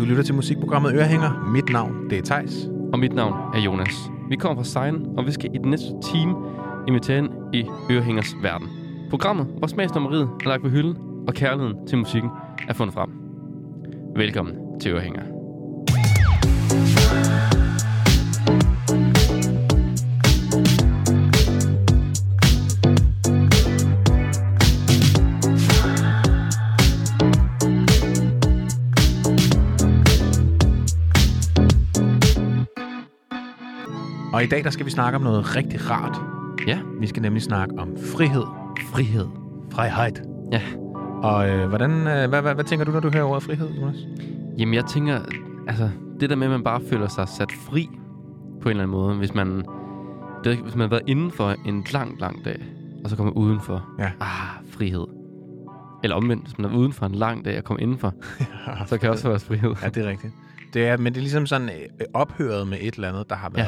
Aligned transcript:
Du 0.00 0.04
lytter 0.04 0.22
til 0.22 0.34
musikprogrammet 0.34 0.94
Ørehænger. 0.94 1.50
Mit 1.52 1.68
navn, 1.72 2.10
det 2.10 2.18
er 2.18 2.22
Tejs. 2.22 2.68
Og 2.92 2.98
mit 2.98 3.12
navn 3.12 3.54
er 3.54 3.60
Jonas. 3.60 3.94
Vi 4.28 4.36
kommer 4.36 4.62
fra 4.62 4.64
Sein, 4.64 5.06
og 5.16 5.26
vi 5.26 5.32
skal 5.32 5.50
i 5.54 5.58
den 5.58 5.70
næste 5.70 5.86
time 6.12 6.34
invitere 6.88 7.18
ind 7.18 7.30
i 7.52 7.64
Ørehængers 7.90 8.34
verden. 8.42 8.68
Programmet, 9.10 9.46
hvor 9.58 9.66
smagsnummeriet 9.66 10.28
er 10.44 10.48
lagt 10.48 10.62
på 10.62 10.68
hylden, 10.68 10.96
og 11.28 11.34
kærligheden 11.34 11.86
til 11.86 11.98
musikken 11.98 12.30
er 12.68 12.72
fundet 12.72 12.94
frem. 12.94 13.10
Velkommen 14.16 14.54
til 14.80 14.92
Ørehænger. 14.92 15.39
Og 34.40 34.44
i 34.44 34.48
dag 34.48 34.64
der 34.64 34.70
skal 34.70 34.86
vi 34.86 34.90
snakke 34.90 35.16
om 35.16 35.22
noget 35.22 35.56
rigtig 35.56 35.90
rart. 35.90 36.16
Ja, 36.66 36.80
Vi 37.00 37.06
skal 37.06 37.22
nemlig 37.22 37.42
snakke 37.42 37.78
om 37.78 37.96
frihed. 38.14 38.42
frihed. 38.92 39.26
Frihed. 39.72 40.12
Ja. 40.52 40.62
Og 41.22 41.48
øh, 41.48 41.68
hvordan, 41.68 41.90
øh, 41.90 42.28
hvad, 42.28 42.42
hvad, 42.42 42.54
hvad 42.54 42.64
tænker 42.64 42.84
du, 42.84 42.92
når 42.92 43.00
du 43.00 43.10
hører 43.10 43.24
ordet 43.24 43.42
frihed, 43.42 43.70
Jonas? 43.70 43.96
Jamen, 44.58 44.74
jeg 44.74 44.84
tænker, 44.84 45.20
altså, 45.68 45.90
det 46.20 46.30
der 46.30 46.36
med, 46.36 46.46
at 46.46 46.50
man 46.50 46.64
bare 46.64 46.80
føler 46.90 47.08
sig 47.08 47.28
sat 47.28 47.52
fri 47.52 47.88
på 48.62 48.68
en 48.68 48.70
eller 48.70 48.82
anden 48.82 48.96
måde, 48.96 49.14
hvis 49.16 49.34
man, 49.34 49.64
det, 50.44 50.56
hvis 50.56 50.74
man 50.74 50.80
har 50.80 50.88
været 50.88 51.02
inden 51.06 51.30
for 51.30 51.54
en 51.66 51.84
lang, 51.92 52.20
lang 52.20 52.44
dag, 52.44 52.62
og 53.04 53.10
så 53.10 53.16
kommer 53.16 53.32
udenfor. 53.32 53.84
Ja. 53.98 54.10
Ah, 54.20 54.64
frihed. 54.70 55.06
Eller 56.02 56.16
omvendt, 56.16 56.44
hvis 56.44 56.58
man 56.58 56.70
er 56.70 56.76
uden 56.76 56.92
for 56.92 57.06
en 57.06 57.14
lang 57.14 57.44
dag 57.44 57.58
og 57.58 57.64
kommer 57.64 57.82
indenfor, 57.82 58.14
så 58.86 58.98
kan 58.98 59.00
det 59.00 59.10
også 59.10 59.28
være 59.28 59.38
frihed. 59.40 59.74
Ja, 59.82 59.88
det 59.88 60.04
er 60.04 60.08
rigtigt. 60.08 60.32
Det 60.74 60.88
er, 60.88 60.96
men 60.96 61.12
det 61.12 61.16
er 61.16 61.22
ligesom 61.22 61.46
sådan 61.46 61.68
øh, 61.68 62.06
ophøret 62.14 62.68
med 62.68 62.78
et 62.80 62.94
eller 62.94 63.08
andet, 63.08 63.30
der 63.30 63.36
har 63.36 63.52
Ja. 63.56 63.64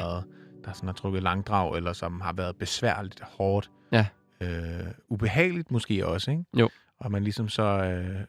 Der 0.65 0.73
sådan 0.73 0.87
har 0.89 0.93
trukket 0.95 1.23
langdrag, 1.23 1.77
eller 1.77 1.93
som 1.93 2.21
har 2.21 2.33
været 2.33 2.57
besværligt, 2.57 3.21
hårdt, 3.21 3.71
Ja. 3.93 4.07
øh, 4.41 4.87
ubehageligt 5.09 5.71
måske 5.71 6.07
også, 6.07 6.31
ikke? 6.31 6.45
Jo. 6.59 6.71
Og 6.99 7.11
man 7.13 7.23
ligesom 7.25 7.49
så 7.49 7.63
øh, 7.63 8.21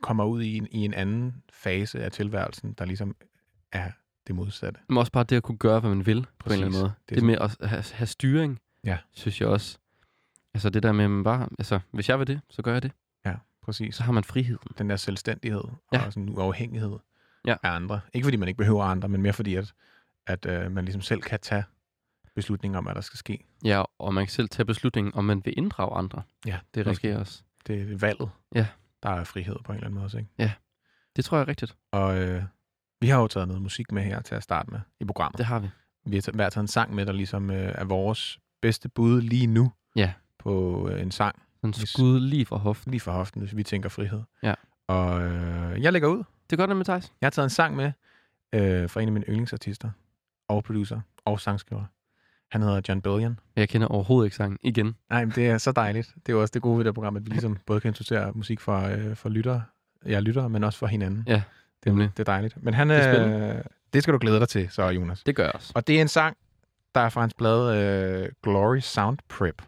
kommer 0.00 0.24
ud 0.24 0.42
i 0.42 0.56
en, 0.56 0.68
i 0.70 0.84
en 0.84 0.94
anden 0.94 1.42
fase 1.52 2.02
af 2.04 2.12
tilværelsen, 2.12 2.72
der 2.72 2.84
ligesom 2.84 3.16
er 3.72 3.90
det 4.26 4.34
modsatte. 4.34 4.80
Men 4.88 4.98
også 4.98 5.12
bare 5.12 5.24
det 5.24 5.36
at 5.36 5.42
kunne 5.42 5.58
gøre, 5.58 5.80
hvad 5.80 5.90
man 5.90 6.06
vil, 6.06 6.26
på 6.38 6.46
en 6.48 6.52
eller 6.52 6.66
anden 6.66 6.70
Præcis. 6.72 6.82
måde. 6.82 6.92
Det 7.08 7.16
Det, 7.16 7.24
med 7.24 7.38
at 7.60 7.68
have, 7.68 7.82
have 7.92 8.06
styring, 8.06 8.58
Ja. 8.84 8.98
synes 9.12 9.40
jeg 9.40 9.48
også. 9.48 9.78
Altså 10.54 10.70
det 10.70 10.82
der 10.82 10.92
med, 10.92 11.04
at 11.04 11.10
man 11.10 11.24
bare, 11.24 11.48
altså 11.58 11.80
hvis 11.90 12.08
jeg 12.08 12.18
vil 12.18 12.26
det, 12.26 12.40
så 12.50 12.62
gør 12.62 12.72
jeg 12.72 12.82
det. 12.82 12.92
Præcis. 13.62 13.94
Så 13.94 14.02
har 14.02 14.12
man 14.12 14.24
friheden. 14.24 14.68
Den 14.78 14.90
der 14.90 14.96
selvstændighed 14.96 15.62
Ja. 15.92 16.06
og 16.06 16.12
sådan 16.12 16.28
uafhængighed 16.28 16.96
Ja. 17.46 17.56
af 17.62 17.70
andre. 17.70 18.00
Ikke 18.14 18.24
fordi 18.24 18.36
man 18.36 18.48
ikke 18.48 18.58
behøver 18.58 18.84
andre, 18.84 19.08
men 19.08 19.22
mere 19.22 19.32
fordi, 19.32 19.54
at, 19.54 19.72
at 20.30 20.46
øh, 20.46 20.72
man 20.72 20.84
ligesom 20.84 21.02
selv 21.02 21.20
kan 21.22 21.38
tage 21.40 21.64
beslutninger 22.34 22.78
om, 22.78 22.84
hvad 22.84 22.94
der 22.94 23.00
skal 23.00 23.18
ske. 23.18 23.44
Ja, 23.64 23.82
og 23.98 24.14
man 24.14 24.24
kan 24.26 24.30
selv 24.30 24.48
tage 24.48 24.66
beslutningen, 24.66 25.14
om 25.14 25.24
man 25.24 25.42
vil 25.44 25.54
inddrage 25.58 25.96
andre. 25.96 26.22
Ja, 26.46 26.58
det 26.74 26.80
er 26.80 26.84
Måske 26.90 27.08
rigtigt. 27.08 27.20
også. 27.20 27.42
Det 27.66 27.92
er 27.92 27.96
valget, 27.98 28.30
Ja. 28.54 28.66
der 29.02 29.08
er 29.10 29.24
frihed 29.24 29.56
på 29.64 29.72
en 29.72 29.76
eller 29.76 29.86
anden 29.86 29.94
måde 29.94 30.04
også, 30.04 30.18
ikke? 30.18 30.52
Det 31.16 31.24
tror 31.24 31.36
jeg 31.36 31.42
er 31.44 31.48
rigtigt. 31.48 31.76
Og 31.92 32.18
øh, 32.18 32.42
vi 33.00 33.08
har 33.08 33.20
jo 33.20 33.26
taget 33.28 33.48
noget 33.48 33.62
musik 33.62 33.92
med 33.92 34.02
her 34.02 34.20
til 34.22 34.34
at 34.34 34.42
starte 34.42 34.70
med 34.70 34.80
i 35.00 35.04
programmet. 35.04 35.38
Det 35.38 35.46
har 35.46 35.58
vi. 35.58 35.68
Vi 36.06 36.16
har 36.16 36.20
taget- 36.22 36.34
hver 36.34 36.48
taget 36.48 36.64
en 36.64 36.68
sang 36.68 36.94
med, 36.94 37.06
der 37.06 37.12
ligesom 37.12 37.50
øh, 37.50 37.72
er 37.74 37.84
vores 37.84 38.40
bedste 38.62 38.88
bud 38.88 39.20
lige 39.22 39.46
nu 39.46 39.72
Ja. 39.96 40.12
på 40.38 40.88
øh, 40.88 41.02
en 41.02 41.10
sang, 41.10 41.42
Hvis- 41.60 41.88
skud 41.88 42.20
lige 42.20 42.46
fra 42.46 42.56
hoften. 42.56 42.90
lige 42.90 43.00
for 43.00 43.12
hoften, 43.12 43.40
hvis 43.42 43.56
vi 43.56 43.62
tænker 43.62 43.88
frihed. 43.88 44.22
Ja. 44.42 44.54
Og 44.88 45.22
øh, 45.22 45.82
jeg 45.82 45.92
lægger 45.92 46.08
ud. 46.08 46.24
Det 46.50 46.60
er 46.60 46.66
godt 46.66 46.76
med 46.76 46.84
Thijs. 46.84 47.12
Jeg 47.20 47.26
har 47.26 47.30
taget 47.30 47.46
en 47.46 47.50
sang 47.50 47.76
med 47.76 47.92
øh, 48.54 48.90
fra 48.90 49.00
en 49.00 49.08
af 49.08 49.12
mine 49.12 49.24
yndlingsartister 49.28 49.90
og 50.50 50.64
producer 50.64 51.00
og 51.24 51.40
sangskriver. 51.40 51.84
Han 52.50 52.62
hedder 52.62 52.80
John 52.88 53.02
Bellion. 53.02 53.38
Jeg 53.56 53.68
kender 53.68 53.86
overhovedet 53.88 54.26
ikke 54.26 54.36
sangen 54.36 54.58
igen. 54.62 54.94
Nej, 55.10 55.24
men 55.24 55.32
det 55.34 55.48
er 55.48 55.58
så 55.58 55.72
dejligt. 55.72 56.12
Det 56.14 56.28
er 56.28 56.32
jo 56.32 56.40
også 56.40 56.52
det 56.52 56.62
gode 56.62 56.78
ved 56.78 56.84
det 56.84 56.94
program, 56.94 57.16
at 57.16 57.24
vi 57.24 57.30
ligesom 57.30 57.58
både 57.66 57.80
kan 57.80 57.88
introducere 57.88 58.32
musik 58.34 58.60
for, 58.60 58.80
øh, 58.80 59.16
for 59.16 59.28
lyttere, 59.28 59.62
ja, 60.06 60.20
lyttere, 60.20 60.48
men 60.50 60.64
også 60.64 60.78
for 60.78 60.86
hinanden. 60.86 61.24
Ja, 61.26 61.34
det, 61.34 61.86
nemlig. 61.86 62.10
det 62.16 62.20
er 62.28 62.32
dejligt. 62.32 62.62
Men 62.62 62.74
han, 62.74 62.90
Det 62.90 63.04
er 63.04 63.56
øh, 63.56 63.62
det 63.92 64.02
skal 64.02 64.14
du 64.14 64.18
glæde 64.18 64.40
dig 64.40 64.48
til, 64.48 64.70
så 64.70 64.88
Jonas. 64.88 65.22
Det 65.22 65.36
gør 65.36 65.44
jeg 65.44 65.52
også. 65.54 65.72
Og 65.74 65.86
det 65.86 65.96
er 65.96 66.00
en 66.00 66.08
sang, 66.08 66.36
der 66.94 67.00
er 67.00 67.08
fra 67.08 67.20
hans 67.20 67.34
blad 67.34 67.76
øh, 67.76 68.28
Glory 68.42 68.78
Sound 68.78 69.18
Prep 69.28 69.62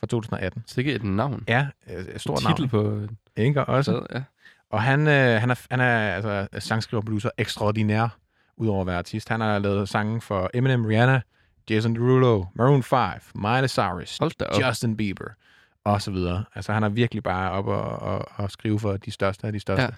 fra 0.00 0.06
2018. 0.06 0.62
Så 0.66 0.82
det 0.82 0.90
er 0.90 0.94
et 0.94 1.04
navn. 1.04 1.44
Ja, 1.48 1.66
øh, 1.90 2.04
stort 2.18 2.38
Titel 2.38 2.70
navn. 2.72 3.08
på... 3.08 3.12
Ikke 3.36 3.64
også? 3.64 3.92
Så, 3.92 4.06
ja. 4.14 4.22
Og 4.70 4.82
han, 4.82 5.00
øh, 5.00 5.40
han 5.40 5.50
er, 5.50 5.66
han 5.70 5.80
er 5.80 6.14
altså, 6.14 6.48
sangskriver 6.58 7.00
og 7.00 7.04
producer 7.04 7.30
ekstraordinær, 7.38 8.18
udover 8.56 8.80
at 8.80 8.86
være 8.86 8.98
artist. 8.98 9.28
Han 9.28 9.40
har 9.40 9.58
lavet 9.58 9.88
sange 9.88 10.20
for 10.20 10.50
Eminem, 10.54 10.84
Rihanna, 10.84 11.20
Jason 11.70 11.94
Derulo, 11.96 12.44
Maroon 12.54 12.82
5, 12.82 12.98
Miley 13.34 13.68
Cyrus. 13.68 14.20
Justin 14.68 14.96
Bieber 14.96 15.28
og 15.84 16.02
så 16.02 16.10
videre. 16.10 16.44
Altså 16.54 16.72
han 16.72 16.82
er 16.82 16.88
virkelig 16.88 17.22
bare 17.22 17.50
op 17.50 17.66
og, 17.66 17.82
og, 17.82 18.28
og 18.36 18.50
skrive 18.50 18.78
for 18.80 18.96
de 18.96 19.10
største 19.10 19.46
af 19.46 19.52
de 19.52 19.60
største. 19.60 19.94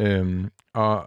Ja. 0.00 0.06
Øhm, 0.18 0.50
og 0.74 1.06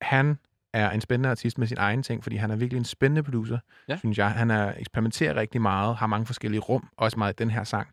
han 0.00 0.38
er 0.72 0.90
en 0.90 1.00
spændende 1.00 1.28
artist 1.30 1.58
med 1.58 1.66
sin 1.66 1.78
egen 1.78 2.02
ting, 2.02 2.22
fordi 2.22 2.36
han 2.36 2.50
er 2.50 2.56
virkelig 2.56 2.78
en 2.78 2.84
spændende 2.84 3.22
producer, 3.22 3.58
Ja. 3.88 3.96
synes 3.96 4.18
jeg. 4.18 4.30
Han 4.30 4.50
er, 4.50 4.72
eksperimenterer 4.78 5.34
rigtig 5.36 5.62
meget, 5.62 5.96
har 5.96 6.06
mange 6.06 6.26
forskellige 6.26 6.60
rum, 6.60 6.88
også 6.96 7.18
meget 7.18 7.32
i 7.32 7.36
den 7.42 7.50
her 7.50 7.64
sang, 7.64 7.88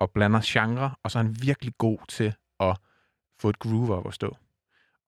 og 0.00 0.10
blander 0.10 0.40
genre, 0.44 0.90
og 1.02 1.10
så 1.10 1.18
er 1.18 1.22
han 1.22 1.36
virkelig 1.42 1.72
god 1.78 1.98
til 2.08 2.34
at 2.60 2.76
få 3.40 3.48
et 3.48 3.58
groove 3.58 3.94
op 3.96 4.06
at 4.08 4.14
stå. 4.14 4.36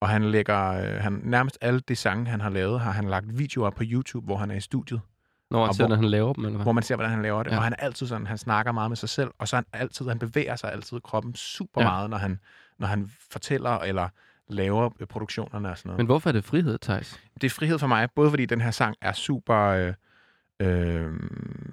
Og 0.05 0.11
han 0.11 0.25
lægger, 0.25 0.71
øh, 0.73 1.01
han, 1.03 1.21
nærmest 1.25 1.59
alle 1.61 1.81
de 1.81 1.97
sange, 1.97 2.27
han 2.27 2.41
har 2.41 2.51
lavet, 2.51 2.81
har 2.81 2.91
han 2.91 3.05
lagt 3.09 3.39
videoer 3.39 3.71
på 3.71 3.83
YouTube, 3.87 4.25
hvor 4.27 4.37
han 4.37 4.51
er 4.51 4.55
i 4.55 4.61
studiet, 4.61 5.01
Når 5.51 5.67
man 5.67 5.75
ser, 5.75 5.83
hvor- 5.85 5.89
når 5.89 5.97
han 5.97 6.05
laver 6.05 6.33
dem, 6.33 6.45
eller 6.45 6.57
hvad? 6.57 6.65
hvor 6.65 6.73
man 6.73 6.83
ser, 6.83 6.97
hvordan 6.97 7.11
han 7.13 7.23
laver 7.23 7.43
det. 7.43 7.51
Ja. 7.51 7.57
Og 7.57 7.63
han 7.63 7.73
er 7.73 7.77
altid 7.77 8.07
sådan, 8.07 8.27
han 8.27 8.39
snakker 8.39 8.73
meget 8.73 8.91
med 8.91 8.97
sig 8.97 9.09
selv, 9.09 9.31
og 9.39 9.49
så 9.49 9.57
han 9.57 9.65
altid, 9.73 10.09
han 10.09 10.19
bevæger 10.19 10.57
sig 10.57 10.73
altid 10.73 11.01
kroppen 11.05 11.35
super 11.35 11.81
Ja. 11.83 11.87
meget, 11.89 12.11
når 12.11 12.17
han, 12.17 12.39
når 12.79 12.87
han 12.87 13.11
fortæller 13.33 13.71
eller 13.79 14.09
laver 14.49 14.91
øh, 15.01 15.07
produktionerne 15.07 15.71
og 15.71 15.79
sådan 15.79 15.89
noget. 15.89 15.99
Men 15.99 16.07
hvorfor 16.07 16.31
er 16.31 16.33
det 16.33 16.45
frihed, 16.45 16.79
Thijs? 16.79 17.21
det 17.41 17.45
er 17.45 17.51
frihed 17.51 17.79
for 17.79 17.87
mig, 17.87 18.09
både 18.17 18.31
fordi 18.31 18.47
den 18.47 18.61
her 18.61 18.71
sang 18.71 18.97
er 19.01 19.13
super 19.13 19.57
øh, 19.59 19.93
øh, 20.61 21.13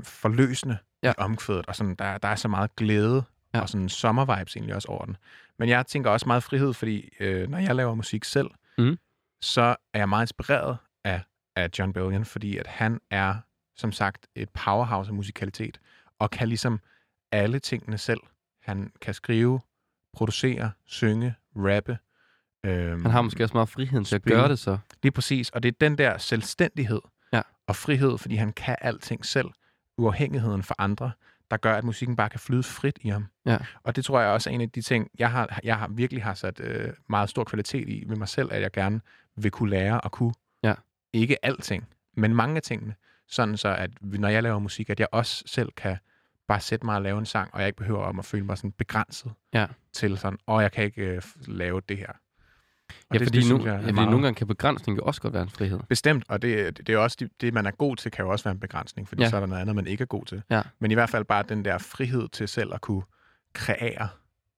forløsende 0.03 0.77
ja. 1.03 1.11
i 1.11 1.13
omkvædet, 1.17 1.65
og 1.67 1.75
sådan, 1.75 1.95
der, 1.95 2.17
der 2.17 2.27
er 2.27 2.35
så 2.35 2.47
meget 2.47 2.75
glæde 2.75 3.23
Ja. 3.53 3.61
og 3.61 3.69
sådan 3.69 3.89
sommervibes 3.89 4.55
egentlig 4.55 4.75
også 4.75 4.87
over 4.87 5.05
den. 5.05 5.17
Men 5.59 5.69
jeg 5.69 5.85
tænker 5.87 6.09
også 6.09 6.25
meget 6.27 6.43
frihed, 6.43 6.73
fordi 6.73 7.09
øh, 7.19 7.49
når 7.49 7.57
jeg 7.57 7.75
laver 7.75 7.95
musik 7.95 8.23
selv, 8.23 8.47
Mhm. 8.77 8.97
så 9.41 9.61
er 9.93 9.99
jeg 9.99 10.09
meget 10.09 10.23
inspireret 10.23 10.77
af, 11.03 11.21
af 11.55 11.69
John 11.79 11.93
Bellion, 11.93 12.25
fordi 12.25 12.57
at 12.57 12.67
han 12.67 12.99
er, 13.09 13.35
som 13.75 13.91
sagt, 13.91 14.27
et 14.35 14.49
powerhouse 14.49 15.09
af 15.09 15.13
musikalitet, 15.15 15.79
og 16.19 16.31
kan 16.31 16.47
ligesom 16.47 16.79
alle 17.31 17.59
tingene 17.59 17.97
selv. 17.97 18.19
Han 18.61 18.91
kan 19.01 19.13
skrive, 19.13 19.59
producere, 20.13 20.71
synge, 20.85 21.35
rappe. 21.55 21.97
Øhm, 22.65 23.01
Han 23.01 23.11
har 23.11 23.21
måske 23.21 23.43
også 23.43 23.53
meget 23.53 23.69
friheden 23.69 24.05
til 24.05 24.15
at 24.15 24.21
gøre 24.23 24.47
det 24.49 24.59
så. 24.59 24.77
Lige 25.03 25.11
præcis. 25.11 25.49
Og 25.49 25.63
det 25.63 25.69
er 25.69 25.75
den 25.81 25.97
der 25.97 26.17
selvstændighed 26.17 27.01
Ja. 27.33 27.41
og 27.67 27.75
frihed, 27.75 28.17
fordi 28.17 28.35
han 28.35 28.53
kan 28.53 28.75
alting 28.81 29.25
selv, 29.25 29.47
uafhængigheden 29.97 30.63
for 30.63 30.75
andre, 30.77 31.11
der 31.51 31.57
gør, 31.57 31.75
at 31.75 31.83
musikken 31.83 32.15
bare 32.15 32.29
kan 32.29 32.39
flyde 32.39 32.63
frit 32.63 32.99
i 33.01 33.09
ham. 33.09 33.25
Ja. 33.45 33.57
Og 33.83 33.95
det 33.95 34.05
tror 34.05 34.19
jeg 34.19 34.29
også 34.29 34.49
er 34.49 34.53
en 34.53 34.61
af 34.61 34.69
de 34.69 34.81
ting, 34.81 35.07
jeg 35.19 35.31
har, 35.31 35.59
jeg 35.63 35.77
har 35.77 35.87
virkelig 35.87 36.23
har 36.23 36.33
sat 36.33 36.59
øh, 36.59 36.89
meget 37.09 37.29
stor 37.29 37.43
kvalitet 37.43 37.89
i 37.89 38.03
ved 38.07 38.15
mig 38.15 38.27
selv, 38.27 38.49
at 38.53 38.61
jeg 38.61 38.71
gerne 38.71 39.01
vil 39.35 39.51
kunne 39.51 39.69
lære 39.69 40.01
og 40.01 40.11
kunne. 40.11 40.33
Ja. 40.63 40.73
Ikke 41.13 41.45
alting, 41.45 41.87
men 42.17 42.35
mange 42.35 42.55
af 42.55 42.61
tingene. 42.61 42.95
Sådan 43.27 43.57
så, 43.57 43.69
at 43.75 43.89
når 44.01 44.27
jeg 44.29 44.43
laver 44.43 44.59
musik, 44.59 44.89
at 44.89 44.99
jeg 44.99 45.07
også 45.11 45.43
selv 45.45 45.71
kan 45.77 45.97
bare 46.47 46.59
sætte 46.59 46.85
mig 46.85 46.95
og 46.95 47.01
lave 47.01 47.19
en 47.19 47.25
sang, 47.25 47.53
og 47.53 47.59
jeg 47.59 47.67
ikke 47.67 47.77
behøver 47.77 48.03
om 48.03 48.19
at 48.19 48.25
føle 48.25 48.45
mig 48.45 48.57
sådan 48.57 48.71
begrænset 48.71 49.31
Ja. 49.53 49.67
til 49.93 50.17
sådan, 50.17 50.39
og 50.45 50.61
jeg 50.61 50.71
kan 50.71 50.83
ikke 50.83 51.01
øh, 51.01 51.21
lave 51.47 51.81
det 51.89 51.97
her. 51.97 52.11
Og 53.09 53.13
Ja, 53.15 53.19
det- 53.19 53.27
fordi, 53.27 53.39
det 53.41 53.49
nu, 53.49 53.57
jeg 53.65 53.67
er 53.67 53.73
ja, 53.73 53.79
fordi 53.79 53.91
meget- 53.91 54.09
nogle 54.09 54.25
gange 54.25 54.35
kan 54.35 54.47
begrænsning 54.47 54.97
jo 54.97 55.03
også 55.03 55.21
godt 55.21 55.33
være 55.33 55.43
en 55.43 55.49
frihed. 55.49 55.79
Bestemt, 55.89 56.23
og 56.27 56.41
det, 56.41 56.77
det 56.87 56.89
er 56.95 56.97
også 56.97 57.17
det, 57.19 57.29
det, 57.41 57.53
man 57.53 57.65
er 57.65 57.71
god 57.71 57.95
til, 57.95 58.11
kan 58.11 58.25
jo 58.25 58.31
også 58.31 58.43
være 58.43 58.51
en 58.51 58.59
begrænsning, 58.59 59.07
fordi 59.07 59.23
Ja. 59.23 59.29
så 59.29 59.35
er 59.35 59.39
der 59.39 59.47
noget 59.47 59.61
andet, 59.61 59.75
man 59.75 59.87
ikke 59.87 60.01
er 60.01 60.05
god 60.05 60.25
til. 60.25 60.43
Ja. 60.49 60.61
Men 60.79 60.91
i 60.91 60.93
hvert 60.93 61.09
fald 61.09 61.25
bare 61.25 61.43
den 61.49 61.65
der 61.65 61.77
frihed 61.77 62.27
til 62.29 62.47
selv 62.47 62.73
at 62.73 62.81
kunne 62.81 63.03
kreere. 63.53 64.07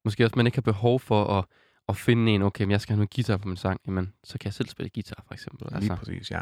Måske 0.06 0.25
også, 0.25 0.33
man 0.35 0.45
ikke 0.45 0.56
har 0.57 0.62
behov 0.62 1.00
for 1.00 1.38
at, 1.39 1.45
at 1.89 1.97
finde 1.97 2.31
en, 2.31 2.41
okay, 2.41 2.63
men 2.63 2.71
jeg 2.71 2.81
skal 2.81 2.94
have 2.94 2.97
noget 2.97 3.09
guitar 3.15 3.38
på 3.38 3.47
min 3.47 3.57
sang. 3.57 3.80
Jamen, 3.88 4.13
så 4.24 4.38
kan 4.39 4.45
jeg 4.45 4.53
selv 4.53 4.69
spille 4.69 4.89
guitar, 4.89 5.24
for 5.27 5.33
eksempel. 5.33 5.68
Altså. 5.74 5.79
Lige 5.79 5.97
præcis, 5.97 6.31
ja. 6.31 6.41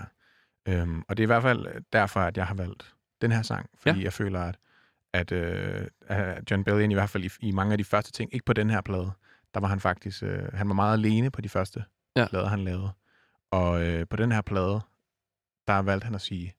Øhm, 0.68 1.04
og 1.10 1.18
det 1.18 1.24
er 1.24 1.26
i 1.26 1.34
hvert 1.34 1.42
fald 1.42 1.66
derfor, 1.94 2.20
at 2.20 2.38
jeg 2.38 2.46
har 2.48 2.56
valgt 2.56 2.94
den 3.22 3.32
her 3.32 3.42
sang, 3.42 3.70
fordi 3.80 3.98
ja. 4.00 4.04
jeg 4.04 4.14
føler, 4.14 4.42
at, 4.42 4.58
at, 5.14 5.32
øh, 5.32 5.88
at 6.08 6.52
John 6.52 6.64
Bellion 6.64 6.92
i 6.92 6.94
hvert 6.94 7.10
fald 7.10 7.24
i, 7.26 7.30
i 7.40 7.52
mange 7.52 7.72
af 7.72 7.78
de 7.78 7.84
første 7.84 8.12
ting, 8.12 8.34
ikke 8.34 8.46
på 8.46 8.54
den 8.54 8.70
her 8.70 8.82
plade, 8.82 9.12
der 9.54 9.60
var 9.60 9.68
han 9.68 9.80
faktisk, 9.80 10.24
øh, 10.24 10.54
han 10.54 10.68
var 10.68 10.74
meget 10.74 10.94
alene 10.94 11.32
på 11.32 11.42
de 11.42 11.50
første 11.50 11.84
Ja. 12.16 12.28
plader, 12.30 12.48
han 12.48 12.64
lavede. 12.64 12.92
Og 13.52 13.88
øh, 13.88 14.08
på 14.08 14.16
den 14.16 14.32
her 14.32 14.42
plade, 14.42 14.82
der 15.68 15.78
valgte 15.82 16.06
han 16.06 16.16
at 16.16 16.22
sige, 16.22 16.56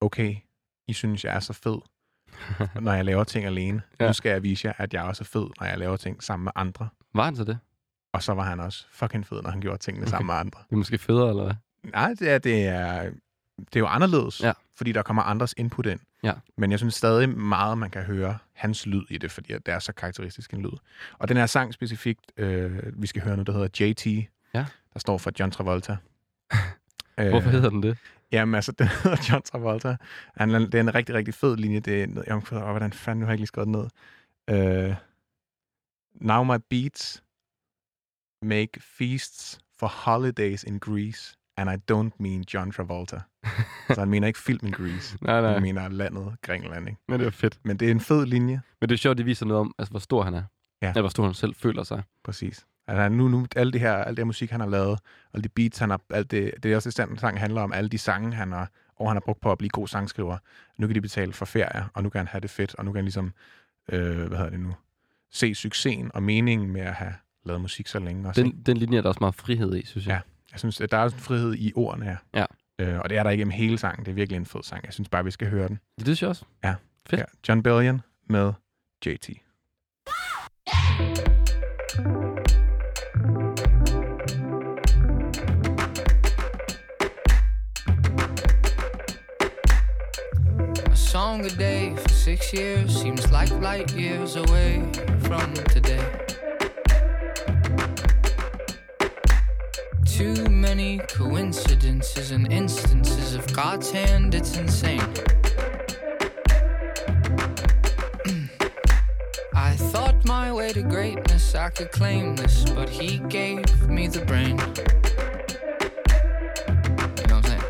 okay, 0.00 0.36
I 0.88 0.92
synes, 0.92 1.24
jeg 1.24 1.34
er 1.36 1.40
så 1.40 1.52
fed, 1.52 1.78
når 2.84 2.92
jeg 2.92 3.04
laver 3.04 3.24
ting 3.24 3.44
alene. 3.46 3.82
Ja. 4.00 4.06
Nu 4.06 4.12
skal 4.12 4.30
jeg 4.30 4.42
vise 4.42 4.66
jer, 4.68 4.72
at 4.76 4.94
jeg 4.94 5.02
også 5.02 5.22
er 5.22 5.26
fed, 5.26 5.46
når 5.60 5.66
jeg 5.66 5.78
laver 5.78 5.96
ting 5.96 6.22
sammen 6.22 6.44
med 6.44 6.52
andre. 6.54 6.88
Var 7.14 7.24
han 7.24 7.36
så 7.36 7.44
det? 7.44 7.58
Og 8.12 8.22
så 8.22 8.34
var 8.34 8.42
han 8.42 8.60
også 8.60 8.86
fucking 8.92 9.26
fed, 9.26 9.42
når 9.42 9.50
han 9.50 9.60
gjorde 9.60 9.78
tingene 9.78 10.06
sammen 10.06 10.26
med 10.26 10.34
andre. 10.34 10.60
Det 10.68 10.72
er 10.72 10.76
måske 10.76 10.98
federe, 10.98 11.28
eller 11.28 11.44
hvad? 11.44 11.54
Nej, 11.82 12.14
det 12.18 12.30
er, 12.30 12.38
det 12.38 12.66
er, 12.66 13.02
det 13.58 13.76
er 13.76 13.80
jo 13.80 13.86
anderledes, 13.86 14.42
Ja. 14.42 14.52
fordi 14.76 14.92
der 14.92 15.02
kommer 15.02 15.22
andres 15.22 15.54
input 15.56 15.86
ind. 15.86 16.00
Ja. 16.26 16.32
Men 16.56 16.70
jeg 16.70 16.78
synes 16.78 16.94
stadig 16.94 17.28
meget, 17.28 17.78
man 17.78 17.90
kan 17.90 18.02
høre 18.02 18.38
hans 18.52 18.86
lyd 18.86 19.02
i 19.10 19.18
det, 19.18 19.30
fordi 19.30 19.52
det 19.52 19.68
er 19.68 19.78
så 19.78 19.92
karakteristisk 19.92 20.52
en 20.52 20.62
lyd. 20.62 20.78
Og 21.12 21.28
den 21.28 21.36
her 21.36 21.46
sang 21.46 21.74
specifikt, 21.74 22.32
øh, 22.36 23.02
vi 23.02 23.06
skal 23.06 23.22
høre 23.22 23.36
nu, 23.36 23.42
der 23.42 23.52
hedder 23.52 23.86
JT, 23.86 24.06
Ja. 24.54 24.66
der 24.92 24.98
står 24.98 25.18
for 25.18 25.32
John 25.40 25.50
Travolta. 25.52 25.96
Hvorfor 27.30 27.50
hedder 27.50 27.70
den 27.70 27.82
det? 27.82 27.98
Jamen 28.32 28.54
altså, 28.54 28.72
den 28.78 28.86
hedder 28.86 29.16
John 29.30 29.42
Travolta. 29.42 29.96
Han, 30.36 30.50
det 30.50 30.74
er 30.74 30.80
en 30.80 30.94
rigtig, 30.94 31.14
rigtig 31.14 31.34
fed 31.34 31.56
linje. 31.56 31.80
Det 31.80 32.02
er, 32.02 32.06
jeg, 32.26 32.36
åh, 32.36 32.42
hvordan 32.70 32.92
fanden, 32.92 33.20
nu 33.20 33.26
har 33.26 33.32
jeg 33.32 33.34
ikke 33.34 33.40
lige 33.40 33.46
skrevet 33.46 33.68
ned. 33.68 34.88
Uh, 34.90 34.94
Now 36.20 36.44
my 36.44 36.56
beats 36.70 37.22
make 38.42 38.80
feasts 38.80 39.58
for 39.78 39.86
holidays 39.86 40.64
in 40.64 40.78
Greece, 40.78 41.36
and 41.56 41.70
I 41.70 41.92
don't 41.92 42.22
mean 42.22 42.44
John 42.54 42.72
Travolta. 42.72 43.20
Så 43.94 44.00
han 44.00 44.08
mener 44.08 44.26
ikke 44.26 44.38
filmen 44.38 44.72
Greece. 44.72 45.18
Nej, 45.20 45.40
nej. 45.40 45.52
Han 45.52 45.62
mener 45.62 45.88
landet 45.88 46.36
Grækenland, 46.42 46.88
ikke? 46.88 47.00
Men 47.08 47.20
det 47.20 47.26
er 47.26 47.30
fedt. 47.30 47.58
Men 47.64 47.76
det 47.76 47.86
er 47.86 47.90
en 47.90 48.00
fed 48.00 48.26
linje, 48.26 48.60
Men 48.80 48.88
det 48.88 48.94
er 48.94 48.98
sjovt, 48.98 49.18
det 49.18 49.26
viser 49.26 49.46
noget 49.46 49.60
om, 49.60 49.74
altså, 49.78 49.90
hvor 49.90 50.00
stor 50.00 50.22
han 50.22 50.34
er. 50.34 50.42
Ja. 50.82 50.88
Eller 50.88 51.00
hvor 51.02 51.08
stor 51.08 51.24
han 51.24 51.34
selv 51.34 51.54
føler 51.54 51.82
sig. 51.82 52.02
præcis. 52.24 52.66
Altså, 52.88 53.08
nu, 53.08 53.28
nu, 53.28 53.46
alle 53.56 53.72
det 53.72 53.80
her, 53.80 53.92
alt 53.94 54.16
det 54.16 54.18
her 54.18 54.24
musik, 54.26 54.50
han 54.50 54.60
har 54.60 54.68
lavet, 54.68 54.98
alle 55.34 55.44
de 55.44 55.48
beats, 55.48 55.78
han 55.78 55.90
har, 55.90 56.00
alt 56.10 56.30
det, 56.30 56.54
det 56.62 56.72
er 56.72 56.76
også 56.76 57.06
det, 57.10 57.20
sang 57.20 57.40
handler 57.40 57.60
om, 57.60 57.72
alle 57.72 57.90
de 57.90 57.98
sange, 57.98 58.32
han 58.34 58.52
har, 58.52 58.70
og 58.96 59.08
han 59.08 59.16
har 59.16 59.20
brugt 59.20 59.40
på 59.40 59.52
at 59.52 59.58
blive 59.58 59.70
god 59.70 59.88
sangskriver. 59.88 60.38
Nu 60.78 60.86
kan 60.86 60.94
de 60.94 61.00
betale 61.00 61.32
for 61.32 61.44
ferie, 61.44 61.84
og 61.94 62.02
nu 62.02 62.08
kan 62.08 62.18
han 62.18 62.26
have 62.26 62.40
det 62.40 62.50
fedt, 62.50 62.74
og 62.74 62.84
nu 62.84 62.92
kan 62.92 62.96
han 62.96 63.04
ligesom, 63.04 63.32
øh, 63.92 64.16
hvad 64.16 64.38
hedder 64.38 64.50
det 64.50 64.60
nu, 64.60 64.74
se 65.30 65.54
succesen 65.54 66.10
og 66.14 66.22
meningen 66.22 66.70
med 66.70 66.80
at 66.80 66.94
have 66.94 67.14
lavet 67.44 67.60
musik 67.60 67.86
så 67.86 67.98
længe. 67.98 68.28
Også, 68.28 68.40
ikke? 68.40 68.56
Den, 68.56 68.62
den 68.62 68.76
linje 68.76 68.98
er 68.98 69.02
der 69.02 69.08
også 69.08 69.20
meget 69.20 69.34
frihed 69.34 69.76
i, 69.76 69.86
synes 69.86 70.06
jeg. 70.06 70.12
Ja. 70.14 70.20
Jeg 70.56 70.60
synes, 70.60 70.80
at 70.80 70.90
der 70.90 70.96
er 70.96 71.02
også 71.02 71.16
en 71.16 71.22
frihed 71.22 71.54
i 71.54 71.72
ordene 71.76 72.04
her. 72.04 72.16
Ja. 72.34 72.44
Øh, 72.78 72.98
og 72.98 73.10
det 73.10 73.18
er 73.18 73.22
der 73.22 73.30
igennem 73.30 73.50
hele 73.50 73.78
sangen. 73.78 74.04
Det 74.04 74.10
er 74.10 74.14
virkelig 74.14 74.36
en 74.36 74.46
fed 74.46 74.62
sang. 74.62 74.84
Jeg 74.84 74.92
synes 74.92 75.08
bare, 75.08 75.24
vi 75.24 75.30
skal 75.30 75.48
høre 75.48 75.68
den. 75.68 75.78
Det 75.98 76.06
synes 76.06 76.22
jeg 76.22 76.28
også. 76.28 76.44
Fedt. 77.10 77.20
Ja. 77.20 77.24
John 77.48 77.62
Bellion 77.62 78.00
med 78.28 78.52
JT. 79.06 79.30
A 90.92 90.94
song 90.94 91.44
a 91.44 91.48
day 91.48 91.96
for 91.96 92.08
six 92.08 92.52
years 92.54 93.00
seems 93.02 93.30
like 93.30 93.50
light 93.60 93.94
years 93.96 94.36
away 94.36 94.82
from 95.20 95.54
today. 95.54 96.25
Too 100.16 100.48
many 100.48 100.96
coincidences 100.96 102.30
and 102.30 102.50
instances 102.50 103.34
of 103.34 103.52
God's 103.52 103.90
hand, 103.90 104.34
it's 104.34 104.56
insane. 104.56 104.98
Mm. 108.24 108.48
I 109.52 109.76
thought 109.76 110.24
my 110.24 110.50
way 110.54 110.72
to 110.72 110.82
greatness, 110.82 111.54
I 111.54 111.68
could 111.68 111.92
claim 111.92 112.34
this, 112.34 112.64
but 112.70 112.88
He 112.88 113.18
gave 113.28 113.90
me 113.90 114.08
the 114.08 114.24
brain. 114.24 114.56
You 114.56 114.64
know 117.26 117.36
what 117.36 117.44
I'm 117.44 117.44
saying? 117.44 117.62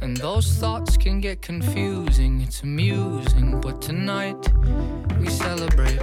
And 0.00 0.16
those 0.16 0.50
thoughts 0.54 0.96
can 0.96 1.20
get 1.20 1.40
confusing, 1.40 2.40
it's 2.40 2.64
amusing, 2.64 3.60
but 3.60 3.80
tonight 3.80 4.52
we 5.20 5.28
celebrate. 5.28 6.00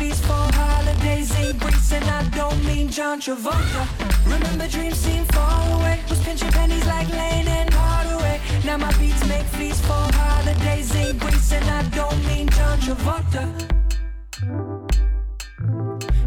Beats 0.00 0.20
for 0.20 0.44
holidays 0.56 1.30
Greece, 1.58 1.92
and 1.92 2.04
I 2.04 2.22
don't 2.30 2.64
mean 2.64 2.88
John 2.88 3.20
Travolta. 3.20 3.82
Remember 4.24 4.66
dreams 4.66 4.96
seem 4.96 5.24
far 5.26 5.60
away. 5.76 6.00
Was 6.08 6.20
pinching 6.24 6.50
pennies 6.52 6.86
like 6.86 7.08
Lane 7.10 7.48
and 7.48 7.70
Hardaway. 7.72 8.40
Now 8.64 8.78
my 8.78 8.92
beats 8.98 9.22
make 9.28 9.46
feasts 9.58 9.84
for 9.86 10.04
holidays 10.20 10.90
Greece, 11.22 11.52
and 11.52 11.66
I 11.78 11.82
don't 11.98 12.20
mean 12.28 12.48
John 12.48 12.78
Travolta. 12.84 13.44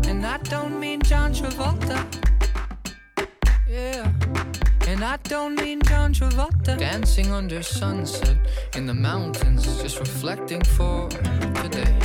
And 0.10 0.24
I 0.26 0.38
don't 0.54 0.80
mean 0.80 1.02
John 1.02 1.34
Travolta. 1.34 1.98
Yeah. 3.68 4.06
And 4.88 5.04
I 5.04 5.18
don't 5.24 5.56
mean 5.56 5.81
John 5.81 6.14
Travolta. 6.14 6.78
Dancing 6.78 7.31
under 7.31 7.64
sunset 7.64 8.38
in 8.76 8.86
the 8.86 8.94
mountains, 8.94 9.66
just 9.81 10.00
reflecting 10.00 10.64
for 10.76 11.10
today. 11.64 12.03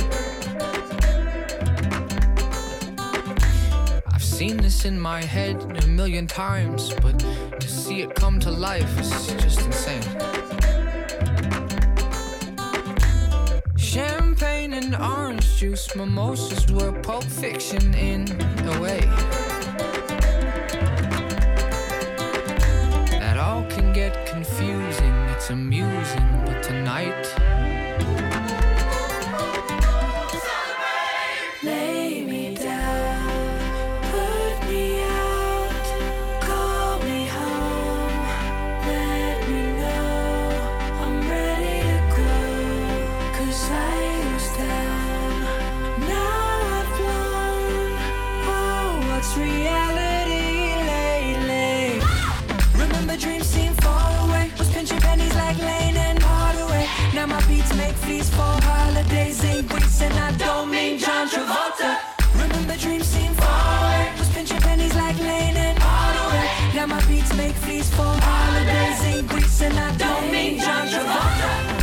Seen 4.39 4.55
this 4.55 4.85
in 4.85 4.97
my 4.97 5.21
head 5.21 5.61
a 5.83 5.87
million 5.87 6.25
times, 6.25 6.93
but 7.01 7.19
to 7.59 7.67
see 7.67 7.99
it 7.99 8.15
come 8.15 8.39
to 8.39 8.49
life 8.49 8.97
is 8.97 9.09
just 9.43 9.59
insane. 9.65 10.01
Champagne 13.75 14.71
and 14.75 14.95
orange 14.95 15.57
juice, 15.57 15.93
mimosas 15.93 16.71
were 16.71 16.93
Pulp 17.01 17.25
Fiction 17.25 17.93
in 17.95 18.21
a 18.69 18.79
way. 18.79 19.01
That 23.19 23.35
all 23.37 23.65
can 23.65 23.91
get 23.91 24.25
confusing, 24.25 25.15
it's 25.33 25.49
amusing, 25.49 26.43
but 26.45 26.63
tonight. 26.63 27.48
Make 67.39 67.55
feasts 67.55 67.95
for 67.95 68.03
holidays 68.03 69.03
in 69.05 69.25
Greece, 69.27 69.61
and 69.61 69.79
I 69.79 69.95
don't 69.97 70.31
mean 70.31 70.59
John 70.59 70.87
Travolta. 70.87 71.78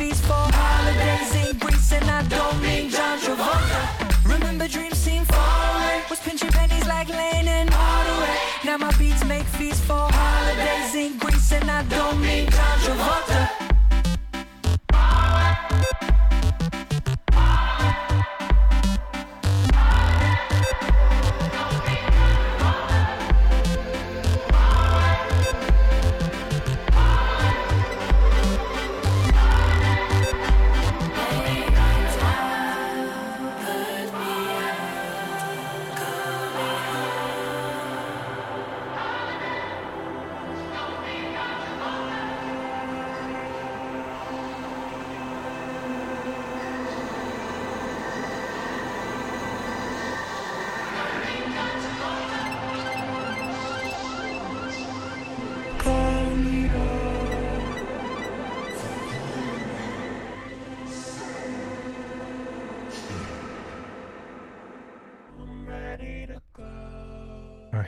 Feasts 0.00 0.26
for 0.26 0.44
holidays 0.60 1.32
in 1.42 1.58
Greece, 1.58 1.92
and 1.92 2.04
I 2.18 2.22
don't 2.34 2.58
mean 2.62 2.88
John 2.88 3.18
Travolta. 3.18 3.80
Remember 4.24 4.66
dreams 4.66 4.96
seem 4.96 5.24
far 5.26 5.76
away. 5.76 6.02
Was 6.08 6.20
pinching 6.20 6.52
pennies 6.58 6.86
like 6.86 7.08
Lane 7.10 7.48
and 7.48 7.68
Hardaway. 7.70 8.36
Now 8.64 8.78
my 8.78 8.92
beats 8.98 9.22
make 9.26 9.46
feasts 9.58 9.84
for 9.84 10.06
holidays 10.20 10.94
in 10.94 11.18
Greece, 11.18 11.52
and 11.52 11.70
I 11.70 11.82
don't 11.82 12.18
mean 12.18 12.48
John 12.48 12.78
Travolta. 12.84 13.69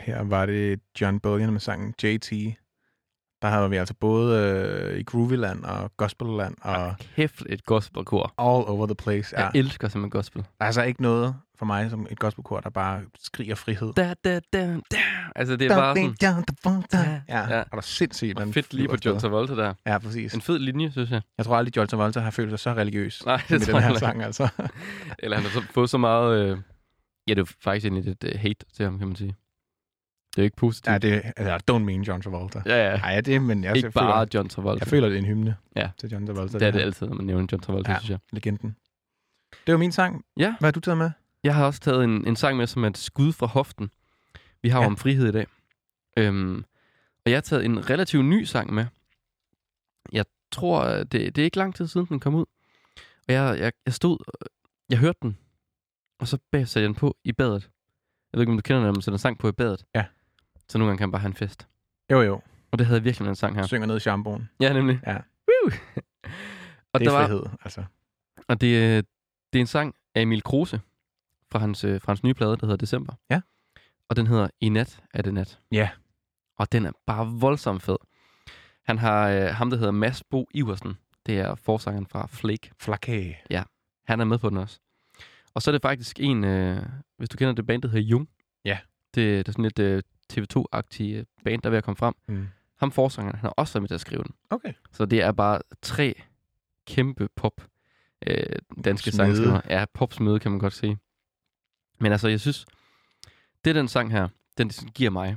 Her 0.02 0.22
var 0.22 0.46
det 0.46 0.80
John 1.00 1.20
Bullion 1.20 1.52
med 1.52 1.60
sangen 1.60 1.94
JT. 2.02 2.32
Der 3.42 3.48
havde 3.48 3.70
vi 3.70 3.76
altså 3.76 3.94
både 4.00 4.38
øh, 4.40 4.98
i 4.98 5.02
Groovyland 5.02 5.64
og 5.64 5.96
Gospelland 5.96 6.54
og 6.60 6.94
Kæft 7.16 7.42
et 7.48 7.64
gospelkor. 7.64 8.22
all 8.38 8.68
over 8.68 8.86
the 8.86 8.94
place. 8.94 9.34
Ja. 9.38 9.42
Jeg 9.44 9.50
elsker 9.54 9.88
simpelthen 9.88 10.10
gospel. 10.10 10.42
Der 10.42 10.48
er 10.60 10.64
altså 10.64 10.82
ikke 10.82 11.02
noget 11.02 11.34
for 11.58 11.66
mig 11.66 11.90
som 11.90 12.06
et 12.10 12.18
gospelkor, 12.18 12.60
der 12.60 12.70
bare 12.70 13.02
skriger 13.18 13.54
frihed. 13.54 13.92
Da, 13.92 14.14
da, 14.24 14.40
da, 14.52 14.66
da. 14.90 14.98
Altså, 15.36 15.56
det 15.56 15.70
er 15.70 15.76
bare 15.76 15.96
sådan... 15.96 16.16
Ja, 17.28 17.46
Ja. 17.48 17.58
og 17.60 17.70
der 17.70 17.76
er 17.76 17.80
sindssygt. 17.80 18.38
den 18.38 18.52
Fedt 18.52 18.74
lige 18.74 18.88
på 18.88 18.96
John. 19.04 19.20
Travolta 19.20 19.54
der. 19.56 19.74
Ja, 19.86 19.98
præcis. 19.98 20.34
En 20.34 20.40
fed 20.40 20.58
linje, 20.58 20.90
synes 20.90 21.10
jeg. 21.10 21.22
Jeg 21.38 21.46
tror 21.46 21.56
aldrig, 21.56 21.76
John 21.76 21.88
Travolta 21.88 22.20
har 22.20 22.30
følt 22.30 22.50
sig 22.50 22.58
så 22.58 22.74
religiøs 22.74 23.26
Nej, 23.26 23.36
det 23.36 23.48
den 23.50 23.60
tror 23.60 23.72
jeg 23.72 23.80
her 23.82 23.86
heller 23.86 23.98
sang, 24.00 24.22
altså. 24.22 24.48
Eller 25.22 25.36
han 25.36 25.46
har 25.50 25.60
så 25.60 25.66
fået 25.70 25.90
så 25.90 25.98
meget... 25.98 26.50
Øh... 26.50 26.58
Ja, 27.28 27.34
det 27.34 27.40
er 27.40 27.52
faktisk 27.60 27.84
egentlig 27.86 28.04
lidt 28.04 28.24
uh, 28.34 28.40
hate 28.40 28.66
til 28.76 28.84
ham, 28.84 28.98
kan 28.98 29.06
man 29.06 29.16
sige. 29.16 29.34
Det 30.36 30.42
er 30.42 30.44
ikke 30.44 30.56
positivt. 30.56 30.92
Ja, 30.92 30.98
det 30.98 31.32
altså, 31.36 31.74
don't 31.74 31.78
mean 31.84 32.02
John 32.02 32.22
Travolta. 32.22 32.62
ja, 32.66 32.90
ja. 32.90 32.96
Nej, 32.96 33.20
det 33.20 33.42
men 33.42 33.64
jeg, 33.64 33.76
ikke 33.76 33.86
jeg, 33.86 33.92
bare 33.92 34.26
føler, 34.26 34.26
John 34.34 34.48
Travolta. 34.48 34.82
jeg 34.84 34.88
føler, 34.88 35.08
det 35.08 35.14
er 35.14 35.18
en 35.18 35.24
hymne 35.26 35.56
Ja. 35.76 35.90
til 35.98 36.10
John 36.10 36.26
Travolta. 36.26 36.58
det 36.58 36.66
er 36.66 36.70
det 36.70 36.80
her. 36.80 36.86
altid, 36.86 37.06
når 37.06 37.14
man 37.14 37.26
nævner 37.26 37.46
John 37.52 37.62
Travolta, 37.62 37.92
Ja. 37.92 37.98
synes 37.98 38.10
jeg. 38.10 38.18
Legenden. 38.32 38.76
Det 39.66 39.72
var 39.72 39.78
min 39.78 39.92
sang. 39.92 40.24
Ja. 40.36 40.54
Hvad 40.60 40.66
har 40.66 40.72
du 40.72 40.80
taget 40.80 40.98
med? 40.98 41.10
Jeg 41.44 41.54
har 41.54 41.66
også 41.66 41.80
taget 41.80 42.04
en, 42.04 42.26
en 42.28 42.36
sang 42.36 42.56
med, 42.56 42.66
som 42.66 42.84
er 42.84 42.88
et 42.88 42.98
skud 42.98 43.32
fra 43.32 43.46
hoften. 43.46 43.90
Vi 44.62 44.68
har 44.68 44.80
Ja. 44.80 44.86
om 44.86 44.96
frihed 44.96 45.28
i 45.28 45.32
dag. 45.32 45.46
Øhm, 46.16 46.64
og 47.24 47.30
jeg 47.30 47.36
har 47.36 47.40
taget 47.40 47.64
en 47.64 47.90
relativt 47.90 48.24
ny 48.24 48.44
sang 48.44 48.72
med. 48.74 48.86
Jeg 50.12 50.24
tror, 50.52 50.84
det, 50.84 51.12
det 51.12 51.38
er 51.38 51.44
ikke 51.44 51.56
lang 51.56 51.74
tid 51.74 51.86
siden, 51.86 52.06
den 52.06 52.20
kom 52.20 52.34
ud. 52.34 52.44
Og 53.28 53.34
jeg, 53.34 53.56
jeg, 53.58 53.72
jeg 53.86 53.94
stod, 53.94 54.18
jeg 54.90 54.98
hørte 54.98 55.18
den, 55.22 55.38
og 56.18 56.28
så 56.28 56.38
satte 56.54 56.80
jeg 56.80 56.82
den 56.88 56.94
på 56.94 57.16
i 57.24 57.32
badet. 57.32 57.62
Jeg 58.32 58.38
ved 58.38 58.42
ikke, 58.42 58.50
om 58.50 58.56
du 58.58 58.62
kender 58.62 58.78
den, 58.80 58.86
når 58.86 58.92
man 58.94 59.02
sætter 59.02 59.14
en 59.14 59.18
sang 59.18 59.38
på 59.38 59.48
i 59.48 59.52
badet. 59.52 59.84
Ja. 59.94 60.04
Så 60.72 60.78
nogle 60.78 60.88
gange 60.88 60.98
kan 60.98 61.08
man 61.08 61.12
bare 61.12 61.20
have 61.20 61.28
en 61.28 61.34
fest. 61.34 61.68
Jo, 62.10 62.20
jo. 62.22 62.40
Og 62.70 62.78
det 62.78 62.86
havde 62.86 62.98
jeg 62.98 63.04
virkelig 63.04 63.22
med 63.24 63.28
den 63.28 63.36
sang 63.36 63.56
her. 63.56 63.66
Synger 63.66 63.86
ned 63.86 63.96
i 63.96 64.00
shampooen. 64.00 64.48
Ja, 64.60 64.72
nemlig. 64.72 65.00
Ja. 65.06 65.12
Woo! 65.14 65.72
og 66.92 67.00
Det 67.00 67.06
er 67.06 67.10
der 67.10 67.18
var, 67.18 67.26
frihed, 67.26 67.42
altså. 67.64 67.84
og 68.48 68.60
det, 68.60 68.66
øh, 68.66 69.02
det 69.52 69.58
er 69.58 69.60
en 69.60 69.66
sang 69.66 69.94
af 70.14 70.20
Emil 70.22 70.42
Kruse 70.42 70.80
fra 71.50 71.58
hans, 71.58 71.84
øh, 71.84 72.00
fra 72.00 72.12
hans 72.12 72.22
nye 72.22 72.34
plade, 72.34 72.56
der 72.56 72.66
hedder 72.66 72.76
December. 72.76 73.14
Ja. 73.30 73.40
Og 74.08 74.16
den 74.16 74.26
hedder 74.26 74.48
I 74.60 74.68
nat 74.68 75.02
er 75.14 75.22
det 75.22 75.34
nat. 75.34 75.58
Ja. 75.72 75.88
Og 76.58 76.72
den 76.72 76.86
er 76.86 76.92
bare 77.06 77.26
voldsomt 77.26 77.82
fed. 77.82 77.96
Han 78.84 78.98
har 78.98 79.28
øh, 79.28 79.42
ham, 79.42 79.70
der 79.70 79.76
hedder 79.76 79.92
Mads 79.92 80.22
Bo 80.24 80.48
Iversen. 80.54 80.98
Det 81.26 81.38
er 81.38 81.54
forsangeren 81.54 82.06
fra 82.06 82.26
Flake. 82.30 82.70
Flake. 82.80 83.38
Han 84.06 84.20
er 84.20 84.24
med 84.24 84.38
på 84.38 84.50
den 84.50 84.58
også. 84.58 84.80
Og 85.54 85.62
så 85.62 85.70
er 85.70 85.72
det 85.72 85.82
faktisk 85.82 86.20
en, 86.20 86.44
øh, 86.44 86.82
hvis 87.16 87.28
du 87.28 87.36
kender 87.36 87.54
det 87.54 87.66
band, 87.66 87.82
der 87.82 87.88
hedder 87.88 88.06
Jung. 88.06 88.28
Ja. 88.64 88.78
Det, 89.14 89.46
det 89.46 89.48
er 89.48 89.52
sådan 89.52 89.62
lidt 89.62 89.78
øh, 89.78 90.02
TV2-agtig 90.32 91.14
øh, 91.14 91.24
band, 91.44 91.62
der 91.62 91.68
er 91.68 91.70
ved 91.70 91.78
at 91.78 91.84
komme 91.84 91.96
frem. 91.96 92.14
Mm. 92.26 92.48
Ham 92.76 92.92
forsangeren, 92.92 93.36
han 93.38 93.44
har 93.44 93.54
også 93.56 93.74
været 93.74 93.82
med 93.82 93.88
til 93.88 93.94
at 93.94 94.00
skrive 94.00 94.22
den. 94.22 94.34
Okay. 94.50 94.72
Så 94.92 95.04
det 95.06 95.22
er 95.22 95.32
bare 95.32 95.60
tre 95.82 96.22
kæmpe 96.86 97.28
pop 97.36 97.68
øh, 98.26 98.36
danske 98.84 99.10
Smede. 99.10 99.16
sangskrivere. 99.16 99.62
Ja, 99.68 99.84
popsmede 99.94 100.40
kan 100.40 100.50
man 100.50 100.60
godt 100.60 100.72
sige. 100.72 100.98
Men 102.00 102.12
altså, 102.12 102.28
jeg 102.28 102.40
synes, 102.40 102.66
det 103.64 103.74
den 103.74 103.88
sang 103.88 104.12
her, 104.12 104.28
den 104.58 104.70
giver 104.94 105.10
mig, 105.10 105.36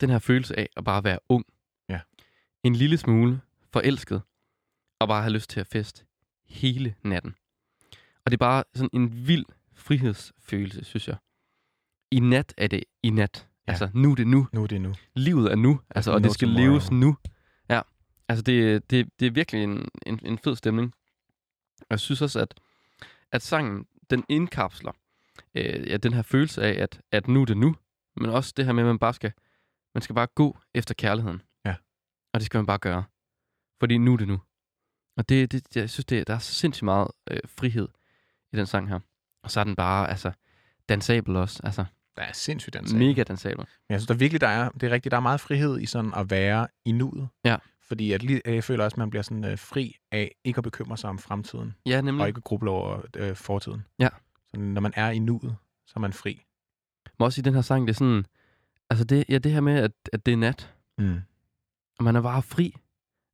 den 0.00 0.10
her 0.10 0.18
følelse 0.18 0.58
af 0.58 0.68
at 0.76 0.84
bare 0.84 1.04
være 1.04 1.18
ung. 1.28 1.44
Ja. 1.88 2.00
En 2.62 2.74
lille 2.74 2.98
smule 2.98 3.40
forelsket, 3.72 4.22
og 4.98 5.08
bare 5.08 5.22
have 5.22 5.32
lyst 5.32 5.50
til 5.50 5.60
at 5.60 5.66
feste 5.66 6.04
hele 6.44 6.94
natten. 7.02 7.34
Og 8.24 8.30
det 8.30 8.32
er 8.32 8.38
bare 8.38 8.64
sådan 8.74 8.90
en 8.92 9.26
vild 9.28 9.44
frihedsfølelse, 9.74 10.84
synes 10.84 11.08
jeg. 11.08 11.16
I 12.10 12.20
nat 12.20 12.54
er 12.56 12.66
det 12.66 12.84
i 13.02 13.10
nat. 13.10 13.48
Ja. 13.68 13.72
Altså, 13.72 13.88
nu 13.94 14.10
er 14.10 14.14
det 14.14 14.26
nu 14.26 14.48
Nu 14.52 14.62
er 14.62 14.66
det 14.66 14.80
nu. 14.80 14.94
livet 15.14 15.52
er 15.52 15.56
nu, 15.56 15.80
altså, 15.90 16.12
og 16.12 16.24
det 16.24 16.32
skal 16.32 16.48
tomorrow. 16.48 16.70
leves 16.70 16.90
nu. 16.90 17.16
Ja, 17.70 17.80
altså 18.28 18.42
det, 18.42 18.90
det, 18.90 19.08
det 19.20 19.26
er 19.26 19.30
virkelig 19.30 19.62
en, 19.62 19.88
en, 20.06 20.20
en 20.22 20.38
fed 20.38 20.56
stemning. 20.56 20.94
Og 21.80 21.86
jeg 21.90 22.00
synes 22.00 22.22
også, 22.22 22.40
at, 22.40 22.54
at 23.32 23.42
sangen, 23.42 23.86
den 24.10 24.24
indkapsler 24.28 24.92
øh, 25.54 25.88
ja, 25.90 25.96
den 25.96 26.12
her 26.14 26.22
følelse 26.22 26.62
af, 26.62 26.82
at, 26.82 27.00
at 27.12 27.28
nu 27.28 27.40
er 27.40 27.44
det 27.44 27.56
nu, 27.56 27.76
men 28.16 28.30
også 28.30 28.52
det 28.56 28.64
her 28.64 28.72
med, 28.72 28.82
at 28.82 28.86
man 28.86 28.98
bare 28.98 29.14
skal, 29.14 29.32
man 29.94 30.02
skal 30.02 30.14
bare 30.14 30.26
gå 30.34 30.58
efter 30.74 30.94
kærligheden. 30.94 31.42
Ja. 31.64 31.74
Og 32.32 32.40
det 32.40 32.46
skal 32.46 32.58
man 32.58 32.66
bare 32.66 32.78
gøre. 32.78 33.04
Fordi 33.80 33.98
nu 33.98 34.12
er 34.12 34.16
det 34.16 34.28
nu. 34.28 34.40
Og 35.16 35.28
det, 35.28 35.52
det, 35.52 35.76
jeg 35.76 35.90
synes, 35.90 36.04
det, 36.04 36.26
der 36.26 36.34
er 36.34 36.38
så 36.38 36.54
sindssygt 36.54 36.84
meget 36.84 37.08
øh, 37.30 37.40
frihed 37.48 37.88
i 38.52 38.56
den 38.56 38.66
sang 38.66 38.88
her. 38.88 39.00
Og 39.42 39.50
så 39.50 39.60
er 39.60 39.64
den 39.64 39.76
bare, 39.76 40.10
altså, 40.10 40.32
dansabel 40.88 41.36
også. 41.36 41.60
Altså, 41.64 41.84
Der 42.16 42.22
er 42.22 42.32
sindssygt 42.32 42.74
den 42.74 42.98
mega 42.98 43.22
dansabel. 43.22 43.58
Men 43.58 43.66
jeg 43.88 44.00
synes 44.00 44.06
der 44.06 44.14
virkelig, 44.14 44.40
der 44.40 44.48
er, 44.48 44.68
det 44.70 44.82
er 44.82 44.90
rigtigt, 44.90 45.10
der 45.10 45.16
er 45.16 45.20
meget 45.22 45.40
frihed 45.40 45.80
i 45.80 45.86
sådan 45.86 46.12
at 46.16 46.30
være 46.30 46.68
i 46.84 46.92
nuet. 46.92 47.28
Ja. 47.44 47.56
Fordi 47.82 48.12
at, 48.12 48.24
jeg 48.44 48.64
føler 48.64 48.84
også, 48.84 48.94
at 48.94 48.98
man 48.98 49.10
bliver 49.10 49.22
sådan 49.22 49.44
øh, 49.44 49.58
fri 49.58 49.96
af 50.12 50.34
ikke 50.44 50.58
at 50.58 50.64
bekymre 50.64 50.96
sig 50.96 51.10
om 51.10 51.18
fremtiden, 51.18 51.74
Ja, 51.86 52.00
nemlig. 52.00 52.22
og 52.22 52.28
ikke 52.28 52.38
at 52.38 52.44
gruble 52.44 52.70
over 52.70 53.00
øh, 53.16 53.36
fortiden. 53.36 53.84
Ja. 53.98 54.08
Så 54.46 54.60
når 54.60 54.80
man 54.80 54.92
er 54.96 55.10
i 55.10 55.18
nuet, 55.18 55.56
så 55.86 55.92
er 55.96 56.00
man 56.00 56.12
fri. 56.12 56.42
Men 57.18 57.24
også 57.24 57.40
i 57.40 57.42
den 57.42 57.54
her 57.54 57.60
sang, 57.62 57.86
det 57.86 57.92
er 57.94 57.96
sådan, 57.98 58.26
altså 58.90 59.04
det, 59.04 59.24
ja, 59.28 59.38
det 59.38 59.52
her 59.52 59.60
med, 59.60 59.74
at, 59.78 59.92
at 60.12 60.26
det 60.26 60.32
er 60.32 60.36
nat, 60.36 60.72
Mm. 60.98 61.20
og 61.98 62.04
man 62.04 62.16
er 62.16 62.20
bare 62.22 62.42
fri. 62.42 62.76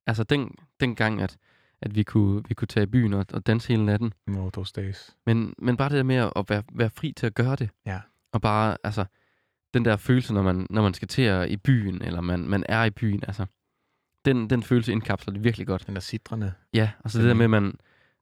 Altså 0.06 0.24
den, 0.24 0.54
den 0.80 0.94
gang, 0.94 1.20
at, 1.22 1.36
at 1.82 1.94
vi, 1.94 2.02
kunne, 2.02 2.42
vi 2.48 2.54
kunne 2.54 2.68
tage 2.68 2.84
i 2.84 2.86
byen 2.86 3.12
og, 3.14 3.26
og 3.32 3.46
danse 3.46 3.68
hele 3.68 3.84
natten. 3.84 4.12
No, 4.26 4.50
those 4.50 4.72
days. 4.76 5.16
Men, 5.26 5.54
men 5.58 5.76
bare 5.76 5.88
det 5.88 5.96
der 5.96 6.02
med 6.02 6.16
at 6.36 6.44
være, 6.48 6.62
være 6.72 6.90
fri 6.90 7.12
til 7.12 7.26
at 7.26 7.34
gøre 7.34 7.56
det. 7.56 7.70
Ja. 7.86 8.00
Og 8.32 8.40
bare, 8.40 8.76
altså, 8.84 9.04
den 9.74 9.84
der 9.84 9.96
følelse, 9.96 10.34
når 10.34 10.42
man, 10.42 10.66
når 10.70 10.82
man 10.82 10.94
skal 10.94 11.08
til 11.08 11.22
at, 11.22 11.50
i 11.50 11.56
byen, 11.56 12.02
eller 12.02 12.20
man, 12.20 12.48
man 12.48 12.64
er 12.68 12.84
i 12.84 12.90
byen, 12.90 13.22
altså, 13.26 13.46
den, 14.24 14.50
den 14.50 14.62
følelse 14.62 14.92
indkapsler 14.92 15.32
det 15.32 15.44
virkelig 15.44 15.66
godt. 15.66 15.86
Den 15.86 15.94
der 15.94 16.00
sidrende. 16.00 16.52
Ja, 16.74 16.90
altså 17.04 17.18
det 17.18 17.28
der 17.28 17.34
med, 17.34 17.44
at 17.44 17.50
man, 17.50 17.74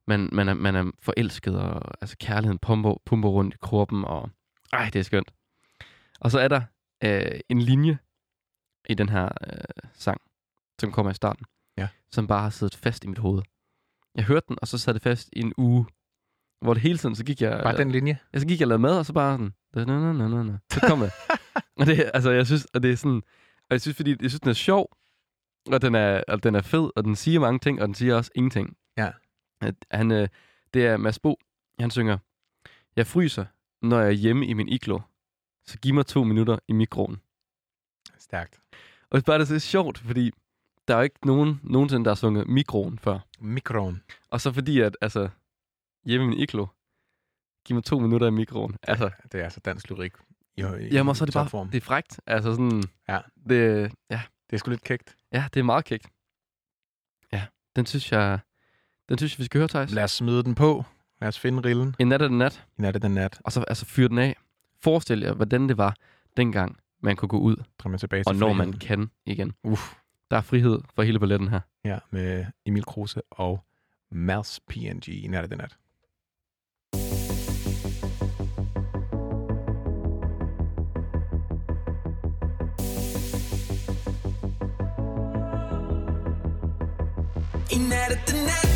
man, 0.07 0.29
man, 0.31 0.49
er, 0.49 0.53
man 0.53 0.75
er 0.75 0.91
forelsket, 0.99 1.59
og 1.59 1.91
altså 2.01 2.15
kærligheden 2.19 2.59
pumper, 2.59 2.95
pumper 3.05 3.29
rundt 3.29 3.53
i 3.53 3.57
kroppen, 3.61 4.05
og 4.05 4.29
ej, 4.73 4.89
det 4.93 4.99
er 4.99 5.03
skønt. 5.03 5.31
Og 6.19 6.31
så 6.31 6.39
er 6.39 6.47
der 6.47 6.61
øh, 7.03 7.39
en 7.49 7.61
linje 7.61 7.97
i 8.89 8.93
den 8.93 9.09
her 9.09 9.23
øh, 9.47 9.57
sang, 9.93 10.21
som 10.79 10.91
kommer 10.91 11.11
i 11.11 11.15
starten, 11.15 11.45
Ja. 11.77 11.87
som 12.11 12.27
bare 12.27 12.41
har 12.41 12.49
siddet 12.49 12.75
fast 12.75 13.03
i 13.03 13.07
mit 13.07 13.17
hoved. 13.17 13.41
Jeg 14.15 14.23
hørte 14.25 14.45
den, 14.47 14.57
og 14.61 14.67
så 14.67 14.77
sad 14.77 14.93
det 14.93 15.01
fast 15.01 15.29
i 15.33 15.39
en 15.39 15.53
uge, 15.57 15.85
hvor 16.61 16.73
det 16.73 16.83
hele 16.83 16.97
tiden, 16.97 17.15
så 17.15 17.25
gik 17.25 17.41
jeg... 17.41 17.59
Bare 17.63 17.77
den 17.77 17.91
linje. 17.91 18.17
Ja, 18.33 18.39
så 18.39 18.47
gik 18.47 18.59
jeg 18.59 18.65
og 18.65 18.69
lavede 18.69 18.81
mad, 18.81 18.97
og 18.97 19.05
så 19.05 19.13
bare 19.13 19.33
sådan... 19.37 19.53
Da, 19.75 19.85
na, 19.85 20.13
na, 20.13 20.27
na, 20.27 20.43
na. 20.43 20.57
Så 20.71 20.79
kom 20.79 20.99
det. 20.99 21.11
og 21.79 21.85
det, 21.85 22.11
altså, 22.13 22.31
jeg 22.31 22.45
synes, 22.47 22.65
og 22.65 22.83
det 22.83 22.91
er 22.91 22.95
sådan... 22.95 23.21
Og 23.69 23.71
jeg 23.71 23.81
synes, 23.81 23.95
fordi 23.95 24.09
jeg 24.21 24.29
synes, 24.29 24.39
den 24.39 24.49
er 24.49 24.53
sjov, 24.53 24.97
og 25.71 25.81
den 25.81 25.95
er, 25.95 26.23
og 26.27 26.43
den 26.43 26.55
er 26.55 26.61
fed, 26.61 26.89
og 26.95 27.03
den 27.03 27.15
siger 27.15 27.39
mange 27.39 27.59
ting, 27.59 27.81
og 27.81 27.87
den 27.87 27.95
siger 27.95 28.15
også 28.15 28.31
ingenting. 28.35 28.77
Ja. 28.97 29.11
At 29.61 29.75
Han, 29.91 30.11
øh, 30.11 30.27
det 30.73 30.85
er 30.85 30.97
Mads 30.97 31.19
Bo, 31.19 31.39
han 31.79 31.91
synger, 31.91 32.17
Jeg 32.95 33.07
fryser, 33.07 33.45
når 33.81 33.99
jeg 33.99 34.07
er 34.07 34.11
hjemme 34.11 34.45
i 34.45 34.53
min 34.53 34.69
iglo, 34.69 34.99
så 35.65 35.77
giv 35.79 35.93
mig 35.93 36.05
to 36.05 36.23
minutter 36.23 36.57
i 36.67 36.73
mikroen. 36.73 37.21
Stærkt. 38.17 38.59
Og 39.09 39.15
det 39.15 39.21
er 39.21 39.25
bare 39.25 39.39
det 39.39 39.43
er 39.43 39.59
så 39.59 39.59
sjovt, 39.59 39.97
fordi 39.97 40.31
der 40.87 40.93
er 40.93 40.97
jo 40.97 41.03
ikke 41.03 41.27
nogen, 41.27 41.59
nogensinde, 41.63 42.05
der 42.05 42.11
har 42.11 42.15
sunget 42.15 42.47
mikroen 42.47 42.99
før. 42.99 43.19
Mikroen. 43.39 44.03
Og 44.29 44.41
så 44.41 44.51
fordi, 44.51 44.79
at 44.79 44.97
altså, 45.01 45.29
hjemme 46.05 46.25
i 46.25 46.29
min 46.29 46.39
iglo, 46.39 46.65
giv 47.65 47.73
mig 47.75 47.83
to 47.83 47.99
minutter 47.99 48.27
i 48.27 48.31
mikroen. 48.31 48.75
Altså, 48.83 49.09
Det 49.31 49.39
er 49.39 49.43
altså 49.43 49.59
dansk 49.59 49.89
lyrik. 49.89 50.13
I, 50.57 50.61
i, 50.61 50.63
Jamen, 50.91 51.15
så 51.15 51.23
er 51.23 51.25
det 51.25 51.33
bare, 51.33 51.43
topform. 51.43 51.69
det 51.69 51.77
er 51.77 51.81
frægt. 51.85 52.19
Altså 52.27 52.51
sådan, 52.51 52.83
Ja. 53.09 53.19
det, 53.49 53.91
ja, 54.09 54.21
Det 54.49 54.53
er 54.53 54.57
sgu 54.57 54.69
lidt 54.69 54.83
kægt. 54.83 55.15
ja, 55.33 55.45
det 55.53 55.59
er 55.59 55.63
meget 55.63 55.85
kægt. 55.85 56.07
Ja, 57.33 57.43
den 57.75 57.85
synes 57.85 58.11
jeg, 58.11 58.39
den 59.09 59.17
synes 59.17 59.33
jeg, 59.33 59.39
vi 59.39 59.45
skal 59.45 59.59
høre, 59.59 59.67
Thijs. 59.67 59.91
Lad 59.91 60.03
os 60.03 60.11
smide 60.11 60.43
den 60.43 60.55
på. 60.55 60.85
Lad 61.21 61.27
os 61.27 61.39
finde 61.39 61.61
rillen. 61.69 61.95
En 61.99 62.07
nat 62.07 62.21
er 62.21 62.27
den 62.27 62.37
nat, 62.37 62.65
I 62.77 62.81
nat 62.81 62.95
er 62.95 62.99
den 62.99 63.11
nat. 63.13 63.41
og 63.43 63.51
så 63.51 63.61
altså 63.67 63.85
fyre 63.85 64.07
den 64.07 64.17
af. 64.17 64.35
Forestil 64.83 65.19
jer, 65.19 65.33
hvordan 65.33 65.69
det 65.69 65.77
var 65.77 65.95
dengang, 66.37 66.77
man 67.03 67.15
kunne 67.15 67.29
gå 67.29 67.39
ud, 67.39 67.55
Drømmer 67.79 67.97
tilbage 67.97 68.23
til 68.23 68.27
og 68.27 68.35
når 68.35 68.53
man 68.53 68.73
friheden. 68.73 68.79
kan 68.79 69.11
igen. 69.25 69.53
Uff. 69.63 69.93
Der 70.31 70.37
er 70.37 70.41
frihed 70.41 70.79
for 70.95 71.03
hele 71.03 71.19
balletten 71.19 71.47
her. 71.47 71.59
Ja, 71.85 71.99
med 72.11 72.45
Emil 72.65 72.83
Kruse 72.85 73.21
og 73.31 73.63
Mals 74.11 74.59
PNG 74.67 75.07
i 75.09 75.27
nat 75.27 75.43
er 75.43 75.47
den 75.47 75.57
nat. 75.57 75.77
Nat 88.33 88.70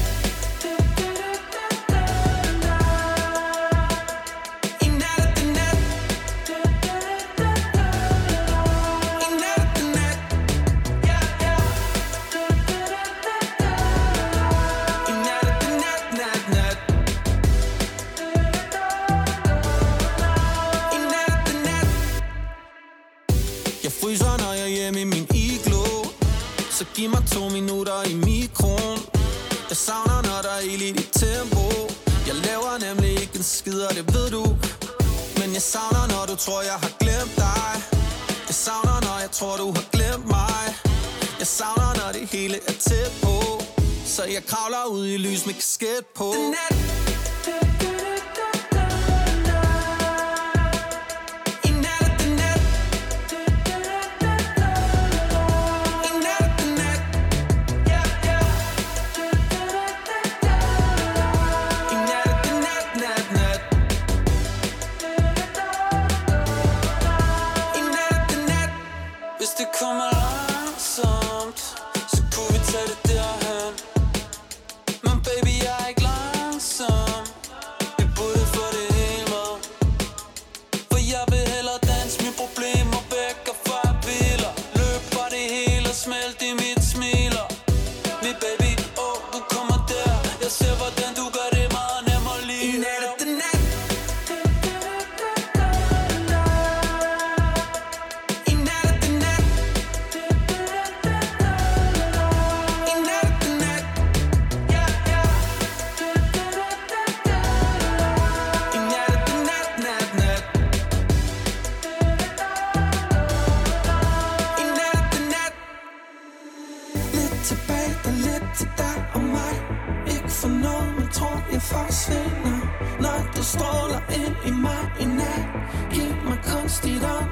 kravler 44.46 44.86
ud 44.92 45.08
i 45.08 45.18
lys 45.18 45.46
med 45.46 45.54
kasket 45.54 46.06
på. 46.16 46.34
Den 46.36 46.50
nat 46.50 46.95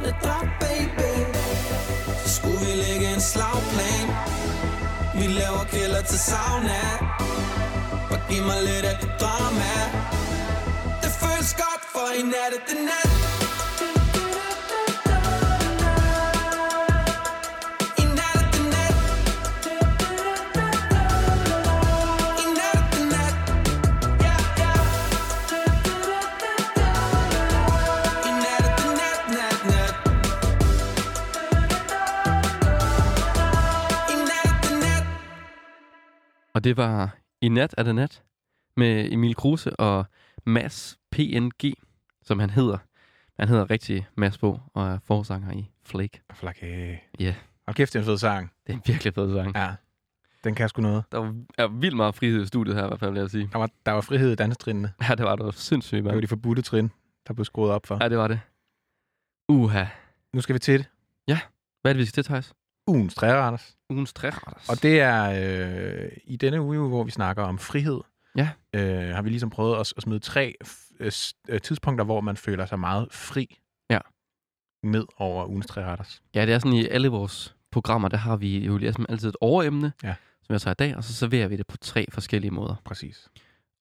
kunstigt 0.03 0.23
åndedræt, 0.23 0.49
baby. 0.59 1.11
Så 2.25 2.35
skulle 2.35 2.59
vi 2.59 2.71
lægge 2.75 3.13
en 3.13 3.21
slagplan. 3.21 4.07
Vi 5.15 5.27
laver 5.27 5.63
kælder 5.71 6.01
til 6.01 6.19
sauna. 6.19 6.81
Bare 8.09 8.21
giv 8.29 8.43
mig 8.43 8.61
lidt 8.63 8.85
af 8.85 8.97
det 9.01 9.11
drama. 9.19 9.73
Det 11.01 11.11
føles 11.11 11.53
godt, 11.53 11.83
for 11.93 12.07
i 12.19 12.21
nat 12.21 12.53
er 12.57 12.61
det 12.67 12.77
nat. 12.85 13.52
Og 36.63 36.65
det 36.65 36.77
var 36.77 37.17
I 37.41 37.49
nat 37.49 37.75
er 37.77 37.83
det 37.83 37.95
nat 37.95 38.23
med 38.77 39.11
Emil 39.11 39.35
Kruse 39.35 39.75
og 39.75 40.05
Mads 40.45 40.97
PNG, 41.11 41.73
som 42.21 42.39
han 42.39 42.49
hedder. 42.49 42.77
Han 43.39 43.47
hedder 43.47 43.69
rigtig 43.69 44.07
Mads 44.15 44.37
på 44.37 44.59
og 44.73 44.87
er 44.87 44.99
forsanger 45.03 45.51
i 45.51 45.69
Flake. 45.85 46.21
Flakke. 46.33 47.03
Ja, 47.19 47.35
Og 47.67 47.75
kæft, 47.75 47.93
det 47.93 47.99
er 47.99 48.03
en 48.03 48.05
fed 48.05 48.17
sang. 48.17 48.51
det 48.67 48.73
er 48.73 48.77
en 48.77 48.83
virkelig 48.85 49.13
fed 49.13 49.33
sang. 49.33 49.55
Ja. 49.55 49.75
Den 50.43 50.55
kan 50.55 50.69
sgu 50.69 50.81
noget. 50.81 51.03
Der 51.11 51.17
var, 51.17 51.35
er 51.57 51.67
vildt 51.67 51.95
meget 51.95 52.15
frihed 52.15 52.43
i 52.43 52.45
studiet 52.45 52.75
her, 52.75 52.83
i 52.83 52.87
hvert 52.87 52.99
fald, 52.99 53.11
vil 53.11 53.19
jeg 53.19 53.29
sige. 53.29 53.49
Der 53.51 53.57
var, 53.57 53.69
der 53.85 53.91
var 53.91 54.01
frihed 54.01 54.31
i 54.31 54.35
dansetrinene. 54.35 54.93
Ja, 55.09 55.15
det 55.15 55.25
var 55.25 55.35
det 55.35 55.45
var 55.45 55.51
sindssygt, 55.51 56.03
Det 56.03 56.13
var 56.15 56.21
de 56.21 56.27
forbudte 56.27 56.61
trin, 56.61 56.91
der 57.27 57.33
blev 57.33 57.45
skruet 57.45 57.71
op 57.71 57.85
for. 57.85 57.97
Ja, 58.01 58.09
det 58.09 58.17
var 58.17 58.27
det. 58.27 58.39
Uha. 59.49 59.85
Nu 60.33 60.41
skal 60.41 60.53
vi 60.53 60.59
til 60.59 60.79
det. 60.79 60.89
Hvad 61.81 61.91
er 61.91 61.93
det, 61.93 61.99
vi 61.99 62.05
skal 62.05 62.23
til, 62.23 62.29
Thijs? 62.33 62.53
Ugens 62.87 63.15
træretters. 63.15 63.75
Ugens 63.89 64.13
træretters. 64.13 64.69
Og 64.69 64.83
det 64.83 64.99
er 65.01 65.23
øh, 66.03 66.11
i 66.23 66.35
denne 66.35 66.61
uge, 66.61 66.87
hvor 66.87 67.03
vi 67.03 67.11
snakker 67.11 67.43
om 67.43 67.59
frihed, 67.59 67.99
Ja. 68.37 68.49
øh, 68.73 69.15
har 69.15 69.21
vi 69.21 69.29
ligesom 69.29 69.49
prøvet 69.49 69.79
at, 69.79 69.93
at 69.97 70.03
smide 70.03 70.19
tre 70.19 70.55
øh, 70.99 71.11
øh, 71.49 71.61
tidspunkter, 71.61 72.05
hvor 72.05 72.21
man 72.21 72.37
føler 72.37 72.65
sig 72.65 72.79
meget 72.79 73.07
fri 73.11 73.59
Ja. 73.89 73.99
med 74.83 75.03
over 75.17 75.45
ugens 75.45 75.65
træretters. 75.67 76.21
Ja, 76.35 76.45
det 76.45 76.53
er 76.53 76.59
sådan 76.59 76.73
i 76.73 76.87
alle 76.87 77.07
vores 77.07 77.55
programmer, 77.71 78.07
der 78.07 78.17
har 78.17 78.35
vi 78.35 78.65
jo 78.65 78.77
ligesom 78.77 79.05
altid 79.09 79.29
et 79.29 79.35
overemne, 79.41 79.93
Ja. 80.03 80.15
som 80.43 80.53
jeg 80.53 80.61
tager 80.61 80.73
i 80.73 80.75
dag, 80.79 80.95
og 80.97 81.03
så 81.03 81.13
serverer 81.13 81.47
vi 81.47 81.57
det 81.57 81.67
på 81.67 81.77
tre 81.77 82.05
forskellige 82.11 82.51
måder. 82.51 82.75
Præcis. 82.85 83.27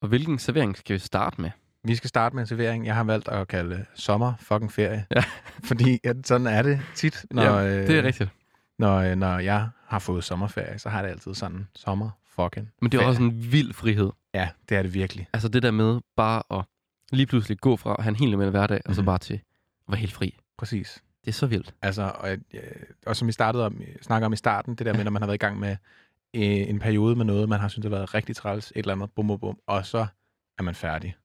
Og 0.03 0.09
hvilken 0.09 0.38
servering 0.38 0.77
skal 0.77 0.95
vi 0.95 0.99
starte 0.99 1.41
med? 1.41 1.51
Vi 1.85 1.95
skal 1.95 2.09
starte 2.09 2.35
med 2.35 2.43
en 2.43 2.47
servering, 2.47 2.87
jeg 2.87 2.95
har 2.95 3.05
valgt 3.05 3.29
at 3.29 3.49
kalde 3.49 3.85
sommer 3.95 4.33
fucking 4.41 4.73
ferie. 4.73 5.07
Ja. 5.17 5.25
Fordi 5.69 6.01
at 6.05 6.17
sådan 6.27 6.47
er 6.47 6.62
det 6.62 6.81
tit, 6.95 7.27
når, 7.31 7.43
ja, 7.43 7.79
det 7.83 7.91
er 7.91 7.99
øh, 7.99 8.05
rigtigt. 8.05 8.31
Når, 8.78 8.96
øh, 8.98 9.16
når 9.16 9.38
jeg 9.38 9.68
har 9.87 9.98
fået 9.98 10.24
sommerferie, 10.24 10.78
så 10.78 10.88
har 10.88 11.02
det 11.02 11.08
altid 11.08 11.35
sådan 11.35 11.68
sommer 11.74 12.11
fucking 12.26 12.70
Men 12.82 12.92
det 12.92 12.98
er 12.98 13.02
ferie. 13.02 13.11
også 13.11 13.22
en 13.22 13.52
vild 13.52 13.72
frihed. 13.72 14.11
Ja, 14.35 14.48
det 14.68 14.76
er 14.76 14.82
det 14.82 14.94
virkelig. 14.94 15.28
Altså 15.32 15.48
det 15.48 15.62
der 15.62 15.70
med 15.70 16.00
bare 16.16 16.42
at 16.58 16.64
lige 17.12 17.26
pludselig 17.26 17.58
gå 17.58 17.76
fra 17.76 17.94
at 17.98 18.04
have 18.04 18.11
en 18.11 18.16
helt 18.16 18.32
almindelig 18.32 18.50
hverdag, 18.50 18.80
og 18.85 18.94
så 18.94 19.00
Mhm. 19.00 19.06
bare 19.06 19.18
til 19.18 19.35
at 19.35 19.40
være 19.88 19.98
helt 19.98 20.12
fri. 20.12 20.38
Præcis. 20.58 21.02
Det 21.24 21.28
er 21.28 21.32
så 21.32 21.46
vildt. 21.46 21.74
Altså, 21.82 22.02
og, 22.14 22.37
og 23.06 23.16
som 23.16 23.28
vi 23.28 23.32
startede 23.32 23.66
om, 23.66 23.80
snakker 24.02 24.26
om 24.26 24.32
i 24.32 24.37
starten, 24.37 24.74
det 24.74 24.87
der 24.87 24.92
med, 24.94 25.04
når 25.04 25.11
man 25.11 25.22
har 25.22 25.26
været 25.26 25.35
i 25.35 25.44
gang 25.44 25.58
med 25.61 25.76
øh, 26.35 26.42
en 26.42 26.78
periode 26.78 27.16
med 27.16 27.24
noget, 27.24 27.48
man 27.48 27.61
har 27.61 27.68
syntes 27.68 27.85
har 27.85 27.90
været 27.96 28.14
rigtig 28.14 28.37
træls, 28.37 28.70
et 28.70 28.78
eller 28.78 28.94
andet, 28.94 29.11
bum, 29.11 29.26
bum, 29.26 29.38
bum, 29.40 29.58
og 29.66 29.87
så 29.87 30.06
er 30.58 30.62
man 30.62 30.74
færdig. 30.74 31.16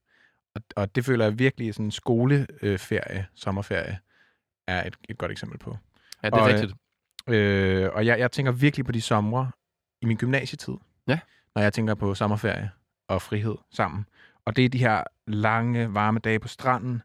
Og, 0.54 0.62
og 0.76 0.94
det 0.94 1.04
føler 1.04 1.24
jeg 1.24 1.38
virkelig, 1.38 1.74
sådan 1.74 1.84
en 1.86 1.90
skoleferie, 1.90 3.26
sommerferie, 3.34 3.98
er 4.66 4.86
et, 4.86 4.94
et 5.08 5.18
godt 5.18 5.30
eksempel 5.30 5.58
på. 5.58 5.76
Ja, 6.22 6.30
det 6.30 6.34
er 6.36 6.40
Og, 6.40 6.48
øh, 6.48 6.54
rigtigt. 6.54 6.74
Øh, 7.28 7.90
og 7.92 8.06
jeg, 8.06 8.18
jeg 8.18 8.32
tænker 8.32 8.52
virkelig 8.52 8.86
på 8.86 8.92
de 8.92 9.00
somre 9.00 9.50
i 10.02 10.06
min 10.06 10.16
gymnasietid. 10.16 10.74
Ja. 11.08 11.18
Når 11.54 11.62
jeg 11.62 11.72
tænker 11.72 11.94
på 11.94 12.14
sommerferie 12.14 12.70
og 13.08 13.22
frihed 13.22 13.54
sammen. 13.70 14.06
Og 14.44 14.56
det 14.56 14.64
er 14.64 14.68
de 14.68 14.78
her 14.78 15.02
lange, 15.26 15.94
varme 15.94 16.18
dage 16.18 16.38
på 16.38 16.48
stranden, 16.48 17.02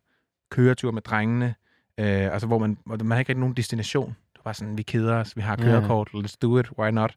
køretur 0.51 0.91
med 0.91 1.01
drengene, 1.01 1.55
øh, 1.97 2.05
altså 2.33 2.47
hvor 2.47 2.57
man, 2.59 2.77
man 2.85 3.11
har 3.11 3.19
ikke 3.19 3.29
rigtig 3.29 3.39
nogen 3.39 3.55
destination. 3.55 4.15
Det 4.33 4.39
er 4.39 4.43
bare 4.43 4.53
sådan, 4.53 4.77
vi 4.77 4.83
keder 4.83 5.15
os, 5.15 5.37
vi 5.37 5.41
har 5.41 5.55
kørekort, 5.55 6.09
let's 6.13 6.35
do 6.41 6.59
it, 6.59 6.71
why 6.79 6.89
not? 6.89 7.15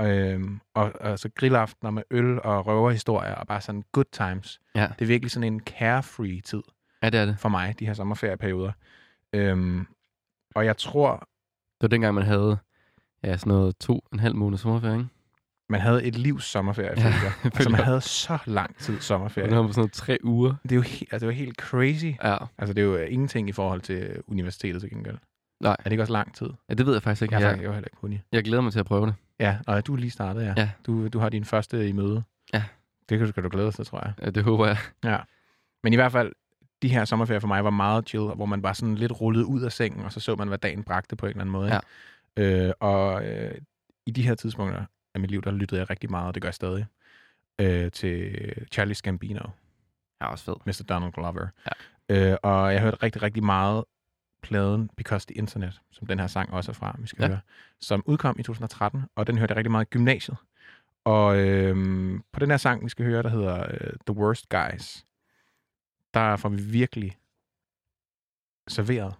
Øhm, 0.00 0.60
og, 0.74 0.92
og 1.00 1.18
så 1.18 1.28
grillaftener 1.34 1.90
med 1.90 2.02
øl 2.10 2.42
og 2.42 2.66
røverhistorier, 2.66 3.34
og 3.34 3.46
bare 3.46 3.60
sådan 3.60 3.84
good 3.92 4.04
times. 4.12 4.60
Ja. 4.74 4.88
Det 4.98 5.02
er 5.04 5.06
virkelig 5.06 5.30
sådan 5.30 5.52
en 5.52 5.60
carefree 5.60 6.40
tid 6.40 6.62
Ja, 7.02 7.10
det 7.10 7.20
er 7.20 7.26
det. 7.26 7.36
for 7.38 7.48
mig, 7.48 7.78
de 7.78 7.86
her 7.86 7.94
sommerferieperioder. 7.94 8.72
Øhm, 9.32 9.86
og 10.54 10.64
jeg 10.64 10.76
tror, 10.76 11.28
Det 11.82 11.90
var 11.90 11.94
dengang, 11.96 12.14
man 12.14 12.24
havde 12.24 12.56
ja, 13.24 13.36
sådan 13.36 13.50
noget 13.52 13.76
to 13.76 14.04
en 14.12 14.18
halv 14.18 14.34
måned 14.34 14.58
sommerferie, 14.58 14.94
ikke? 14.96 15.08
man 15.68 15.80
havde 15.80 16.04
et 16.04 16.16
livs 16.16 16.44
sommerferie, 16.44 16.92
Ja, 16.96 17.04
jeg. 17.06 17.32
Altså, 17.44 17.70
man 17.70 17.80
havde 17.80 18.00
så 18.00 18.38
lang 18.46 18.76
tid 18.76 19.00
sommerferie. 19.00 19.48
Det 19.48 19.56
var 19.56 19.62
på 19.62 19.68
sådan 19.72 19.80
noget 19.80 19.92
tre 19.92 20.18
uger. 20.24 20.54
Det 20.62 20.72
er 20.72 20.76
jo 20.76 20.82
helt, 20.82 21.12
altså, 21.12 21.26
det 21.26 21.34
var 21.34 21.38
helt 21.38 21.56
crazy. 21.56 22.04
Ja. 22.24 22.36
Altså, 22.58 22.74
det 22.74 22.82
er 22.82 22.86
jo 22.86 22.96
ingenting 22.96 23.48
i 23.48 23.52
forhold 23.52 23.80
til 23.80 24.22
universitetet 24.26 24.80
til 24.80 24.90
gengæld. 24.90 25.18
Nej. 25.60 25.76
Er 25.78 25.82
det 25.84 25.92
ikke 25.92 26.02
også 26.02 26.12
lang 26.12 26.34
tid? 26.34 26.50
ja, 26.68 26.74
det 26.74 26.86
ved 26.86 26.92
jeg 26.92 27.02
faktisk 27.02 27.22
ikke. 27.22 27.34
Jeg, 27.34 27.42
Jeg, 27.42 27.50
jeg, 27.62 27.72
heller 27.72 27.88
ikke 27.88 28.04
uni. 28.04 28.20
jeg 28.32 28.44
glæder 28.44 28.62
mig 28.62 28.72
til 28.72 28.80
at 28.80 28.86
prøve 28.86 29.06
det. 29.06 29.14
Ja, 29.40 29.58
og 29.66 29.86
du 29.86 29.92
er 29.92 29.96
lige 29.98 30.10
startet, 30.10 30.42
ja. 30.44 30.54
Ja. 30.56 30.70
Du, 30.86 31.08
du 31.08 31.18
har 31.18 31.28
din 31.28 31.44
første 31.44 31.88
i 31.88 31.92
møde. 31.92 32.22
Ja. 32.54 32.62
Det 33.08 33.18
kan 33.18 33.26
du, 33.26 33.32
skal 33.32 33.42
du 33.42 33.48
glæde 33.48 33.66
dig 33.66 33.74
til, 33.74 33.84
tror 33.84 34.00
jeg. 34.04 34.12
Ja, 34.22 34.30
det 34.30 34.44
håber 34.44 34.66
jeg. 34.66 34.76
Ja. 35.04 35.18
Men 35.82 35.92
i 35.92 35.96
hvert 35.96 36.12
fald, 36.12 36.32
de 36.82 36.88
her 36.88 37.04
sommerferier 37.04 37.40
for 37.40 37.48
mig 37.48 37.64
var 37.64 37.70
meget 37.70 38.08
chill, 38.08 38.24
hvor 38.24 38.46
man 38.46 38.62
bare 38.62 38.74
sådan 38.74 38.94
lidt 38.94 39.20
rullede 39.20 39.46
ud 39.46 39.62
af 39.62 39.72
sengen, 39.72 40.04
og 40.04 40.12
så 40.12 40.20
så 40.20 40.36
man, 40.36 40.48
hvad 40.48 40.58
dagen 40.58 40.82
bragte 40.82 41.16
på 41.16 41.26
en 41.26 41.30
eller 41.30 41.40
anden 41.40 41.52
måde. 41.52 41.80
ikke? 42.36 42.66
Øh, 42.66 42.72
og 42.80 43.24
øh, 43.26 43.54
i 44.06 44.10
de 44.10 44.22
her 44.22 44.34
tidspunkter 44.34 44.84
af 45.14 45.20
mit 45.20 45.30
liv, 45.30 45.42
der 45.42 45.50
lyttede 45.50 45.80
jeg 45.80 45.90
rigtig 45.90 46.10
meget, 46.10 46.26
og 46.28 46.34
det 46.34 46.42
gør 46.42 46.48
jeg 46.48 46.54
stadig, 46.54 46.86
øh, 47.58 47.90
til 47.90 48.36
Charlie 48.72 48.94
Gambino. 49.02 49.40
Ja, 50.20 50.26
også 50.26 50.44
fed. 50.44 50.54
Mr. 50.66 50.82
Donald 50.88 51.12
Glover. 51.12 51.46
Ja. 52.10 52.30
Øh, 52.32 52.36
og 52.42 52.72
jeg 52.72 52.80
hørte 52.80 52.96
rigtig, 53.02 53.22
rigtig 53.22 53.44
meget 53.44 53.84
pladen 54.42 54.90
Because 54.96 55.26
the 55.26 55.34
Internet, 55.34 55.80
som 55.90 56.06
den 56.06 56.18
her 56.18 56.26
sang 56.26 56.52
også 56.52 56.70
er 56.70 56.74
fra, 56.74 56.96
vi 56.98 57.06
skal 57.06 57.22
Ja. 57.22 57.24
ja. 57.24 57.28
høre, 57.28 57.40
som 57.80 58.02
udkom 58.06 58.36
i 58.38 58.42
2013, 58.42 59.02
og 59.16 59.26
den 59.26 59.38
hørte 59.38 59.50
jeg 59.52 59.56
rigtig 59.56 59.70
meget 59.70 59.84
i 59.84 59.88
gymnasiet. 59.88 60.36
Og 61.04 61.36
øhm, 61.38 62.22
på 62.32 62.40
den 62.40 62.50
her 62.50 62.56
sang, 62.56 62.84
vi 62.84 62.88
skal 62.88 63.04
høre, 63.06 63.22
der 63.22 63.28
hedder 63.28 63.66
øh, 63.70 63.92
The 64.06 64.16
Worst 64.16 64.48
Guys, 64.48 65.04
der 66.14 66.36
får 66.36 66.48
vi 66.48 66.62
virkelig 66.62 67.18
serveret, 68.68 69.14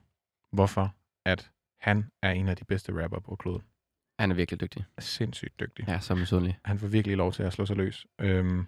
hvorfor 0.53 0.95
at 1.25 1.51
han 1.81 2.11
er 2.23 2.31
en 2.31 2.49
af 2.49 2.57
de 2.57 2.65
bedste 2.65 3.03
rapper 3.03 3.21
på 3.21 3.37
kloden. 3.37 3.63
Han 4.19 4.31
er 4.31 4.35
virkelig 4.35 4.61
dygtig. 4.61 4.85
Er 4.97 5.01
sindssygt 5.01 5.61
dygtig. 5.61 5.89
Ja, 5.89 6.01
så 6.01 6.15
misundelig. 6.15 6.59
Han 6.65 6.79
får 6.79 6.87
virkelig 6.87 7.17
lov 7.17 7.33
til 7.33 7.43
at 7.43 7.53
slå 7.53 7.67
sig 7.67 7.77
løs. 7.77 8.07
Øhm, 8.19 8.67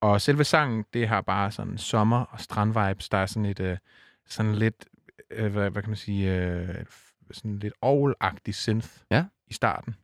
og 0.00 0.20
selve 0.20 0.44
sangen, 0.44 0.84
det 0.92 1.08
har 1.08 1.20
bare 1.20 1.50
sådan 1.50 1.78
sommer- 1.78 2.24
og 2.24 2.40
strandvibes. 2.40 3.08
Der 3.08 3.18
er 3.18 3.26
sådan 3.26 3.46
et, 3.46 3.60
øh, 3.60 3.78
sådan 4.26 4.54
lidt, 4.54 4.84
øh, 5.30 5.52
hvad, 5.52 5.70
hvad 5.70 5.82
kan 5.82 5.90
man 5.90 5.96
sige, 5.96 6.34
øh, 6.34 6.84
sådan 7.30 7.58
lidt 7.58 7.74
orgelagtig 7.80 8.54
synth 8.54 8.88
Ja. 9.10 9.24
i 9.46 9.52
starten. 9.52 9.96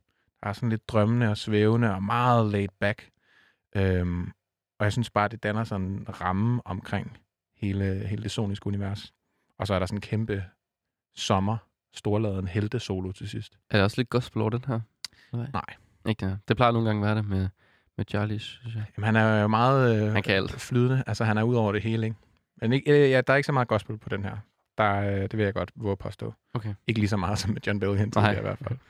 Der 0.43 0.49
er 0.49 0.53
sådan 0.53 0.69
lidt 0.69 0.89
drømmende 0.89 1.29
og 1.29 1.37
svævende 1.37 1.95
og 1.95 2.03
meget 2.03 2.51
laid 2.51 2.67
back. 2.79 3.09
Øhm, 3.75 4.31
og 4.79 4.83
jeg 4.83 4.91
synes 4.91 5.09
bare, 5.09 5.27
det 5.27 5.43
danner 5.43 5.63
sådan 5.63 5.87
en 5.87 6.21
ramme 6.21 6.61
omkring 6.65 7.17
hele, 7.61 8.07
hele 8.07 8.23
det 8.23 8.31
soniske 8.31 8.67
univers. 8.67 9.13
Og 9.59 9.67
så 9.67 9.73
er 9.73 9.79
der 9.79 9.85
sådan 9.85 9.97
en 9.97 10.01
kæmpe 10.01 10.43
sommer, 11.15 11.57
storladen 11.93 12.47
helte 12.47 12.79
solo 12.79 13.11
til 13.11 13.29
sidst. 13.29 13.57
Er 13.69 13.77
det 13.77 13.83
også 13.83 13.97
lidt 13.97 14.09
gospel 14.09 14.41
over 14.41 14.49
den 14.49 14.65
her? 14.67 14.79
Nej. 15.33 15.61
Ikke 16.07 16.25
det. 16.25 16.39
Det 16.47 16.55
plejer 16.57 16.71
nogle 16.71 16.87
gange 16.87 17.01
at 17.01 17.05
være 17.05 17.15
det 17.23 17.29
med, 17.29 17.47
med 17.97 18.05
Charlie, 18.09 18.39
synes 18.39 18.75
jeg. 18.75 18.83
Jamen, 18.97 19.05
han 19.05 19.15
er 19.15 19.41
jo 19.41 19.47
meget 19.47 20.05
øh, 20.07 20.13
Han 20.13 20.23
kan 20.23 20.35
alt. 20.35 20.51
flydende. 20.51 21.03
Altså, 21.07 21.23
han 21.23 21.37
er 21.37 21.43
ud 21.43 21.55
over 21.55 21.71
det 21.71 21.81
hele, 21.81 22.05
ikke? 22.05 22.17
Men 22.61 22.73
ikke, 22.73 22.91
øh, 23.05 23.09
ja, 23.11 23.21
der 23.21 23.33
er 23.33 23.37
ikke 23.37 23.45
så 23.47 23.51
meget 23.51 23.67
gospel 23.67 23.97
på 23.97 24.09
den 24.09 24.23
her. 24.23 24.37
Der, 24.77 24.83
er, 24.83 25.15
øh, 25.15 25.21
det 25.21 25.37
vil 25.37 25.43
jeg 25.43 25.53
godt 25.53 25.71
våge 25.75 25.91
at 25.91 25.99
påstå. 25.99 26.33
Okay. 26.53 26.73
Ikke 26.87 26.99
lige 26.99 27.09
så 27.09 27.17
meget 27.17 27.39
som 27.39 27.51
med 27.51 27.61
John 27.67 27.79
Bellion 27.79 27.97
Nej. 27.97 28.05
tidligere 28.09 28.37
i 28.37 28.41
hvert 28.41 28.57
fald. 28.57 28.79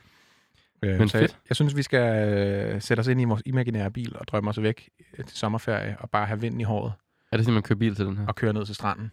Øh, 0.84 0.98
Men 0.98 1.08
så 1.08 1.18
fedt. 1.18 1.30
Jeg, 1.30 1.38
jeg 1.48 1.56
synes, 1.56 1.76
vi 1.76 1.82
skal 1.82 2.28
øh, 2.28 2.80
sætte 2.82 3.00
os 3.00 3.06
ind 3.06 3.20
i 3.20 3.24
vores 3.24 3.42
imaginære 3.46 3.90
bil 3.90 4.16
og 4.16 4.28
drømme 4.28 4.50
os 4.50 4.62
væk 4.62 4.88
øh, 5.18 5.24
til 5.24 5.36
sommerferie 5.38 5.96
og 5.98 6.10
bare 6.10 6.26
have 6.26 6.40
vind 6.40 6.60
i 6.60 6.64
håret 6.64 6.92
Er 7.32 7.36
det 7.36 7.44
sådan, 7.44 7.54
man 7.54 7.62
kører 7.62 7.78
bil 7.78 7.94
til 7.96 8.06
den 8.06 8.16
her? 8.16 8.26
og 8.26 8.34
køre 8.34 8.52
ned 8.52 8.66
til 8.66 8.74
stranden. 8.74 9.12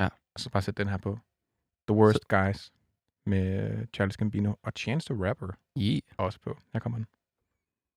Ja. 0.00 0.08
Og 0.34 0.40
så 0.40 0.50
bare 0.50 0.62
sætte 0.62 0.82
den 0.82 0.90
her 0.90 0.96
på. 0.98 1.18
The 1.88 1.96
Worst 1.96 2.18
så... 2.18 2.26
Guys 2.28 2.72
med 3.26 3.46
øh, 3.62 3.78
Charles 3.94 4.16
Gambino 4.16 4.52
og 4.64 4.72
Chance 4.76 5.14
the 5.14 5.28
Rapper 5.28 5.46
Yeah. 5.78 6.00
også 6.18 6.38
på. 6.44 6.50
Her 6.72 6.80
kommer 6.80 6.98
den. 6.98 7.06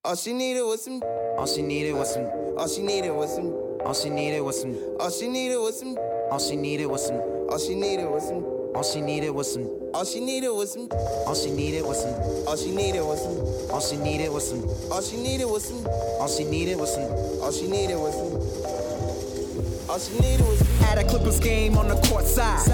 All 0.04 0.16
she 0.16 0.32
needed 0.32 0.62
was 0.70 0.80
some. 0.84 1.00
All 1.38 1.48
she 1.48 1.62
needed 1.62 1.92
was 2.00 2.08
some. 2.14 2.26
All 2.60 2.68
she 2.68 2.82
needed 2.82 3.12
was 3.20 3.30
some. 3.36 3.48
All 3.86 3.94
she 3.94 4.08
needed 4.08 4.40
was 4.48 4.54
some. 4.62 4.74
All 5.00 5.10
she 5.18 5.28
needed 5.28 5.60
was 5.66 5.74
some. 5.80 5.94
All 6.32 6.40
she 6.46 6.56
needed 6.56 6.86
was 6.92 7.02
some. 7.06 7.20
All 7.56 7.64
she 7.66 7.74
needed 7.74 8.08
was 8.12 8.22
some. 8.28 8.40
All 8.74 8.84
she 8.84 9.00
needed 9.00 9.30
was 9.36 9.46
some. 9.52 9.66
All 9.96 10.04
she 10.04 10.20
needed 10.20 10.52
was 10.58 10.78
some. 10.82 10.94
All 11.26 11.34
she 11.42 11.50
needed 11.50 11.82
was 11.88 11.98
some. 12.02 12.16
All 12.48 12.56
she 12.56 12.70
needed 12.70 13.02
was 13.04 13.20
some. 13.22 13.40
All 13.72 13.80
she 13.82 13.96
needed 13.96 14.30
was 14.30 14.44
some. 14.48 14.62
All 14.92 15.02
she 15.02 15.16
needed 15.16 15.46
was 15.52 15.64
some. 15.68 15.82
All 16.20 16.28
she 16.28 16.44
needed 16.44 16.76
was 16.82 16.90
some. 16.94 17.10
All 17.42 17.52
she 17.52 17.66
needed 17.68 17.98
was 18.04 18.14
some. 18.20 18.32
All 19.90 19.98
she 19.98 20.12
needed 20.20 20.46
was 20.46 20.62
At 20.82 20.98
a 20.98 21.04
Clippers 21.04 21.40
game 21.40 21.76
on 21.76 21.88
the 21.88 21.96
court 22.06 22.24
side. 22.24 22.64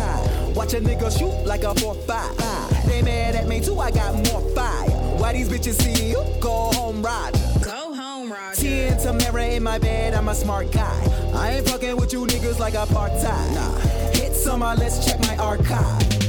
Watch 0.54 0.74
a 0.74 0.80
nigga 0.80 1.10
shoot 1.18 1.46
like 1.46 1.62
a 1.62 1.72
4-5. 1.72 2.84
They 2.86 3.00
mad 3.00 3.34
at 3.34 3.48
me 3.48 3.58
too, 3.58 3.80
I 3.80 3.90
got 3.90 4.14
more 4.28 4.42
fire. 4.54 4.90
Why 5.16 5.32
these 5.32 5.48
bitches 5.48 5.80
see 5.80 6.10
you? 6.10 6.22
Go 6.40 6.70
home, 6.74 7.00
ride. 7.00 7.32
Go 7.62 7.94
home, 7.94 8.30
Roger. 8.30 8.60
Tea 8.60 8.80
and 8.88 9.00
Tamara 9.00 9.46
in 9.46 9.62
my 9.62 9.78
bed, 9.78 10.12
I'm 10.12 10.28
a 10.28 10.34
smart 10.34 10.70
guy. 10.70 11.32
I 11.34 11.52
ain't 11.52 11.66
fucking 11.66 11.96
with 11.96 12.12
you 12.12 12.26
niggas 12.26 12.58
like 12.58 12.74
apartheid. 12.74 13.54
Nah. 13.54 13.78
Hits 14.12 14.46
on 14.46 14.60
let's 14.60 15.06
check 15.06 15.18
my 15.20 15.36
archive. 15.38 16.25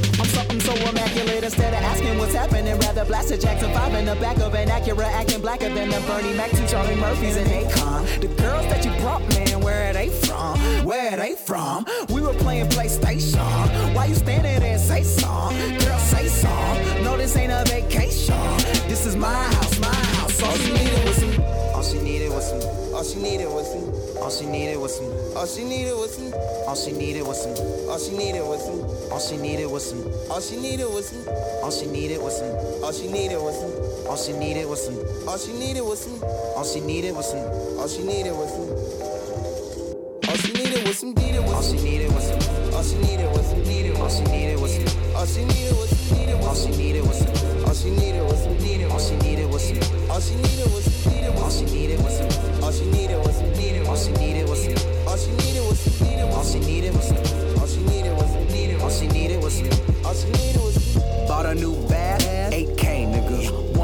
Something 0.48 0.76
so 0.76 0.88
immaculate 0.88 1.44
instead 1.44 1.74
of 1.74 1.80
asking 1.80 2.16
what's 2.16 2.32
happening. 2.32 2.74
Rather 2.78 3.04
blast 3.04 3.30
a 3.30 3.36
Jackson 3.36 3.70
5 3.70 3.94
in 3.94 4.06
the 4.06 4.14
back 4.14 4.38
of 4.38 4.54
an 4.54 4.68
Acura, 4.68 5.04
acting 5.04 5.42
blacker 5.42 5.68
than 5.68 5.90
the 5.90 6.00
Bernie 6.06 6.32
Mac, 6.32 6.50
two 6.52 6.66
Charlie 6.66 6.96
Murphys 6.96 7.36
and 7.36 7.50
Akon. 7.50 8.20
The 8.22 8.28
girls 8.42 8.64
that 8.68 8.82
you 8.82 8.90
brought, 9.02 9.20
man, 9.34 9.60
where 9.60 9.90
are 9.90 9.92
they 9.92 10.08
from? 10.08 10.58
Where 10.86 11.12
are 11.12 11.16
they 11.18 11.34
from? 11.34 11.84
We 12.08 12.22
were 12.22 12.32
playing 12.32 12.68
PlayStation. 12.68 13.94
Why 13.94 14.06
you 14.06 14.14
standing 14.14 14.60
there 14.60 14.72
and 14.72 14.80
say 14.80 15.02
song? 15.02 15.52
Girl, 15.80 15.98
say 15.98 16.28
song. 16.28 17.04
No, 17.04 17.18
this 17.18 17.36
ain't 17.36 17.52
a 17.52 17.64
vacation. 17.66 18.34
This 18.88 19.04
is 19.04 19.16
my 19.16 19.34
house, 19.34 19.78
my 19.80 19.94
house. 19.94 20.42
All 20.42 20.56
you 20.56 20.72
needed 20.72 21.04
was 21.04 21.16
some. 21.16 21.44
All 21.74 21.82
she 21.82 21.98
needed 22.00 22.30
was 22.30 22.48
some. 22.48 22.94
All 22.94 23.04
she 23.04 23.18
needed 23.20 23.48
was 23.48 23.70
some. 23.70 23.97
All 24.20 24.30
she 24.30 24.46
needed 24.46 24.78
was 24.78 24.96
some. 24.96 25.06
All 25.36 25.46
she 25.46 25.64
needed 25.64 25.94
was 25.94 26.14
some. 26.14 26.32
All 26.66 26.74
she 26.76 26.92
needed 26.92 27.26
was 27.26 27.42
some. 27.42 27.54
All 27.88 27.98
she 27.98 28.12
needed 28.16 28.42
was 28.44 28.64
some. 28.64 28.80
All 29.10 29.20
she 29.20 29.36
needed 29.36 29.66
was 29.66 29.84
some. 29.88 30.04
All 30.30 30.40
she 30.40 30.56
needed 30.56 30.88
was 30.90 31.08
some. 31.08 31.24
All 31.62 31.70
she 31.70 32.20
needed 32.20 32.20
was 32.20 32.20
some. 32.40 32.58
All 32.82 32.92
she 32.92 33.06
needed 33.08 33.38
was 33.38 33.56
some. 33.56 33.74
All 34.08 34.18
she 34.18 34.32
needed 34.32 34.66
was 34.66 34.84
some. 34.84 34.98
All 35.28 35.44
she 35.44 35.60
needed 35.60 35.86
was 35.86 36.00
some. 36.04 36.22
All 36.56 36.64
she 36.64 36.80
needed 36.80 37.12
was 37.14 37.30
some. 37.30 37.44
All 37.78 37.88
she 37.88 38.02
needed 38.02 38.32
was 38.32 38.50
some. 38.50 38.68
All 40.28 40.36
she 40.36 40.52
needed 40.52 40.86
was 40.86 40.98
some. 40.98 41.14
Needed. 41.14 41.44
All 41.44 41.62
she 41.62 41.76
needed 41.78 42.12
was 42.12 42.24
some. 42.28 42.74
All 42.74 42.82
she 42.82 42.96
needed 42.98 43.30
was 43.32 43.46
some. 43.46 43.58
All 44.02 44.08
she 44.08 44.24
needed 44.24 44.60
was 44.60 44.74
some. 44.74 44.86
All 45.16 45.26
she 45.26 45.44
needed 45.44 45.80
was 45.80 45.88
some. 45.88 46.42
All 46.42 46.54
she 46.54 46.70
needed 46.76 47.02
was 47.06 47.18
some. 47.18 47.64
All 47.66 47.74
she 47.74 47.90
needed 47.90 48.22
was 48.24 48.42
some. 48.42 48.50
All 48.50 48.58
she 48.58 48.66
needed 48.66 48.90
was 48.92 49.08
some. 49.08 49.27
All 49.58 49.64
she 50.20 50.36
needed 50.36 50.72
was 50.72 50.84
some. 50.84 51.36
All 51.42 51.50
she 51.50 51.64
needed 51.64 51.98
was 52.04 52.16
some. 52.16 52.62
All 52.62 52.70
she 52.70 52.84
needed 52.92 53.18
was 53.18 53.34
some. 53.38 53.88
All 53.88 53.96
she 53.96 54.12
needed 54.12 54.48
was 54.48 54.62
some. 54.62 55.08
All 55.08 55.16
she 55.16 55.32
needed 55.32 55.66
was 55.66 55.78
some. 55.80 56.30
All 56.30 56.44
she 56.44 56.60
needed 56.60 56.94
was 56.94 57.08
some. 57.08 57.58
All 57.58 57.66
she 57.66 57.80
needed 57.80 58.14
was 58.14 58.30
some. 58.30 58.80
All 58.80 58.90
she 58.90 59.08
needed 59.08 59.42
was 59.42 59.54
some. 59.58 60.06
All 60.06 60.14
she 60.14 60.30
needed 60.30 60.62
was 60.62 60.74
some. 60.92 61.02
Bought 61.26 61.46
a 61.46 61.54
new 61.56 61.74
8K, 61.74 62.52
nigga. 62.52 62.77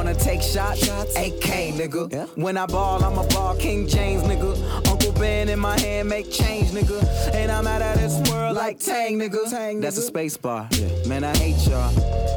Wanna 0.05 0.19
take 0.19 0.43
shots? 0.43 0.87
8K, 1.17 1.73
nigga. 1.73 2.29
When 2.37 2.59
I 2.59 2.67
ball, 2.67 3.03
I'm 3.03 3.17
a 3.17 3.27
ball 3.29 3.57
King 3.57 3.89
James, 3.89 4.23
nigga. 4.25 4.87
Uncle 4.87 5.13
Ben 5.13 5.49
in 5.49 5.59
my 5.59 5.81
hand, 5.81 6.11
make 6.11 6.31
change, 6.31 6.73
nigga. 6.73 7.03
And 7.33 7.51
I'm 7.51 7.67
out 7.67 7.81
of 7.81 7.99
this 7.99 8.31
world 8.31 8.55
like 8.55 8.79
Tang, 8.79 9.19
nigga. 9.19 9.81
That's 9.81 9.97
a 9.97 10.03
space 10.03 10.37
bar. 10.37 10.69
Man, 11.09 11.25
I 11.25 11.35
hate 11.39 11.57
y'all. 11.67 11.91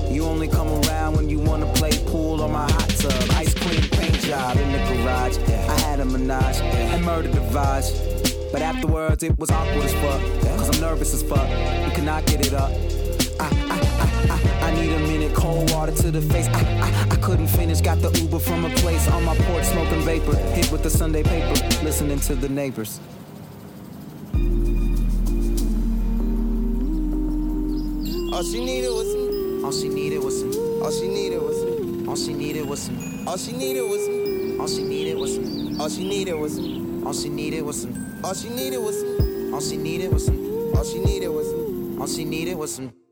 You 0.10 0.24
only 0.24 0.48
come 0.48 0.70
around 0.86 1.18
when 1.18 1.28
you 1.28 1.40
wanna 1.40 1.66
play 1.74 1.92
pool 2.06 2.42
on 2.42 2.54
my 2.54 2.72
hot 2.72 2.90
tub. 3.00 3.32
Ice 3.32 3.54
cream 3.54 3.82
paint 3.90 4.18
job 4.22 4.56
in 4.56 4.72
the 4.72 5.04
garage. 5.04 5.38
I 5.38 5.80
had 5.82 6.00
a 6.00 6.06
menage 6.06 6.62
and 6.62 7.04
murdered 7.04 7.34
the 7.34 7.42
vibes. 7.42 7.92
But 8.50 8.62
afterwards, 8.62 9.24
it 9.24 9.38
was 9.38 9.52
awkward 9.52 9.84
as 9.84 9.94
fuck. 9.96 10.22
Cause 10.58 10.74
I'm 10.74 10.80
nervous 10.80 11.14
as 11.14 11.22
fuck. 11.22 11.50
You 11.50 11.92
cannot 11.92 12.26
get 12.28 12.48
it 12.48 12.54
up. 12.54 12.72
I, 13.42 13.67
to 16.02 16.12
the 16.12 16.22
face. 16.22 16.48
I, 16.48 16.62
I, 16.80 17.08
I 17.12 17.16
couldn't 17.18 17.48
finish, 17.48 17.82
got 17.82 18.00
the 18.02 18.10
Uber 18.20 18.40
from 18.40 18.66
a 18.66 18.70
place 18.76 19.08
on 19.10 19.24
my 19.24 19.36
porch, 19.36 19.66
smoking 19.66 20.02
vapor. 20.02 20.36
Hit 20.36 20.72
with 20.72 20.84
the 20.84 20.90
Sunday 20.90 21.24
paper, 21.24 21.54
listening 21.84 22.20
to 22.22 22.36
the 22.36 22.50
neighbors. 22.50 23.00
All 28.34 28.44
she 28.44 28.64
needed 28.64 28.90
was 28.90 29.12
some. 29.12 29.66
All 29.66 29.72
she 29.72 29.90
needed 29.90 30.24
was 30.24 30.40
some. 30.40 30.84
All 30.84 30.92
she 30.92 31.08
needed 31.08 31.42
was 31.42 31.60
some. 31.60 32.10
All 32.10 32.16
she 32.16 32.34
needed 32.34 32.68
was 32.68 32.82
some. 32.84 33.28
All 33.28 33.38
she 33.38 33.52
needed 33.52 33.82
was 33.90 34.06
some. 34.06 34.62
All 34.62 34.68
she 34.68 34.84
needed 34.84 35.16
was 35.18 35.36
some. 35.36 35.82
All 35.82 35.90
she 35.90 36.04
needed 36.04 36.34
was 36.36 36.54
some. 36.54 37.06
All 37.06 37.14
she 37.14 37.30
needed 37.30 37.64
was 37.64 37.82
some. 37.82 38.24
All 38.24 38.34
she 38.34 38.48
needed 38.50 38.84
was 38.84 39.02
some. 39.02 39.54
All 39.56 39.62
she 39.62 39.78
needed 39.78 40.12
was 40.14 40.26
some. 40.26 40.76
All 40.76 40.84
she 40.84 41.00
needed 41.00 41.30
was 41.30 41.48
some. 41.50 42.02
All 42.02 42.08
she 42.08 42.26
needed 42.26 42.56
was 42.56 42.76
some. 42.76 43.07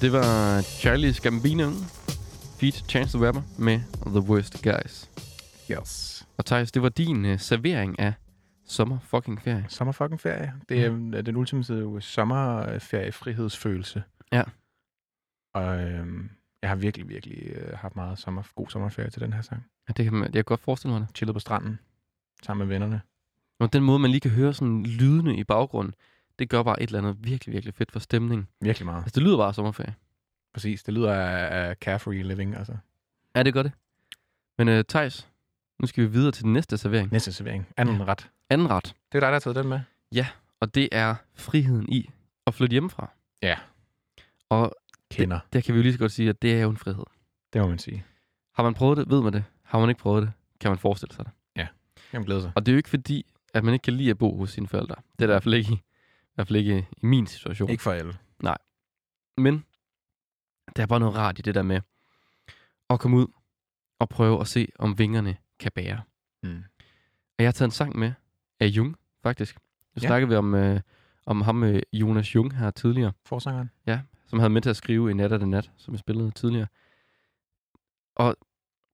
Og 0.00 0.04
det 0.04 0.12
var 0.12 0.62
Charlie 0.62 1.14
Gambino, 1.22 1.70
feat 2.60 2.74
Chance 2.74 3.18
the 3.18 3.26
Rapper 3.26 3.42
med 3.58 3.80
The 4.06 4.30
Worst 4.30 4.62
Guys. 4.62 5.10
Yes. 5.70 6.26
Og 6.38 6.46
Thijs, 6.46 6.72
det 6.72 6.82
var 6.82 6.88
din 6.88 7.24
uh, 7.24 7.38
servering 7.38 7.98
af 7.98 8.12
sommer 8.66 8.98
fucking 9.02 9.42
ferie. 9.42 9.66
Sommer 9.68 9.92
fucking 9.92 10.20
ferie. 10.20 10.52
Det 10.68 10.84
er 10.84 10.90
mm. 10.90 11.24
den 11.24 11.36
ultimative 11.36 12.02
sommerferiefrihedsfølelse. 12.02 14.02
Ja. 14.32 14.42
Og 15.54 15.80
øhm, 15.80 16.30
jeg 16.62 16.70
har 16.70 16.76
virkelig, 16.76 17.08
virkelig 17.08 17.52
øh, 17.52 17.78
haft 17.78 17.96
meget 17.96 18.18
sommer, 18.18 18.42
god 18.54 18.68
sommerferie 18.68 19.10
til 19.10 19.20
den 19.20 19.32
her 19.32 19.42
sang. 19.42 19.66
Ja, 19.88 19.92
det 19.92 20.04
kan 20.04 20.14
man, 20.14 20.22
jeg 20.22 20.32
kan 20.32 20.44
godt 20.44 20.60
forestille 20.60 20.92
mig 20.92 21.00
det. 21.00 21.16
Chillet 21.16 21.34
på 21.34 21.40
stranden, 21.40 21.78
sammen 22.42 22.68
med 22.68 22.74
vennerne. 22.74 23.00
Og 23.58 23.72
den 23.72 23.82
måde, 23.82 23.98
man 23.98 24.10
lige 24.10 24.20
kan 24.20 24.30
høre 24.30 24.54
sådan 24.54 24.82
lydene 24.82 25.36
i 25.36 25.44
baggrunden, 25.44 25.94
det 26.40 26.48
gør 26.48 26.62
bare 26.62 26.82
et 26.82 26.86
eller 26.86 26.98
andet 26.98 27.16
virkelig, 27.24 27.52
virkelig 27.52 27.74
fedt 27.74 27.92
for 27.92 27.98
stemningen. 27.98 28.48
Virkelig 28.60 28.86
meget. 28.86 29.02
Altså, 29.02 29.14
det 29.14 29.22
lyder 29.22 29.36
bare 29.36 29.48
af 29.48 29.54
sommerferie. 29.54 29.94
Præcis. 30.54 30.82
Det 30.82 30.94
lyder 30.94 31.12
af, 31.14 31.68
af 31.68 31.76
carefree 31.76 32.22
living, 32.22 32.56
altså. 32.56 32.76
Ja, 33.36 33.42
det 33.42 33.54
gør 33.54 33.62
det. 33.62 33.72
Men 34.58 34.68
uh, 34.68 34.80
Thijs, 34.88 35.28
nu 35.78 35.86
skal 35.86 36.04
vi 36.04 36.08
videre 36.08 36.32
til 36.32 36.44
den 36.44 36.52
næste 36.52 36.78
servering. 36.78 37.12
Næste 37.12 37.32
servering. 37.32 37.66
Anden 37.76 37.96
Ja. 37.96 38.02
ja. 38.02 38.10
ret. 38.10 38.28
Anden 38.50 38.70
ret. 38.70 38.84
Det 38.84 39.18
er 39.18 39.20
dig, 39.20 39.26
der 39.26 39.32
har 39.32 39.38
taget 39.38 39.56
den 39.56 39.68
med. 39.68 39.80
Og 40.60 40.74
det 40.74 40.88
er 40.92 41.14
friheden 41.34 41.88
i 41.92 42.10
at 42.46 42.54
flytte 42.54 42.72
hjemmefra. 42.72 43.10
Ja. 43.42 43.58
Og 44.48 44.74
Kender. 45.10 45.38
der 45.52 45.60
kan 45.60 45.74
vi 45.74 45.78
jo 45.78 45.82
lige 45.82 45.92
så 45.92 45.98
godt 45.98 46.12
sige, 46.12 46.28
at 46.28 46.42
det 46.42 46.54
er 46.54 46.60
jo 46.62 46.70
en 46.70 46.76
frihed. 46.76 47.04
Det 47.52 47.60
må 47.60 47.68
man 47.68 47.78
sige. 47.78 48.04
Har 48.54 48.62
man 48.62 48.74
prøvet 48.74 48.96
det, 48.98 49.10
ved 49.10 49.22
man 49.22 49.32
det. 49.32 49.44
Har 49.62 49.78
man 49.80 49.88
ikke 49.88 50.00
prøvet 50.00 50.22
det, 50.22 50.32
kan 50.60 50.70
man 50.70 50.78
forestille 50.78 51.14
sig 51.14 51.24
det. 51.24 51.32
Jamen 52.12 52.26
glæder 52.26 52.40
sig. 52.40 52.52
Og 52.54 52.66
det 52.66 52.72
er 52.72 52.74
jo 52.74 52.76
ikke 52.76 52.88
fordi, 52.88 53.26
at 53.54 53.64
man 53.64 53.74
ikke 53.74 53.82
kan 53.82 53.94
lide 53.94 54.10
at 54.10 54.18
bo 54.18 54.36
hos 54.38 54.50
sine 54.50 54.68
forældre. 54.68 54.94
Det 54.94 55.22
er 55.22 55.26
der 55.26 55.32
i 55.32 55.34
hvert 55.34 55.42
fald 55.42 55.54
ikke, 55.54 55.82
hvert 56.40 56.48
fald 56.48 56.58
ikke 56.58 56.88
i 57.02 57.06
min 57.06 57.26
situation. 57.26 57.70
Ikke 57.70 57.82
for 57.82 57.92
alle. 57.92 58.14
Men 59.36 59.64
der 60.76 60.82
er 60.82 60.86
bare 60.86 61.00
noget 61.00 61.14
rart 61.16 61.38
i 61.38 61.42
det 61.42 61.54
der 61.54 61.62
med 61.62 61.80
at 62.90 63.00
komme 63.00 63.16
ud 63.16 63.26
og 63.98 64.08
prøve 64.08 64.40
at 64.40 64.48
se, 64.48 64.68
om 64.78 64.98
vingerne 64.98 65.36
kan 65.58 65.72
bære. 65.74 66.02
Mm. 66.42 66.64
Og 67.38 67.42
jeg 67.42 67.46
har 67.46 67.52
taget 67.52 67.68
en 67.68 67.72
sang 67.72 67.98
med 67.98 68.12
af 68.60 68.66
Jung, 68.66 68.96
faktisk. 69.22 69.54
Nu 69.56 69.60
Ja. 69.96 70.00
ja. 70.02 70.06
snakkede 70.08 70.28
vi 70.28 70.34
om, 70.34 70.54
øh, 70.54 70.80
om 71.26 71.40
ham 71.40 71.54
med 71.54 71.80
Jonas 71.92 72.34
Jung 72.34 72.56
her 72.56 72.70
tidligere, 72.70 73.12
Forsangeren. 73.24 73.70
som 74.26 74.38
havde 74.38 74.50
med 74.50 74.62
til 74.62 74.70
at 74.70 74.76
skrive 74.76 75.10
i 75.10 75.14
Nat 75.14 75.32
af 75.32 75.48
Nat, 75.48 75.70
som 75.76 75.92
vi 75.94 75.98
spillede 75.98 76.30
tidligere. 76.30 76.66
Og 78.16 78.36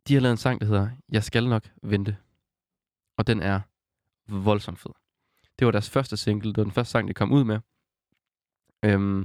de 0.09 0.15
har 0.15 0.21
lavet 0.21 0.33
en 0.33 0.37
sang, 0.37 0.61
der 0.61 0.67
hedder 0.67 0.91
Jeg 1.09 1.25
skal 1.25 1.49
nok 1.49 1.69
vente. 1.83 2.17
Og 3.17 3.27
den 3.27 3.43
er 3.43 3.61
voldsomt 4.29 4.79
fed. 4.79 4.93
Det 5.59 5.67
var 5.67 5.71
deres 5.71 5.91
første 5.91 6.17
single. 6.17 6.49
Det 6.49 6.57
var 6.57 6.63
den 6.65 6.73
første 6.73 6.91
sang, 6.91 7.09
de 7.09 7.15
kom 7.15 7.33
ud 7.33 7.45
med. 7.45 7.61
Øhm, 8.83 9.21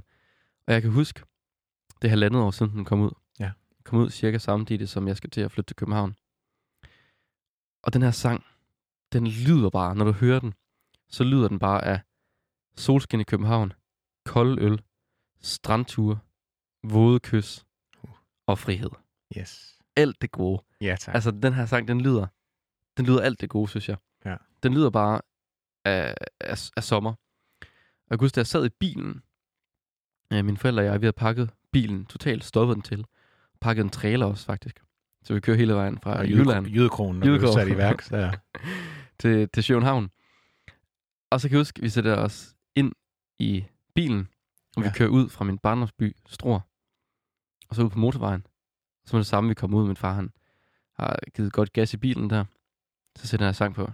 og 0.67 0.73
jeg 0.73 0.81
kan 0.81 0.91
huske, 0.91 1.23
det 2.01 2.07
er 2.07 2.09
halvandet 2.09 2.41
år 2.41 2.51
siden, 2.51 2.71
den 2.71 2.85
kom 2.85 3.01
ud. 3.01 3.11
Ja. 3.39 3.51
Kom 3.83 3.99
ud 3.99 4.09
cirka 4.09 4.37
samtidig, 4.37 4.89
som 4.89 5.07
jeg 5.07 5.17
skal 5.17 5.29
til 5.29 5.41
at 5.41 5.51
flytte 5.51 5.69
til 5.69 5.75
København. 5.75 6.15
Og 7.83 7.93
den 7.93 8.01
her 8.01 8.11
sang, 8.11 8.45
den 9.13 9.27
lyder 9.27 9.69
bare, 9.69 9.95
når 9.95 10.05
du 10.05 10.11
hører 10.11 10.39
den, 10.39 10.53
så 11.09 11.23
lyder 11.23 11.47
den 11.47 11.59
bare 11.59 11.83
af 11.85 11.99
solskin 12.75 13.19
i 13.19 13.23
København, 13.23 13.73
kold 14.25 14.59
øl, 14.59 14.81
strandture, 15.41 16.19
våde 16.83 17.19
kys 17.19 17.65
og 18.45 18.59
frihed. 18.59 18.89
Yes. 19.37 19.79
Alt 19.95 20.21
det 20.21 20.31
gode. 20.31 20.63
Ja, 20.81 20.95
tak. 20.99 21.15
Altså, 21.15 21.31
den 21.31 21.53
her 21.53 21.65
sang, 21.65 21.87
den 21.87 22.01
lyder, 22.01 22.27
den 22.97 23.05
lyder 23.05 23.21
alt 23.21 23.41
det 23.41 23.49
gode, 23.49 23.69
synes 23.69 23.89
jeg. 23.89 23.97
Ja. 24.25 24.35
Den 24.63 24.73
lyder 24.73 24.89
bare 24.89 25.21
af, 25.85 26.15
af, 26.39 26.69
af 26.77 26.83
sommer. 26.83 27.11
Og 27.11 28.07
jeg 28.09 28.19
kan 28.19 28.23
huske, 28.25 28.35
da 28.35 28.39
jeg 28.39 28.47
sad 28.47 28.65
i 28.65 28.69
bilen, 28.79 29.21
ja, 30.31 30.41
mine 30.41 30.57
forældre 30.57 30.81
og 30.81 30.85
jeg, 30.85 31.01
vi 31.01 31.05
havde 31.05 31.13
pakket 31.13 31.49
bilen, 31.71 32.05
totalt 32.05 32.43
stoppet 32.43 32.75
den 32.75 32.81
til. 32.83 33.05
Pakket 33.61 33.83
en 33.83 33.89
trailer 33.89 34.25
også, 34.25 34.45
faktisk. 34.45 34.83
Så 35.23 35.33
vi 35.33 35.39
kører 35.39 35.57
hele 35.57 35.73
vejen 35.73 35.99
fra 35.99 36.17
og 36.17 36.29
Jylland 36.29 36.67
Jydekronen, 36.67 37.19
når 37.19 37.27
Jydekronen. 37.27 37.53
sat 37.53 37.67
i 37.67 37.77
værk. 37.77 38.01
Så, 38.01 38.17
ja. 38.17 38.31
til, 39.19 39.49
til 39.49 39.63
Sjøenhavn. 39.63 40.11
Og 41.31 41.41
så 41.41 41.47
kan 41.49 41.55
jeg 41.55 41.59
huske, 41.59 41.77
at 41.79 41.83
vi 41.83 41.89
sætter 41.89 42.15
os 42.17 42.55
ind 42.75 42.93
i 43.39 43.65
bilen, 43.95 44.27
og 44.75 44.81
vi 44.83 44.87
Ja. 44.87 44.93
kører 44.93 45.09
ud 45.09 45.29
fra 45.29 45.45
min 45.45 45.57
barndomsby, 45.57 46.15
Struer, 46.27 46.59
og 47.69 47.75
så 47.75 47.83
ud 47.83 47.89
på 47.89 47.99
motorvejen. 47.99 48.45
Så 49.05 49.15
med 49.15 49.19
det 49.19 49.27
samme, 49.27 49.47
vi 49.47 49.53
kommer 49.53 49.77
ud, 49.79 49.87
min 49.87 49.95
far 49.95 50.13
han 50.13 50.31
har 50.99 51.19
givet 51.35 51.53
godt 51.53 51.73
gas 51.73 51.93
i 51.93 51.97
bilen 51.97 52.29
der. 52.29 52.45
Så 53.17 53.27
sætter 53.27 53.45
jeg 53.45 53.55
sang 53.55 53.75
på. 53.75 53.91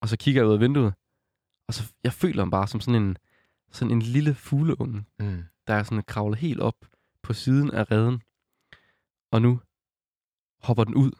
Og 0.00 0.08
så 0.08 0.16
kigger 0.16 0.40
jeg 0.42 0.48
ud 0.48 0.54
af 0.54 0.60
vinduet, 0.60 0.94
og 1.68 1.74
så 1.74 1.92
jeg 2.04 2.12
føler 2.12 2.44
mig 2.44 2.50
bare 2.50 2.68
som 2.68 2.80
sådan 2.80 3.02
en, 3.02 3.16
sådan 3.72 3.90
en 3.90 4.02
lille 4.02 4.34
fugleunge, 4.34 5.04
Mm. 5.18 5.44
der 5.66 5.74
er 5.74 5.82
sådan 5.82 6.02
kravlet 6.02 6.38
helt 6.38 6.60
op 6.60 6.76
på 7.22 7.32
siden 7.32 7.70
af 7.70 7.90
redden. 7.90 8.22
Og 9.30 9.42
nu 9.42 9.60
hopper 10.62 10.84
den 10.84 10.94
ud. 10.94 11.10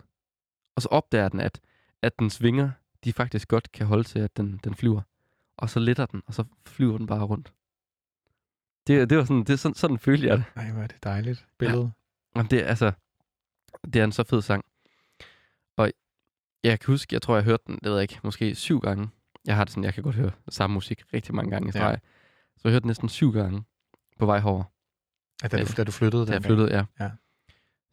Og 0.76 0.82
så 0.82 0.88
opdager 0.88 1.28
den, 1.28 1.40
at, 1.40 1.60
at 2.02 2.18
dens 2.18 2.42
vinger, 2.42 2.70
de 3.04 3.12
faktisk 3.12 3.48
godt 3.48 3.72
kan 3.72 3.86
holde 3.86 4.04
til, 4.04 4.18
at 4.18 4.36
den, 4.36 4.60
den 4.64 4.74
flyver. 4.74 5.02
Og 5.56 5.70
så 5.70 5.80
letter 5.80 6.06
den, 6.06 6.22
og 6.26 6.34
så 6.34 6.44
flyver 6.66 6.98
den 6.98 7.06
bare 7.06 7.22
rundt. 7.24 7.52
Det, 8.86 9.10
det 9.10 9.18
var 9.18 9.24
sådan, 9.24 9.44
det 9.44 9.58
sådan, 9.60 9.74
sådan 9.74 9.98
følte 9.98 10.26
jeg 10.26 10.36
det. 10.38 10.44
Ej, 10.56 10.70
hvor 10.72 10.82
er 10.82 10.86
det 10.86 11.04
dejligt 11.04 11.46
billede. 11.58 11.92
Jamen, 12.36 12.50
det 12.50 12.58
er 12.62 12.66
altså, 12.66 12.92
det 13.84 13.96
er 13.96 14.04
en 14.04 14.12
så 14.12 14.24
fed 14.24 14.42
sang. 14.42 14.64
Jeg 16.64 16.80
kan 16.80 16.92
huske, 16.92 17.14
jeg 17.14 17.22
tror, 17.22 17.34
jeg 17.34 17.44
hørte 17.44 17.62
den, 17.66 17.74
det 17.74 17.84
ved 17.84 17.92
jeg 17.92 18.02
ikke, 18.02 18.20
måske 18.24 18.54
syv 18.54 18.80
gange. 18.80 19.08
Jeg 19.46 19.56
har 19.56 19.64
det 19.64 19.70
sådan, 19.72 19.84
jeg 19.84 19.94
kan 19.94 20.02
godt 20.02 20.14
høre 20.16 20.30
samme 20.48 20.74
musik 20.74 21.02
rigtig 21.14 21.34
mange 21.34 21.50
gange 21.50 21.66
i 21.68 21.72
Ja. 21.74 21.78
streg. 21.80 22.00
Så 22.56 22.60
jeg 22.64 22.72
hørte 22.72 22.82
den 22.82 22.86
næsten 22.88 23.08
syv 23.08 23.32
gange 23.32 23.62
på 24.18 24.26
vej 24.26 24.38
herover. 24.38 24.64
Ja, 25.42 25.48
da, 25.48 25.56
du, 25.56 25.62
Ja. 25.68 25.74
da 25.76 25.84
du 25.84 25.92
flyttede 25.92 26.26
Da 26.26 26.32
jeg 26.32 26.42
flyttede, 26.42 26.76
ja. 26.76 26.84
Ja. 27.00 27.10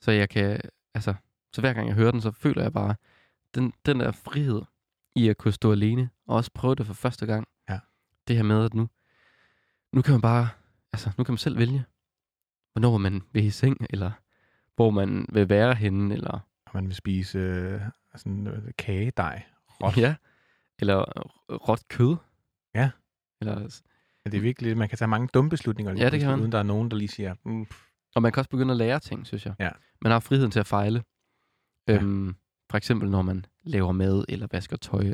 Så 0.02 0.12
jeg 0.12 0.30
kan, 0.30 0.62
altså, 0.94 1.14
så 1.54 1.62
hver 1.62 1.74
gang 1.74 1.88
jeg 1.88 1.96
hører 1.96 2.12
den, 2.12 2.22
så 2.22 2.32
føler 2.32 2.62
jeg 2.62 2.74
bare, 2.74 2.96
den, 3.56 3.74
den 3.86 4.00
der 4.00 4.12
frihed 4.12 4.62
i 5.16 5.28
at 5.30 5.38
kunne 5.38 5.52
stå 5.52 5.72
alene, 5.72 6.10
og 6.28 6.36
også 6.36 6.52
prøve 6.54 6.76
det 6.76 6.86
for 6.86 6.94
første 6.94 7.26
gang. 7.26 7.48
Ja. 7.70 7.80
Det 8.28 8.36
her 8.36 8.44
med, 8.44 8.66
at 8.66 8.74
nu, 8.74 8.90
nu 9.94 10.02
kan 10.02 10.12
man 10.12 10.22
bare, 10.22 10.50
altså, 10.94 11.12
nu 11.18 11.24
kan 11.24 11.32
man 11.34 11.38
selv 11.38 11.58
vælge, 11.58 11.84
hvornår 12.74 12.98
man 12.98 13.22
vil 13.32 13.44
i 13.44 13.50
seng, 13.50 13.78
eller 13.90 14.12
hvor 14.76 14.90
man 14.90 15.26
vil 15.30 15.50
være 15.50 15.76
henne, 15.76 16.14
eller, 16.14 16.40
Og 16.66 16.72
man 16.74 16.86
vil 16.88 16.96
spise 16.96 17.38
øh, 17.40 17.82
sådan 18.18 18.48
øh, 18.48 18.64
kagedej. 18.78 19.44
Råt. 19.84 19.98
ja, 19.98 20.16
eller 20.80 21.06
råt 21.70 21.88
kød. 21.88 22.16
Ja. 22.76 22.90
Eller, 23.42 23.56
Men 24.24 24.32
det 24.32 24.38
er 24.38 24.42
virkelig, 24.42 24.78
man 24.78 24.90
kan 24.90 24.98
tage 24.98 25.08
mange 25.08 25.28
dumme 25.34 25.50
beslutninger, 25.50 25.92
Ja, 25.92 25.96
det 25.96 26.02
kan 26.04 26.10
pludselig, 26.12 26.30
man. 26.32 26.40
uden 26.40 26.52
der 26.52 26.58
er 26.60 26.64
nogen, 26.64 26.92
der 26.92 26.98
lige 26.98 27.08
siger, 27.08 27.36
mm, 27.46 27.68
og 28.16 28.22
man 28.22 28.32
kan 28.32 28.42
også 28.42 28.50
begynde 28.50 28.72
at 28.72 28.78
lære 28.78 29.00
ting, 29.00 29.28
synes 29.28 29.46
jeg. 29.46 29.54
Ja. 29.60 29.70
Man 30.02 30.12
har 30.12 30.20
friheden 30.20 30.52
til 30.52 30.60
at 30.60 30.68
fejle. 30.68 31.04
Ja. 31.88 31.94
Øhm, 31.96 32.36
for 32.70 32.78
eksempel, 32.78 33.10
når 33.10 33.22
man 33.22 33.46
laver 33.64 33.92
mad 33.92 34.26
eller 34.30 34.48
vasker 34.52 34.78
tøj. 34.78 35.14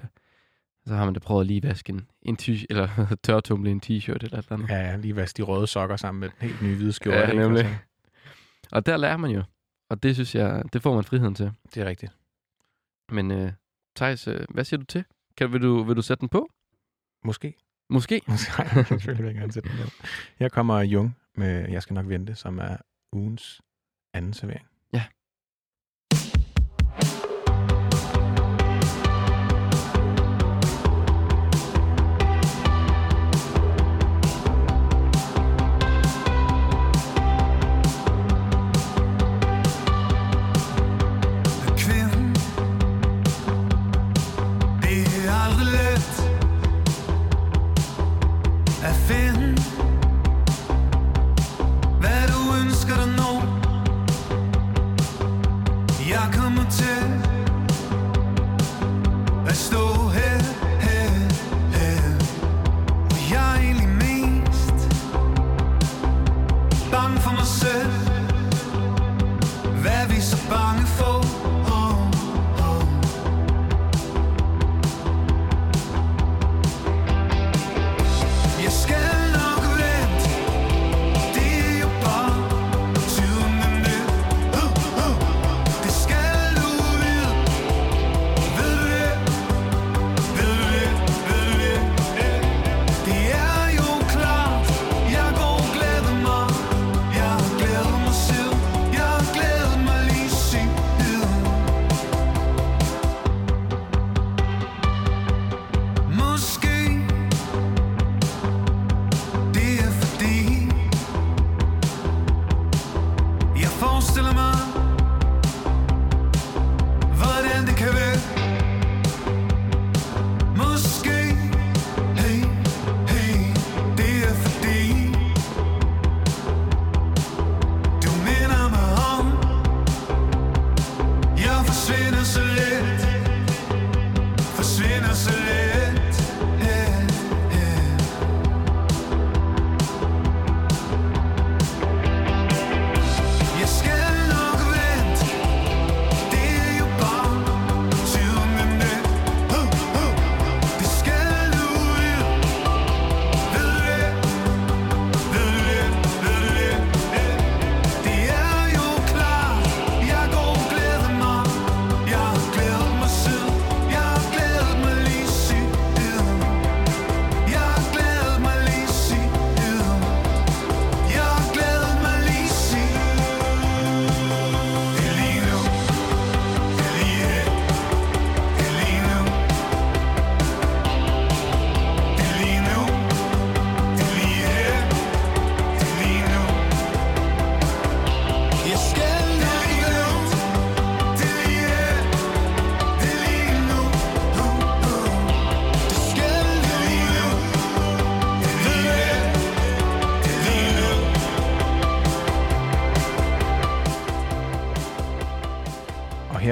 Så 0.85 0.95
har 0.95 1.05
man 1.05 1.13
da 1.13 1.19
prøvet 1.19 1.41
at 1.41 1.47
lige 1.47 1.63
vaske 1.63 1.89
en, 1.93 2.09
en 2.21 2.37
t- 2.41 2.65
eller 2.69 2.87
tørretumle 3.23 3.71
en 3.71 3.81
t-shirt 3.85 4.13
eller 4.23 4.37
et 4.37 4.45
eller 4.45 4.51
andet. 4.51 4.69
ja, 4.69 4.75
ja, 4.91 4.95
lige 4.95 5.15
vaske 5.15 5.37
de 5.37 5.41
røde 5.41 5.67
sokker 5.67 5.95
sammen 5.95 6.19
med 6.19 6.29
den 6.29 6.37
helt 6.49 6.61
nye 6.61 6.75
hvide 6.75 6.93
skjorte. 6.93 7.17
Ja, 7.19 7.33
nemlig. 7.33 7.59
Altså, 7.65 7.75
Og 8.71 8.85
der 8.85 8.97
lærer 8.97 9.17
man 9.17 9.31
jo. 9.31 9.43
Og 9.89 10.03
det 10.03 10.15
synes 10.15 10.35
jeg, 10.35 10.63
det 10.73 10.81
får 10.81 10.95
man 10.95 11.03
friheden 11.03 11.35
til. 11.35 11.51
Det 11.73 11.81
er 11.83 11.85
rigtigt. 11.85 12.11
Men 13.09 13.31
øh, 13.31 13.51
Thijs, 13.95 14.27
øh, 14.27 14.45
hvad 14.49 14.63
siger 14.63 14.77
du 14.77 14.85
til? 14.85 15.05
Kan, 15.37 15.53
vil, 15.53 15.61
du, 15.61 15.83
vil 15.83 15.95
du 15.95 16.01
sætte 16.01 16.21
den 16.21 16.29
på? 16.29 16.49
Måske. 17.23 17.55
Måske. 17.89 18.21
Måske. 18.27 18.51
Nej, 18.57 18.83
selvfølgelig 18.83 19.23
vil 19.25 19.31
jeg 19.31 19.35
gerne 19.35 19.53
sætte 19.53 19.69
den 19.69 19.77
der. 19.77 19.89
Her 20.39 20.49
kommer 20.49 20.79
Jung 20.79 21.17
med 21.35 21.69
Jeg 21.69 21.83
skal 21.83 21.93
nok 21.93 22.07
vente, 22.07 22.35
som 22.35 22.59
er 22.59 22.77
ugens 23.11 23.61
anden 24.13 24.33
servering. 24.33 24.67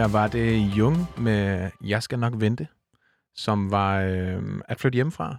Her 0.01 0.07
var 0.07 0.27
det 0.27 0.57
Jung 0.77 1.21
med 1.21 1.71
Jeg 1.83 2.03
skal 2.03 2.19
nok 2.19 2.33
vente, 2.37 2.67
som 3.35 3.71
var 3.71 3.99
øh, 3.99 4.61
at 4.67 4.79
flytte 4.79 4.95
hjemmefra. 4.95 5.37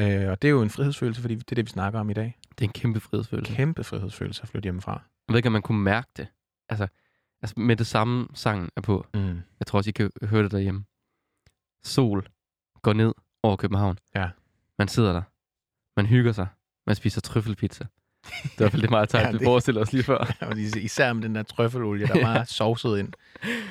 Øh, 0.00 0.30
og 0.30 0.42
det 0.42 0.48
er 0.48 0.52
jo 0.52 0.62
en 0.62 0.70
frihedsfølelse, 0.70 1.20
fordi 1.20 1.34
det 1.34 1.50
er 1.50 1.54
det, 1.54 1.64
vi 1.64 1.70
snakker 1.70 2.00
om 2.00 2.10
i 2.10 2.12
dag. 2.12 2.38
Det 2.50 2.60
er 2.64 2.68
en 2.68 2.72
kæmpe 2.72 3.00
frihedsfølelse. 3.00 3.54
Kæmpe 3.54 3.84
frihedsfølelse 3.84 4.42
at 4.42 4.48
flytte 4.48 4.66
hjemmefra. 4.66 4.92
Jeg 4.92 5.32
ved 5.32 5.36
ikke, 5.38 5.46
om 5.46 5.52
man 5.52 5.62
kunne 5.62 5.82
mærke 5.82 6.08
det. 6.16 6.28
Altså, 6.68 6.88
altså 7.42 7.60
med 7.60 7.76
det 7.76 7.86
samme 7.86 8.28
sangen 8.34 8.68
er 8.76 8.80
på. 8.80 9.06
Mm. 9.14 9.40
Jeg 9.58 9.66
tror 9.66 9.78
også, 9.78 9.90
I 9.90 9.92
kan 9.92 10.10
høre 10.22 10.42
det 10.42 10.50
derhjemme. 10.50 10.84
Sol 11.84 12.28
går 12.82 12.92
ned 12.92 13.14
over 13.42 13.56
København. 13.56 13.98
Ja. 14.14 14.30
Man 14.78 14.88
sidder 14.88 15.12
der. 15.12 15.22
Man 15.96 16.06
hygger 16.06 16.32
sig. 16.32 16.46
Man 16.86 16.96
spiser 16.96 17.20
trøffelpizza. 17.20 17.86
Det 18.42 18.44
er 18.44 18.48
i 18.48 18.56
hvert 18.58 18.70
fald 18.70 18.82
det 18.82 18.90
meget 18.90 19.14
Ja, 19.14 19.18
tegn, 19.20 19.32
vi 19.32 19.38
det- 19.38 19.44
forestiller 19.46 19.80
os 19.80 19.92
lige 19.92 20.02
før. 20.04 20.36
Is- 20.56 20.76
især 20.76 21.12
med 21.12 21.22
den 21.22 21.34
der 21.34 21.42
trøffelolie, 21.42 22.06
der 22.06 22.26
var 22.26 22.44
sovset 22.44 22.98
ind. 22.98 23.12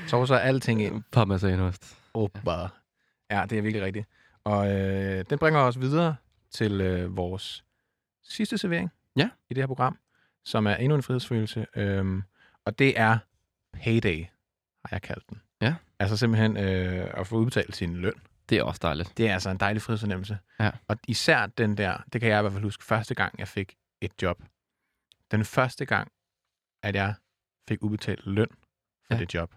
Sovser 0.07 0.37
alting 0.37 0.81
ind. 0.83 1.03
Parmesanost. 1.11 1.97
Opa. 2.13 2.67
Ja, 3.31 3.45
det 3.49 3.57
er 3.57 3.61
virkelig 3.61 3.85
rigtigt. 3.85 4.07
Og 4.43 4.71
øh, 4.71 5.25
den 5.29 5.39
bringer 5.39 5.59
os 5.59 5.79
videre 5.79 6.15
til 6.51 6.81
øh, 6.81 7.17
vores 7.17 7.63
sidste 8.23 8.57
servering 8.57 8.91
Ja. 9.15 9.29
i 9.49 9.53
det 9.53 9.61
her 9.61 9.67
program, 9.67 9.97
som 10.45 10.67
er 10.67 10.75
endnu 10.75 10.95
en 10.95 11.03
frihedsfølelse. 11.03 11.65
Øhm, 11.75 12.23
og 12.65 12.79
det 12.79 12.99
er 12.99 13.17
payday, 13.73 14.19
har 14.85 14.89
jeg 14.91 15.01
kaldt 15.01 15.29
den. 15.29 15.41
Ja. 15.61 15.75
Altså 15.99 16.17
simpelthen 16.17 16.57
øh, 16.57 17.07
at 17.13 17.27
få 17.27 17.35
udbetalt 17.35 17.75
sin 17.75 17.95
løn. 17.97 18.13
Det 18.49 18.57
er 18.57 18.63
også 18.63 18.79
dejligt. 18.83 19.17
Det 19.17 19.29
er 19.29 19.33
altså 19.33 19.49
en 19.49 19.57
dejlig 19.57 19.81
frihedsfornemmelse. 19.81 20.37
Ja. 20.59 20.71
Og 20.87 20.97
især 21.07 21.45
den 21.45 21.77
der, 21.77 21.97
det 22.13 22.21
kan 22.21 22.29
jeg 22.29 22.39
i 22.39 22.41
hvert 22.41 22.53
fald 22.53 22.63
huske, 22.63 22.83
første 22.83 23.15
gang 23.15 23.39
jeg 23.39 23.47
fik 23.47 23.75
et 24.01 24.11
job. 24.21 24.43
Den 25.31 25.45
første 25.45 25.85
gang, 25.85 26.11
at 26.83 26.95
jeg 26.95 27.13
fik 27.69 27.83
udbetalt 27.83 28.25
løn 28.25 28.47
for 29.07 29.13
Ja. 29.13 29.19
det 29.19 29.33
job. 29.33 29.55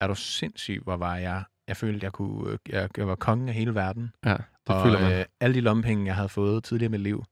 Er 0.00 0.06
du 0.06 0.14
sindssyg, 0.14 0.80
hvor 0.84 0.96
var 0.96 1.16
jeg... 1.16 1.44
Jeg 1.68 1.76
følte, 1.76 2.04
jeg, 2.04 2.12
kunne, 2.12 2.58
jeg, 2.68 2.88
jeg 2.96 3.08
var 3.08 3.14
kongen 3.14 3.48
af 3.48 3.54
hele 3.54 3.74
verden. 3.74 4.12
Ja, 4.24 4.30
det 4.30 4.40
og 4.66 4.84
føler 4.86 5.00
man. 5.00 5.12
Øh, 5.20 5.24
alle 5.40 5.54
de 5.54 5.60
lommepenge, 5.60 6.06
jeg 6.06 6.14
havde 6.14 6.28
fået 6.28 6.64
tidligere 6.64 6.88
i 6.88 6.90
mit 6.90 7.00
liv, 7.00 7.24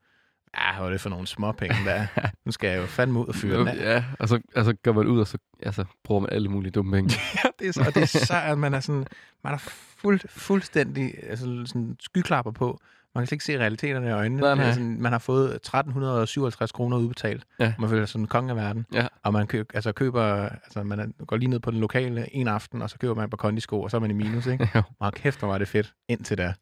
ja, 0.58 0.80
var 0.80 0.90
det 0.90 1.00
for 1.00 1.10
nogle 1.10 1.26
småpenge 1.26 1.76
der? 1.84 2.06
nu 2.44 2.52
skal 2.52 2.70
jeg 2.70 2.78
jo 2.80 2.86
fandme 2.86 3.18
ud 3.20 3.26
og 3.26 3.34
fyre 3.34 3.58
den 3.58 3.68
af. 3.68 3.76
Ja, 3.76 4.04
og 4.18 4.28
så 4.28 4.40
altså, 4.54 4.72
går 4.82 4.92
man 4.92 5.06
ud, 5.06 5.20
og 5.20 5.26
så 5.26 5.38
altså, 5.62 5.84
bruger 6.04 6.20
man 6.20 6.30
alle 6.32 6.48
mulige 6.48 6.70
dumme 6.70 6.92
penge. 6.96 7.14
Ja, 7.44 7.48
det 7.58 7.68
er 7.68 7.72
så, 7.72 7.84
og 7.86 7.94
det 7.94 8.02
er 8.02 8.06
så, 8.06 8.34
at 8.36 8.58
man 8.58 8.74
er 8.74 8.80
sådan, 8.80 9.06
man 9.44 9.54
er 9.54 9.58
fuld, 9.58 10.20
fuldstændig 10.28 11.14
altså, 11.22 11.44
sådan 11.66 11.96
skyklapper 12.00 12.52
på. 12.52 12.80
Man 13.18 13.22
kan 13.22 13.26
slet 13.26 13.33
ikke 13.33 13.44
se 13.44 13.59
realiteterne 13.59 14.09
i 14.09 14.11
øjnene. 14.11 14.40
Nej, 14.40 14.54
nej. 14.54 14.72
Sådan, 14.72 15.00
man 15.00 15.12
har 15.12 15.18
fået 15.18 15.54
1357 15.54 16.72
kroner 16.72 16.96
udbetalt. 16.96 17.46
Ja. 17.59 17.74
Man 17.78 17.90
føler 17.90 18.07
sig 18.07 18.12
sådan 18.12 18.26
konge 18.26 18.50
af 18.50 18.57
verden. 18.57 18.87
Ja. 18.92 19.07
Og 19.22 19.33
man 19.33 19.46
køb, 19.46 19.70
altså, 19.74 19.92
køber, 19.92 20.24
altså, 20.48 20.83
man 20.83 21.00
er, 21.00 21.24
går 21.24 21.37
lige 21.37 21.48
ned 21.48 21.61
på 21.61 21.70
den 21.70 21.81
lokale 21.81 22.35
en 22.35 22.48
aften, 22.48 22.83
og 22.83 22.90
så 22.90 22.98
køber 22.98 23.14
man 23.14 23.24
et 23.24 23.31
par 23.31 23.37
kondisko, 23.37 23.83
og 23.83 23.90
så 23.90 23.96
er 23.96 24.00
man 24.00 24.11
i 24.11 24.14
minus, 24.14 24.46
ikke? 24.46 24.70
Jo. 24.74 24.83
Og 24.98 25.12
kæft, 25.12 25.38
hvor 25.38 25.48
var 25.48 25.59
det 25.59 25.68
fedt 25.68 25.94
indtil 26.09 26.38
da. 26.38 26.54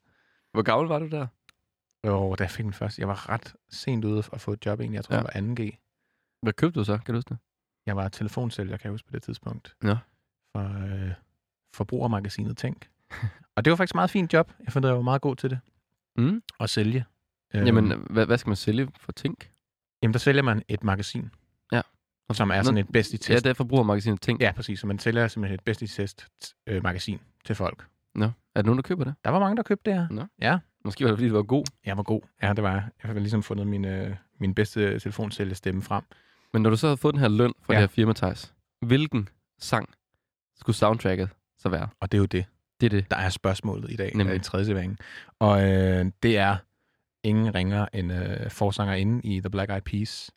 Hvor 0.52 0.62
gammel 0.62 0.88
var 0.88 0.98
du 0.98 1.08
der? 1.08 1.26
Og 2.02 2.38
da 2.38 2.44
jeg 2.44 2.50
fik 2.50 2.64
den 2.64 2.72
først, 2.72 2.98
jeg 2.98 3.08
var 3.08 3.28
ret 3.28 3.54
sent 3.70 4.04
ude 4.04 4.22
at 4.32 4.40
få 4.40 4.52
et 4.52 4.66
job 4.66 4.80
egentlig. 4.80 4.96
Jeg 4.96 5.04
tror, 5.04 5.14
ja. 5.14 5.22
jeg 5.34 5.44
var 5.48 5.54
2G. 5.54 6.38
Hvad 6.42 6.52
købte 6.52 6.80
du 6.80 6.84
så? 6.84 6.98
Kan 6.98 7.14
du 7.14 7.18
huske 7.18 7.28
det? 7.28 7.38
Jeg 7.86 7.96
var 7.96 8.08
telefonsælger, 8.08 8.76
kan 8.76 8.84
jeg 8.84 8.92
huske 8.92 9.08
på 9.08 9.12
det 9.12 9.22
tidspunkt. 9.22 9.74
Ja. 9.84 9.96
For 10.52 10.86
øh, 10.86 11.12
forbrugermagasinet 11.74 12.56
Tænk. 12.56 12.88
og 13.56 13.64
det 13.64 13.70
var 13.70 13.76
faktisk 13.76 13.92
et 13.92 13.94
meget 13.94 14.10
fint 14.10 14.32
job. 14.32 14.52
Jeg 14.64 14.72
fandt, 14.72 14.86
at 14.86 14.88
jeg 14.88 14.96
var 14.96 15.02
meget 15.02 15.20
god 15.22 15.36
til 15.36 15.50
det. 15.50 15.58
Mm. 16.18 16.42
At 16.60 16.70
sælge. 16.70 17.04
Jamen, 17.54 17.92
hvad, 18.10 18.26
hvad 18.26 18.38
skal 18.38 18.48
man 18.50 18.56
sælge 18.56 18.88
for 19.00 19.12
ting? 19.12 19.38
jamen, 20.02 20.12
der 20.12 20.18
sælger 20.18 20.42
man 20.42 20.62
et 20.68 20.84
magasin. 20.84 21.30
Ja. 21.72 21.80
Som 22.32 22.50
er 22.50 22.62
sådan 22.62 22.78
et 22.78 22.88
bedst 22.92 23.12
i 23.12 23.16
Ja, 23.16 23.34
test. 23.34 23.44
det 23.44 23.50
er 23.50 23.54
forbrugermagasinet 23.54 24.20
ting. 24.20 24.40
Ja, 24.40 24.52
præcis. 24.52 24.80
Så 24.80 24.86
man 24.86 24.98
sælger 24.98 25.28
simpelthen 25.28 25.54
et 25.54 25.64
bedst 25.64 25.82
i 25.82 25.86
test 25.86 26.26
øh, 26.66 26.82
magasin 26.82 27.20
til 27.44 27.54
folk. 27.54 27.86
Nå. 28.14 28.24
Er 28.24 28.30
der 28.54 28.62
nogen, 28.62 28.76
der 28.78 28.82
køber 28.82 29.04
det? 29.04 29.14
Der 29.24 29.30
var 29.30 29.38
mange, 29.38 29.56
der 29.56 29.62
købte 29.62 29.90
det 29.90 29.98
her. 30.00 30.08
Nå. 30.10 30.24
Ja, 30.40 30.58
Måske 30.84 31.04
var 31.04 31.10
det, 31.10 31.18
fordi 31.18 31.24
det 31.24 31.34
var 31.34 31.42
god. 31.42 31.64
jeg 31.86 31.96
var 31.96 32.02
god. 32.02 32.20
Ja, 32.42 32.52
det 32.52 32.62
var 32.64 32.72
jeg. 32.72 32.88
Jeg 33.02 33.12
har 33.12 33.20
ligesom 33.20 33.42
fundet 33.42 33.66
min, 33.66 33.84
øh, 33.84 34.16
min 34.40 34.54
bedste 34.54 34.98
telefonsælgerstemme 34.98 35.82
frem. 35.82 36.04
Men 36.52 36.62
når 36.62 36.70
du 36.70 36.76
så 36.76 36.86
havde 36.86 36.96
fået 36.96 37.14
den 37.14 37.20
her 37.20 37.28
løn 37.28 37.52
fra 37.62 37.72
Ja. 37.74 37.80
det 37.80 37.88
her 37.88 37.94
firma, 37.94 38.12
Thijs, 38.12 38.54
hvilken 38.80 39.28
sang 39.58 39.88
skulle 40.56 40.76
soundtracket 40.76 41.28
så 41.58 41.68
være? 41.68 41.88
Og 42.00 42.12
det 42.12 42.18
er 42.18 42.20
jo 42.20 42.26
det. 42.26 42.44
Det 42.80 42.86
er 42.86 42.90
det. 42.90 43.10
der 43.10 43.16
er 43.16 43.28
spørgsmålet 43.30 43.90
i 43.92 43.96
dag, 43.96 44.06
Nemlig. 44.06 44.24
Nemlig. 44.24 44.36
i 44.40 44.44
tredje 44.44 44.66
servering. 44.66 44.98
Og 45.38 45.62
øh, 45.72 46.06
det 46.22 46.38
er 46.38 46.56
ingen 47.24 47.54
ringer 47.54 47.86
end 47.92 48.12
øh, 48.12 48.50
forsanger 48.50 48.94
inde 48.94 49.20
i 49.28 49.40
The 49.40 49.50
Black 49.50 49.70
Eyed 49.70 49.82
Peas 49.82 50.30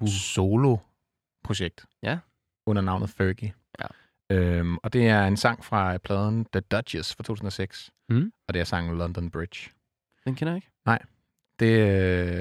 Uh. 0.00 0.08
solo-projekt. 0.08 1.84
Ja. 2.02 2.18
Under 2.66 2.82
navnet 2.82 3.10
Fergie. 3.10 3.52
Ja. 3.80 3.86
Øhm, 4.36 4.76
og 4.82 4.92
det 4.92 5.08
er 5.08 5.26
en 5.26 5.36
sang 5.36 5.64
fra 5.64 5.98
pladen 5.98 6.46
The 6.52 6.60
Duchess 6.60 7.14
fra 7.14 7.22
2006. 7.24 7.90
Mm. 8.08 8.32
Og 8.48 8.54
det 8.54 8.60
er 8.60 8.64
sangen 8.64 8.98
London 8.98 9.30
Bridge. 9.30 9.70
Den 10.24 10.34
kender 10.34 10.52
jeg 10.52 10.56
ikke. 10.56 11.06
Det, 11.58 11.78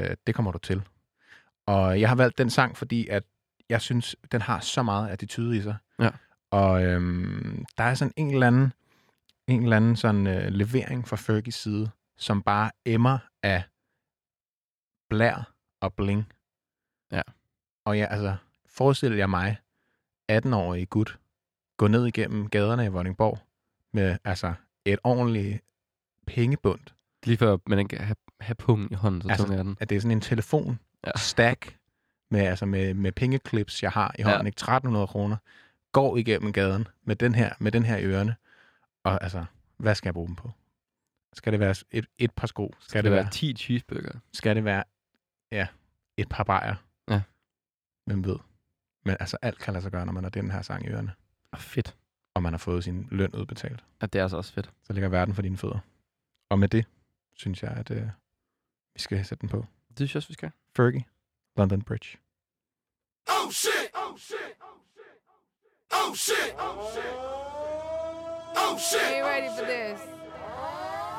øh, 0.09 0.15
det 0.27 0.35
kommer 0.35 0.51
du 0.51 0.57
til. 0.57 0.81
Og 1.67 2.01
jeg 2.01 2.09
har 2.09 2.15
valgt 2.15 2.37
den 2.37 2.49
sang, 2.49 2.77
fordi 2.77 3.07
at 3.07 3.23
jeg 3.69 3.81
synes, 3.81 4.15
den 4.31 4.41
har 4.41 4.59
så 4.59 4.83
meget 4.83 5.09
attitude 5.09 5.57
i 5.57 5.61
sig. 5.61 5.75
Ja. 5.99 6.09
Og 6.51 6.83
øhm, 6.85 7.65
der 7.77 7.83
er 7.83 7.93
sådan 7.93 8.13
en 8.15 8.33
eller 8.33 8.47
anden, 8.47 8.73
en 9.47 9.63
eller 9.63 9.75
anden 9.77 9.95
sådan, 9.95 10.27
øh, 10.27 10.47
levering 10.47 11.07
fra 11.07 11.15
Fergies 11.15 11.55
side, 11.55 11.89
som 12.17 12.41
bare 12.41 12.71
emmer 12.85 13.17
af 13.43 13.63
blær 15.09 15.53
og 15.81 15.93
bling. 15.93 16.31
Ja. 17.11 17.21
Og 17.85 17.97
ja, 17.97 18.05
altså, 18.05 18.35
forestil 18.69 19.11
jer 19.13 19.27
mig, 19.27 19.57
18-årig 20.31 20.89
gut, 20.89 21.19
gå 21.77 21.87
ned 21.87 22.05
igennem 22.05 22.49
gaderne 22.49 22.85
i 22.85 22.87
Vordingborg 22.87 23.39
med 23.93 24.17
altså 24.23 24.53
et 24.85 24.99
ordentligt 25.03 25.63
pengebund. 26.27 26.79
Lige 27.23 27.37
før 27.37 27.57
man 27.67 27.87
kan 27.87 27.99
have, 27.99 28.15
have 28.41 28.55
pungen 28.55 28.87
i 28.91 28.95
hånden, 28.95 29.21
så 29.21 29.29
Altså, 29.29 29.45
tung 29.45 29.59
er 29.59 29.63
den. 29.63 29.77
At 29.79 29.89
det 29.89 29.95
er 29.95 29.99
sådan 29.99 30.11
en 30.17 30.21
telefon 30.21 30.79
Ja. 31.07 31.11
stack 31.15 31.77
med, 32.31 32.39
altså 32.41 32.65
med, 32.65 32.93
med 32.93 33.11
pengeklips, 33.11 33.83
jeg 33.83 33.91
har 33.91 34.15
i 34.19 34.21
Ja. 34.21 34.29
hånden, 34.29 34.47
ikke? 34.47 34.55
1300 34.57 35.07
kroner, 35.07 35.37
går 35.91 36.17
igennem 36.17 36.53
gaden 36.53 36.87
med 37.03 37.15
den 37.15 37.35
her, 37.35 37.53
med 37.59 37.71
den 37.71 37.83
her 37.83 37.97
i 37.97 38.03
ørerne. 38.05 38.35
Og 39.07 39.23
altså, 39.23 39.45
hvad 39.77 39.95
skal 39.95 40.07
jeg 40.07 40.13
bruge 40.13 40.27
dem 40.27 40.35
på? 40.35 40.51
Skal 41.33 41.51
det 41.51 41.59
være 41.59 41.75
et, 41.91 42.05
et 42.17 42.31
par 42.31 42.47
sko? 42.47 42.73
Skal, 42.79 42.89
Skal 42.89 43.03
det, 43.03 43.11
være, 43.11 43.29
10 43.31 43.53
cheeseburger? 43.53 44.19
skal 44.33 44.55
det 44.55 44.63
være, 44.65 44.83
ja, 45.51 45.67
et 46.17 46.29
par 46.29 46.43
bajer? 46.43 46.75
Ja. 47.09 47.21
Hvem 48.05 48.25
ved? 48.25 48.37
Men 49.05 49.17
altså, 49.19 49.37
alt 49.41 49.59
kan 49.59 49.73
lade 49.73 49.81
sig 49.83 49.91
gøre, 49.91 50.05
når 50.05 50.13
man 50.13 50.23
har 50.23 50.29
den 50.29 50.51
her 50.51 50.61
sang 50.61 50.85
i 50.85 50.89
ørerne, 50.89 51.13
Oh, 51.51 51.59
fedt. 51.59 51.97
og 52.33 52.43
man 52.43 52.53
har 52.53 52.57
fået 52.57 52.83
sin 52.83 53.07
løn 53.11 53.35
udbetalt. 53.35 53.83
Ja, 54.01 54.05
det 54.05 54.19
er 54.19 54.23
altså 54.23 54.37
også 54.37 54.53
fedt. 54.53 54.71
Så 54.83 54.93
ligger 54.93 55.09
verden 55.09 55.33
for 55.35 55.41
dine 55.41 55.57
fødder. 55.57 55.79
Og 56.49 56.59
med 56.59 56.67
det, 56.67 56.85
synes 57.33 57.63
jeg, 57.63 57.71
at 57.71 57.91
øh, 57.91 58.09
vi 58.93 58.99
skal 58.99 59.25
sætte 59.25 59.41
den 59.41 59.49
på. 59.49 59.65
Det 59.89 59.97
synes 59.97 60.13
jeg 60.15 60.19
også, 60.19 60.27
vi 60.29 60.33
skal. 60.33 60.51
Fergie, 60.75 61.05
London 61.57 61.81
Bridge. 61.81 62.17
Oh 63.27 63.51
shit! 63.51 63.71
Oh 63.93 64.17
shit! 64.17 64.37
Oh 64.61 64.79
shit! 64.93 65.19
Oh 65.91 66.15
shit! 66.15 66.53
Oh 66.59 66.91
shit! 66.93 67.56
Oh, 68.69 68.75
Are 68.75 69.15
you 69.15 69.23
ready 69.23 69.47
for 69.55 69.61
this? 69.63 70.01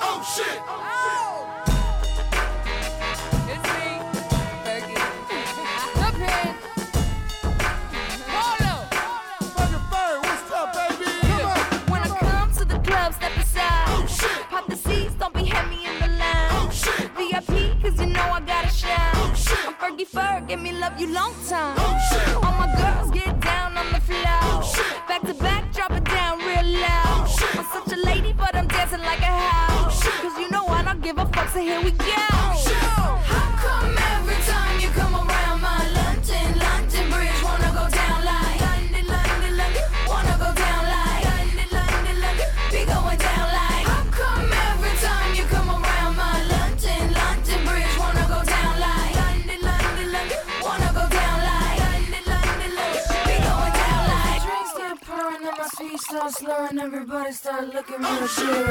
Oh 0.01 0.21
shit! 0.37 0.61
Oh. 0.69 1.65
It's 3.49 3.67
me, 3.73 3.89
Fergie. 4.65 5.01
Up 6.07 6.15
here. 6.15 6.55
Hold 8.29 8.63
up. 8.69 8.95
Fucking 9.57 9.85
bird, 9.91 10.19
what's 10.25 10.53
up, 10.53 10.75
baby? 10.75 11.11
Come 11.23 11.47
on! 11.47 11.59
When 11.91 12.03
I 12.03 12.19
come 12.19 12.53
to 12.53 12.65
the 12.67 12.79
club, 12.81 13.15
step 13.15 13.35
aside. 13.39 13.85
Oh 13.89 14.07
shit! 14.07 14.43
Pop 14.51 14.67
the 14.69 14.77
seats, 14.77 15.15
don't 15.15 15.33
be 15.33 15.47
heavy 15.47 15.87
in 15.87 15.99
the 16.01 16.09
line. 16.19 16.51
Oh 16.53 16.69
shit! 16.71 17.11
VIP, 17.17 17.81
cause 17.81 17.99
you 17.99 18.07
know 18.13 18.29
I 18.31 18.41
gotta 18.41 18.69
shine. 18.69 18.93
Oh 19.15 19.33
shit! 19.35 19.67
I'm 19.67 19.75
Fergie 19.75 20.07
Ferg, 20.07 20.49
give 20.49 20.61
me 20.61 20.73
love 20.73 21.01
you 21.01 21.15
long 21.15 21.33
time. 21.49 21.77
Oh 21.79 21.99
shit! 22.11 22.29
All 22.45 22.53
my 22.53 22.69
girls 22.77 23.11
get 23.11 23.41
down 23.41 23.79
on 23.79 23.91
the 23.91 24.01
floor. 24.03 24.39
Oh, 24.43 24.61
shit. 24.63 25.09
Back 25.09 25.23
to 25.23 25.33
back, 25.43 25.73
drop 25.73 25.93
it 25.93 26.05
down 26.05 26.41
real 26.41 26.81
loud. 26.83 27.08
Dancing 28.99 29.05
like 29.05 29.21
a 29.21 29.25
house. 29.25 30.03
Cause 30.03 30.39
you 30.39 30.51
know 30.51 30.67
I 30.67 30.83
don't 30.83 31.03
give 31.03 31.19
a 31.19 31.27
fuck, 31.27 31.49
so 31.49 31.61
here 31.61 31.81
we 31.83 31.91
go. 31.93 32.05
How 32.07 33.57
come 33.57 33.98
start 56.31 56.69
slurring, 56.71 56.79
everybody 56.79 57.33
start 57.33 57.73
looking 57.75 57.99
real 57.99 58.07
oh. 58.07 58.27
chill. 58.27 58.67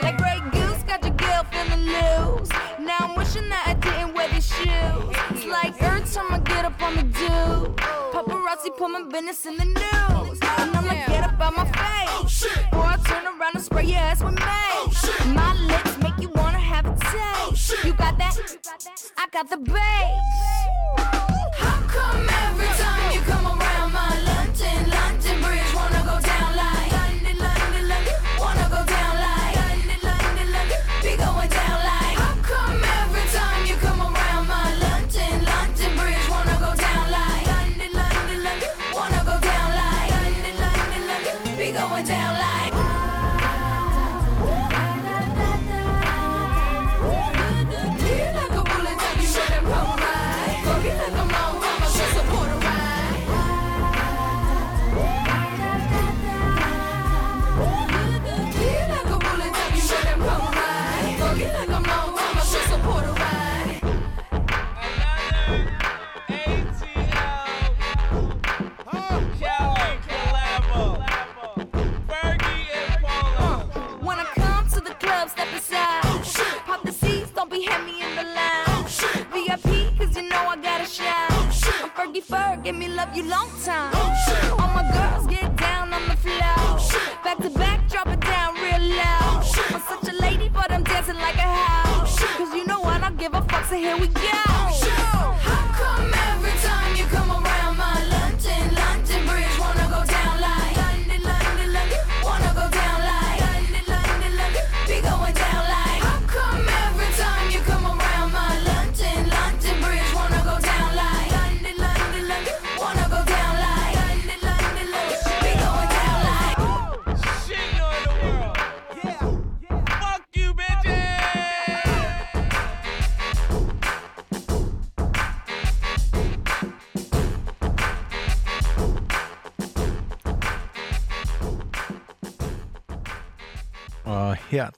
That 0.00 0.16
great 0.16 0.52
goose 0.52 0.82
got 0.84 1.02
your 1.02 1.14
girl 1.14 1.44
feeling 1.50 1.84
loose. 1.86 2.48
Now 2.80 2.96
I'm 3.00 3.16
wishing 3.16 3.48
that 3.48 3.64
I 3.66 3.74
didn't 3.74 4.14
wear 4.14 4.28
these 4.28 4.46
shoes. 4.46 5.16
It's 5.30 5.46
like 5.46 5.80
every 5.82 6.08
time 6.08 6.32
I 6.32 6.38
get 6.38 6.64
up, 6.64 6.80
on 6.82 6.96
the 6.96 7.02
dude. 7.02 7.76
Paparazzi 8.12 8.76
put 8.76 8.88
my 8.88 9.02
business 9.10 9.44
in 9.46 9.56
the 9.56 9.64
news. 9.64 10.38
And 10.40 10.76
I'ma 10.76 10.92
get 11.06 11.24
up 11.24 11.40
out 11.40 11.54
my 11.54 11.64
face. 11.64 12.46
Oh, 12.72 12.78
or 12.78 12.86
I 12.86 12.96
turn 13.04 13.26
around 13.26 13.54
and 13.54 13.64
spray 13.64 13.84
your 13.84 13.98
ass 13.98 14.22
with 14.22 14.34
mace. 14.34 15.04
Oh, 15.04 15.32
my 15.34 15.54
lips 15.54 15.98
make 15.98 16.18
you 16.18 16.30
wanna 16.34 16.58
have 16.58 16.86
a 16.86 16.96
taste. 16.96 17.84
You 17.84 17.92
got 17.92 18.16
that? 18.18 18.36
I 19.18 19.26
got 19.30 19.50
the 19.50 19.58
bass. 19.58 21.21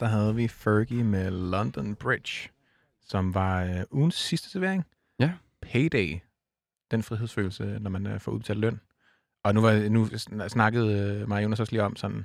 Der 0.01 0.07
havde 0.07 0.35
vi 0.35 0.49
Fergie 0.49 1.05
med 1.05 1.31
London 1.31 1.95
Bridge, 1.95 2.49
som 3.07 3.35
var 3.35 3.63
øh, 3.65 3.81
ugens 3.91 4.15
sidste 4.15 4.51
servering. 4.51 4.85
Ja. 5.19 5.33
Payday. 5.63 6.19
Den 6.91 7.03
frihedsfølelse, 7.03 7.79
når 7.81 7.91
man 7.91 8.07
øh, 8.07 8.21
får 8.21 8.33
udbetalt 8.33 8.59
løn. 8.59 8.81
Og 9.45 9.55
nu, 9.55 9.61
var, 9.61 9.89
nu 9.89 10.05
sn- 10.05 10.49
snakkede 10.49 10.99
øh, 11.21 11.29
mig 11.29 11.43
Jonas 11.45 11.61
også 11.61 11.73
lige 11.73 11.83
om 11.83 11.97
sådan, 11.97 12.25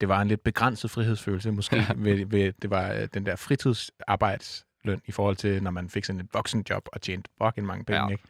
det 0.00 0.08
var 0.08 0.20
en 0.22 0.28
lidt 0.28 0.42
begrænset 0.42 0.90
frihedsfølelse, 0.90 1.50
måske 1.52 1.76
Ja. 1.76 1.86
ved, 1.96 2.26
ved, 2.26 2.52
det 2.62 2.70
var 2.70 2.92
øh, 2.92 3.08
den 3.14 3.26
der 3.26 3.36
fritidsarbejdsløn 3.36 5.00
i 5.06 5.12
forhold 5.12 5.36
til, 5.36 5.62
når 5.62 5.70
man 5.70 5.88
fik 5.88 6.04
sådan 6.04 6.20
et 6.20 6.28
voksenjob 6.34 6.88
og 6.92 7.00
tjente 7.00 7.30
fucking 7.42 7.66
mange 7.66 7.84
penge, 7.84 8.02
ja. 8.04 8.08
ikke? 8.08 8.24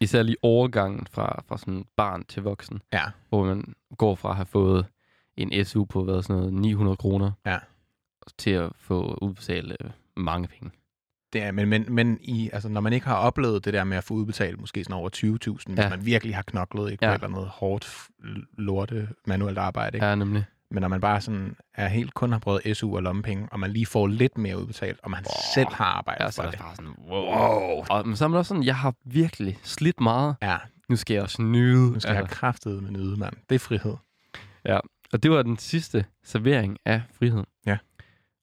Især 0.00 0.22
lige 0.22 0.36
overgangen 0.42 1.06
fra, 1.10 1.42
fra 1.48 1.58
sådan 1.58 1.84
barn 1.96 2.24
til 2.24 2.42
voksen, 2.42 2.82
Ja, 2.92 3.04
hvor 3.28 3.44
man 3.44 3.74
går 3.98 4.14
fra 4.14 4.30
at 4.30 4.36
have 4.36 4.46
fået 4.46 4.86
en 5.36 5.64
SU 5.64 5.84
på 5.84 6.04
hvad, 6.04 6.22
sådan 6.22 6.36
noget 6.36 6.52
900 6.52 6.96
kroner, 6.96 7.32
Ja. 7.46 7.58
Til 8.38 8.50
at 8.50 8.70
få 8.78 9.18
udbetalt 9.22 9.76
øh, 9.80 9.90
mange 10.16 10.48
penge. 10.48 10.70
det 11.32 11.42
er, 11.42 11.52
men, 11.52 11.68
men, 11.68 11.84
men 11.88 12.18
i, 12.22 12.50
altså, 12.52 12.68
når 12.68 12.80
man 12.80 12.92
ikke 12.92 13.06
har 13.06 13.16
oplevet 13.16 13.64
det 13.64 13.72
der 13.74 13.84
med 13.84 13.96
at 13.96 14.04
få 14.04 14.14
udbetalt 14.14 14.60
måske 14.60 14.84
sådan 14.84 14.96
over 14.96 15.10
20.000, 15.16 15.72
hvis 15.74 15.78
Ja. 15.84 15.88
man 15.88 16.06
virkelig 16.06 16.34
har 16.34 16.42
knoklet 16.42 16.90
ikke, 16.90 17.00
på 17.00 17.04
Ja. 17.06 17.10
et 17.14 17.14
eller 17.22 17.36
andet 17.36 17.48
hårdt, 17.48 18.08
lorte 18.58 19.08
manuelt 19.26 19.58
arbejde, 19.58 19.96
ikke? 19.96 20.06
Ja, 20.06 20.14
nemlig. 20.14 20.44
Men 20.70 20.80
når 20.80 20.88
man 20.88 21.00
bare 21.00 21.20
sådan 21.20 21.56
er 21.74 21.88
helt 21.88 22.14
kun 22.14 22.32
har 22.32 22.38
prøvet 22.38 22.76
SU 22.76 22.96
og 22.96 23.02
lommepenge, 23.02 23.48
og 23.52 23.60
man 23.60 23.70
lige 23.70 23.86
får 23.86 24.06
lidt 24.06 24.38
mere 24.38 24.58
udbetalt, 24.58 25.00
og 25.02 25.10
man 25.10 25.20
wow. 25.20 25.42
selv 25.54 25.74
har 25.74 25.84
arbejdet 25.84 26.24
Ja, 26.24 26.30
så 26.30 26.36
for 26.42 26.46
er 26.46 26.50
det. 26.50 26.60
bare 26.60 26.76
sådan, 26.76 26.94
wow. 27.10 27.84
Og, 27.90 28.06
men 28.06 28.16
så 28.16 28.24
er 28.24 28.28
man 28.28 28.38
også 28.38 28.48
sådan, 28.48 28.64
jeg 28.64 28.76
har 28.76 28.94
virkelig 29.04 29.58
slidt 29.62 30.00
meget. 30.00 30.36
Ja, 30.42 30.56
Nu 30.88 30.96
skal 30.96 31.14
jeg 31.14 31.22
også 31.22 31.42
nyde. 31.42 31.92
nu 31.92 32.00
skal 32.00 32.10
jeg 32.10 32.16
have 32.18 32.28
kraftet 32.28 32.82
med 32.82 32.90
nyde, 32.90 33.16
mand. 33.16 33.34
Det 33.48 33.54
er 33.54 33.58
frihed. 33.58 33.94
Og 35.12 35.22
det 35.22 35.30
var 35.30 35.42
den 35.42 35.58
sidste 35.58 36.04
servering 36.24 36.78
af 36.84 37.02
frihed. 37.18 37.44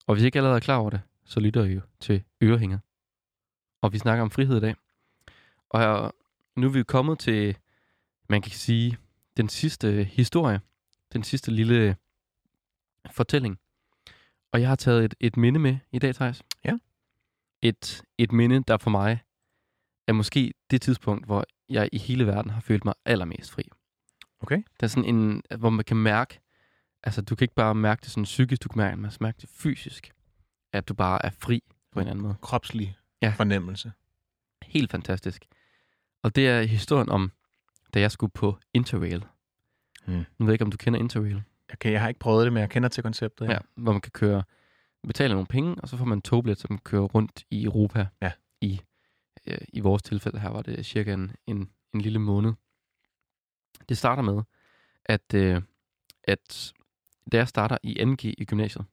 Og 0.08 0.16
hvis 0.16 0.24
I 0.24 0.26
ikke 0.26 0.40
allerede 0.40 0.56
er 0.56 0.60
klar 0.60 0.78
over 0.78 0.90
det, 0.90 1.02
så 1.26 1.40
lytter 1.40 1.64
I 1.64 1.74
jo 1.74 1.82
til 2.00 2.24
Ørehænger. 2.44 2.80
Og 3.82 3.94
vi 3.94 3.98
snakker 3.98 4.24
om 4.24 4.32
frihed 4.32 4.58
i 4.58 4.60
dag. 4.60 4.76
Og 5.70 6.14
nu 6.56 6.68
er 6.68 6.72
vi 6.72 6.84
kommet 6.84 7.20
til, 7.20 7.58
man 8.30 8.42
kan 8.42 8.52
sige, 8.52 8.98
den 9.38 9.50
sidste 9.50 10.04
historie. 10.04 10.62
Den 11.14 11.24
sidste 11.24 11.52
lille 11.52 11.96
fortælling. 13.12 13.60
Og 14.52 14.62
jeg 14.62 14.70
har 14.70 14.76
taget 14.76 15.06
et, 15.06 15.16
et 15.20 15.38
minde 15.38 15.60
med 15.60 15.78
i 15.92 16.00
dag, 16.00 16.16
Thijs. 16.16 16.44
Ja. 16.66 16.78
Et, 17.62 18.04
et 18.18 18.32
minde, 18.32 18.64
der 18.68 18.78
for 18.78 18.90
mig 18.90 19.24
er 20.08 20.14
måske 20.14 20.54
det 20.72 20.82
tidspunkt, 20.82 21.26
hvor 21.26 21.46
jeg 21.70 21.90
i 21.92 21.98
hele 21.98 22.28
verden 22.28 22.52
har 22.52 22.62
følt 22.62 22.86
mig 22.86 22.94
allermest 23.06 23.52
fri. 23.52 23.64
Okay. 24.40 24.64
Der 24.80 24.84
er 24.84 24.88
sådan 24.88 25.16
en, 25.16 25.42
hvor 25.58 25.70
man 25.70 25.86
kan 25.86 25.98
mærke, 25.98 26.40
altså 27.06 27.22
du 27.22 27.36
kan 27.36 27.46
ikke 27.46 27.56
bare 27.56 27.76
mærke 27.76 28.02
det 28.02 28.10
sådan 28.10 28.24
psykisk, 28.24 28.64
du 28.64 28.70
kan 28.70 28.78
mærke, 28.78 28.98
man 28.98 29.12
mærke 29.20 29.38
det 29.42 29.50
fysisk, 29.50 30.12
at 30.74 30.88
du 30.88 30.94
bare 30.94 31.26
er 31.26 31.30
fri 31.30 31.64
på 31.92 32.00
en 32.00 32.02
eller 32.02 32.12
anden 32.12 32.24
måde. 32.24 32.36
Kropslig 32.42 32.98
Ja. 33.22 33.28
ja. 33.28 33.34
fornemmelse. 33.34 33.92
Helt 34.64 34.92
fantastisk. 34.92 35.46
Og 36.24 36.36
det 36.36 36.48
er 36.48 36.62
historien 36.62 37.10
om, 37.10 37.32
da 37.94 38.00
jeg 38.00 38.12
skulle 38.12 38.32
på 38.32 38.58
Interrail. 38.74 39.26
Hmm. 40.06 40.16
Nu 40.16 40.46
ved 40.46 40.48
jeg 40.48 40.54
ikke, 40.54 40.66
om 40.66 40.72
du 40.72 40.78
kender 40.78 41.00
Interrail. 41.00 41.44
Okay, 41.74 41.92
jeg 41.92 42.02
har 42.02 42.08
ikke 42.08 42.20
prøvet 42.20 42.44
det, 42.46 42.54
men 42.54 42.62
jeg 42.62 42.70
kender 42.70 42.90
til 42.90 43.04
konceptet. 43.04 43.48
Ja. 43.50 43.58
Hvor 43.76 43.92
man 43.92 44.02
kan 44.02 44.12
køre, 44.12 44.44
betale 45.08 45.34
nogle 45.34 45.48
penge, 45.48 45.76
og 45.82 45.90
så 45.90 45.98
får 45.98 46.06
man 46.06 46.18
en 46.18 46.22
togbillet, 46.22 46.70
man 46.70 46.80
kører 46.80 47.02
rundt 47.04 47.44
i 47.50 47.64
Europa. 47.64 48.08
Ja. 48.22 48.32
I, 48.62 48.82
øh, 49.48 49.58
I 49.74 49.80
vores 49.80 50.04
tilfælde 50.04 50.40
her 50.40 50.50
var 50.50 50.62
det 50.62 50.86
cirka 50.86 51.14
en, 51.14 51.36
en, 51.48 51.70
en 51.94 52.02
lille 52.02 52.20
måned. 52.20 52.54
Det 53.90 53.98
starter 53.98 54.24
med, 54.24 54.44
at, 55.06 55.34
øh, 55.34 55.62
at 56.24 56.74
da 57.32 57.38
jeg 57.38 57.48
starter 57.48 57.78
i 57.84 58.06
NG 58.06 58.26
i 58.26 58.46
gymnasiet, 58.46 58.86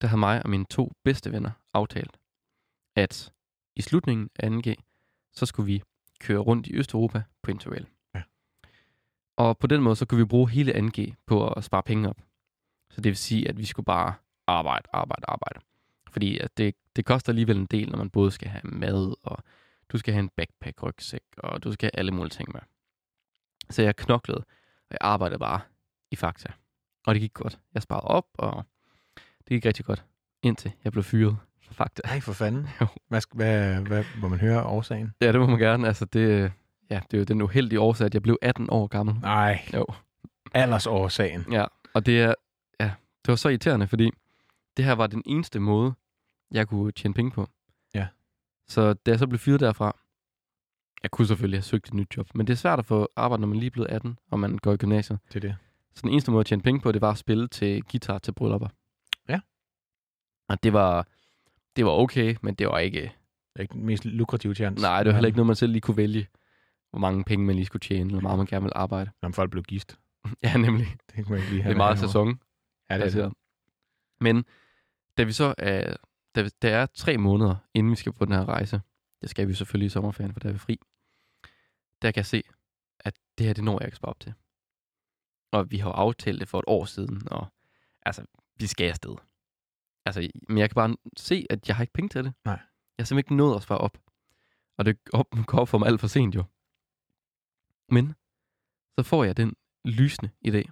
der 0.00 0.06
havde 0.08 0.20
mig 0.20 0.42
og 0.42 0.50
mine 0.50 0.64
to 0.64 0.92
bedste 1.04 1.32
venner 1.32 1.50
aftalt, 1.74 2.18
at 2.96 3.32
i 3.76 3.82
slutningen 3.82 4.30
af 4.36 4.52
NG, 4.52 4.76
så 5.32 5.46
skulle 5.46 5.66
vi 5.66 5.82
køre 6.20 6.38
rundt 6.38 6.66
i 6.66 6.74
Østeuropa 6.74 7.22
på 7.42 7.50
Interrail. 7.50 7.86
Ja. 8.14 8.22
Og 9.36 9.58
på 9.58 9.66
den 9.66 9.82
måde, 9.82 9.96
så 9.96 10.06
kunne 10.06 10.18
vi 10.18 10.24
bruge 10.24 10.50
hele 10.50 10.80
NG 10.80 11.16
på 11.26 11.48
at 11.48 11.64
spare 11.64 11.82
penge 11.82 12.08
op. 12.08 12.20
Så 12.90 13.00
det 13.00 13.10
vil 13.10 13.16
sige, 13.16 13.48
at 13.48 13.58
vi 13.58 13.64
skulle 13.64 13.84
bare 13.84 14.14
arbejde, 14.46 14.88
arbejde, 14.92 15.24
arbejde. 15.28 15.60
Fordi 16.10 16.38
at 16.38 16.56
det, 16.56 16.74
det 16.96 17.04
koster 17.04 17.32
alligevel 17.32 17.56
en 17.56 17.66
del, 17.66 17.90
når 17.90 17.98
man 17.98 18.10
både 18.10 18.30
skal 18.30 18.48
have 18.48 18.62
mad, 18.64 19.14
og 19.22 19.38
du 19.88 19.98
skal 19.98 20.14
have 20.14 20.22
en 20.22 20.30
backpack-rygsæk, 20.36 21.22
og 21.36 21.64
du 21.64 21.72
skal 21.72 21.86
have 21.86 21.98
alle 21.98 22.12
mulige 22.12 22.30
ting 22.30 22.48
med. 22.52 22.60
Så 23.70 23.82
jeg 23.82 23.96
knoklede, 23.96 24.44
og 24.88 24.90
jeg 24.90 24.98
arbejdede 25.00 25.38
bare 25.38 25.60
i 26.10 26.16
Fakta. 26.16 26.52
Og 27.06 27.14
det 27.14 27.20
gik 27.20 27.34
godt. 27.34 27.58
Jeg 27.74 27.82
sparede 27.82 28.04
op, 28.04 28.26
og 28.34 28.64
det 29.38 29.48
gik 29.48 29.66
rigtig 29.66 29.84
godt, 29.84 30.04
indtil 30.42 30.72
jeg 30.84 30.92
blev 30.92 31.04
fyret 31.04 31.36
fra 31.62 31.74
Fakta. 31.74 32.02
Nej, 32.04 32.20
for 32.20 32.32
fanden. 32.32 32.68
Jo. 32.80 32.86
Hvad, 33.08 33.22
hvad, 33.34 33.74
hvad, 33.82 34.04
må 34.20 34.28
man 34.28 34.40
høre 34.40 34.62
årsagen? 34.64 35.12
Ja, 35.20 35.32
det 35.32 35.40
må 35.40 35.46
man 35.46 35.58
gerne. 35.58 35.86
Altså, 35.86 36.04
det, 36.04 36.52
ja, 36.90 37.00
det 37.10 37.16
er 37.16 37.18
jo 37.18 37.24
den 37.24 37.42
uheldige 37.42 37.80
årsag, 37.80 38.04
at 38.04 38.14
jeg 38.14 38.22
blev 38.22 38.38
18 38.42 38.66
år 38.70 38.86
gammel. 38.86 39.14
Nej, 39.20 39.60
Jo. 39.74 39.86
aldersårsagen. 40.54 41.44
Ja, 41.52 41.64
og 41.94 42.06
det 42.06 42.22
er, 42.22 42.34
ja, 42.80 42.84
det 43.24 43.28
var 43.28 43.36
så 43.36 43.48
irriterende, 43.48 43.86
fordi 43.86 44.10
det 44.76 44.84
her 44.84 44.92
var 44.92 45.06
den 45.06 45.22
eneste 45.26 45.60
måde, 45.60 45.94
jeg 46.50 46.68
kunne 46.68 46.92
tjene 46.92 47.14
penge 47.14 47.30
på. 47.30 47.48
Ja. 47.94 48.06
Så 48.68 48.92
da 48.92 49.10
jeg 49.10 49.18
så 49.18 49.26
blev 49.26 49.38
fyret 49.38 49.60
derfra, 49.60 49.96
jeg 51.02 51.10
kunne 51.10 51.26
selvfølgelig 51.26 51.58
have 51.58 51.62
søgt 51.62 51.86
et 51.88 51.94
nyt 51.94 52.16
job, 52.16 52.34
men 52.34 52.46
det 52.46 52.52
er 52.52 52.56
svært 52.56 52.78
at 52.78 52.84
få 52.84 53.08
arbejde, 53.16 53.40
når 53.40 53.48
man 53.48 53.58
lige 53.58 53.66
er 53.66 53.70
blevet 53.70 53.88
18, 53.90 54.18
og 54.30 54.38
man 54.38 54.58
går 54.58 54.72
i 54.72 54.76
gymnasiet. 54.76 55.18
Det 55.28 55.36
er 55.36 55.40
det. 55.40 55.56
Så 55.94 56.00
den 56.02 56.10
eneste 56.10 56.30
måde 56.30 56.40
at 56.40 56.46
tjene 56.46 56.62
penge 56.62 56.80
på, 56.80 56.92
det 56.92 57.00
var 57.00 57.10
at 57.10 57.18
spille 57.18 57.48
til 57.48 57.82
guitar 57.82 58.18
til 58.18 58.32
bryllupper. 58.32 58.68
Ja. 59.28 59.40
Og 60.48 60.62
det 60.62 60.72
var, 60.72 61.08
det 61.76 61.84
var 61.84 61.90
okay, 61.90 62.36
men 62.42 62.54
det 62.54 62.66
var 62.66 62.78
ikke... 62.78 63.00
Det 63.00 63.58
er 63.58 63.62
ikke 63.62 63.72
den 63.72 63.84
mest 63.86 64.04
lukrative 64.04 64.54
chance. 64.54 64.82
Nej, 64.82 65.02
det 65.02 65.06
var 65.08 65.14
heller 65.14 65.26
ikke 65.26 65.36
noget, 65.36 65.46
man 65.46 65.56
selv 65.56 65.72
lige 65.72 65.80
kunne 65.80 65.96
vælge, 65.96 66.28
hvor 66.90 66.98
mange 66.98 67.24
penge 67.24 67.46
man 67.46 67.56
lige 67.56 67.66
skulle 67.66 67.80
tjene, 67.80 68.00
eller 68.00 68.20
hvor 68.20 68.20
meget 68.20 68.38
man 68.38 68.46
gerne 68.46 68.62
ville 68.62 68.76
arbejde. 68.76 69.10
Når 69.22 69.30
folk 69.30 69.50
blev 69.50 69.62
gift. 69.62 69.98
ja, 70.44 70.56
nemlig. 70.56 70.86
Det 71.06 71.14
kan 71.14 71.24
man 71.28 71.38
ikke 71.38 71.50
lige 71.50 71.56
Det 71.56 71.62
have 71.62 71.72
er 71.72 71.76
meget 71.76 71.98
sæson. 71.98 72.40
Ja, 72.90 72.98
det 72.98 73.14
er 73.14 73.22
det. 73.22 73.32
Men 74.20 74.44
da 75.18 75.22
vi 75.22 75.32
så 75.32 75.54
er, 75.58 75.96
da, 76.34 76.48
der 76.62 76.76
er 76.76 76.86
tre 76.86 77.18
måneder, 77.18 77.56
inden 77.74 77.90
vi 77.90 77.96
skal 77.96 78.12
på 78.12 78.24
den 78.24 78.34
her 78.34 78.48
rejse, 78.48 78.80
det 79.22 79.30
skal 79.30 79.48
vi 79.48 79.54
selvfølgelig 79.54 79.86
i 79.86 79.88
sommerferien, 79.88 80.32
for 80.32 80.40
der 80.40 80.48
er 80.48 80.52
vi 80.52 80.58
fri, 80.58 80.78
der 82.02 82.10
kan 82.10 82.16
jeg 82.16 82.26
se, 82.26 82.42
at 83.00 83.14
det 83.38 83.46
her, 83.46 83.52
det 83.52 83.64
når 83.64 83.80
jeg 83.80 83.86
ikke 83.88 83.96
spare 83.96 84.10
op 84.10 84.20
til. 84.20 84.34
Og 85.52 85.70
vi 85.70 85.78
har 85.78 85.88
jo 85.88 85.92
aftalt 85.94 86.40
det 86.40 86.48
for 86.48 86.58
et 86.58 86.64
år 86.66 86.84
siden, 86.84 87.28
og 87.32 87.46
altså, 88.06 88.24
vi 88.56 88.66
skal 88.66 88.88
afsted. 88.88 89.16
Altså, 90.06 90.28
men 90.48 90.58
jeg 90.58 90.70
kan 90.70 90.74
bare 90.74 90.96
se, 91.16 91.46
at 91.50 91.68
jeg 91.68 91.76
har 91.76 91.82
ikke 91.82 91.92
penge 91.92 92.08
til 92.08 92.24
det. 92.24 92.34
Nej. 92.44 92.54
Jeg 92.98 93.02
har 93.02 93.04
simpelthen 93.04 93.18
ikke 93.18 93.36
nået 93.36 93.56
at 93.56 93.62
spare 93.62 93.78
op. 93.78 93.98
Og 94.78 94.84
det 94.84 95.04
går 95.04 95.18
op, 95.18 95.26
går 95.46 95.58
op 95.58 95.68
for 95.68 95.78
mig 95.78 95.88
alt 95.88 96.00
for 96.00 96.06
sent 96.06 96.34
jo. 96.34 96.44
Men 97.88 98.14
så 98.98 99.02
får 99.02 99.24
jeg 99.24 99.36
den 99.36 99.54
lysende 99.84 100.30
idé, 100.48 100.62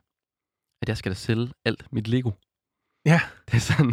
at 0.83 0.89
jeg 0.89 0.97
skal 0.97 1.11
da 1.11 1.14
sælge 1.14 1.53
alt 1.64 1.93
mit 1.93 2.09
Lego. 2.09 2.31
Ja. 3.05 3.20
Det 3.47 3.55
er 3.55 3.61
sådan, 3.61 3.93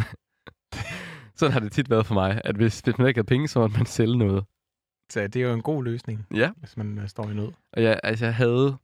sådan 1.38 1.52
har 1.52 1.60
det 1.60 1.72
tit 1.72 1.90
været 1.90 2.06
for 2.06 2.14
mig, 2.14 2.40
at 2.44 2.56
hvis, 2.56 2.80
hvis 2.80 2.98
man 2.98 3.08
ikke 3.08 3.18
har 3.18 3.24
penge, 3.24 3.48
så 3.48 3.60
må 3.60 3.66
man 3.68 3.86
sælge 3.86 4.18
noget. 4.18 4.44
Så 5.10 5.20
det 5.28 5.36
er 5.42 5.46
jo 5.48 5.54
en 5.54 5.62
god 5.62 5.84
løsning, 5.84 6.26
Ja. 6.34 6.52
hvis 6.56 6.76
man 6.76 6.98
øh, 6.98 7.08
står 7.08 7.30
i 7.30 7.34
nød. 7.34 7.52
Og 7.72 7.82
jeg, 7.82 8.00
altså, 8.02 8.24
jeg 8.24 8.34
havde, 8.34 8.78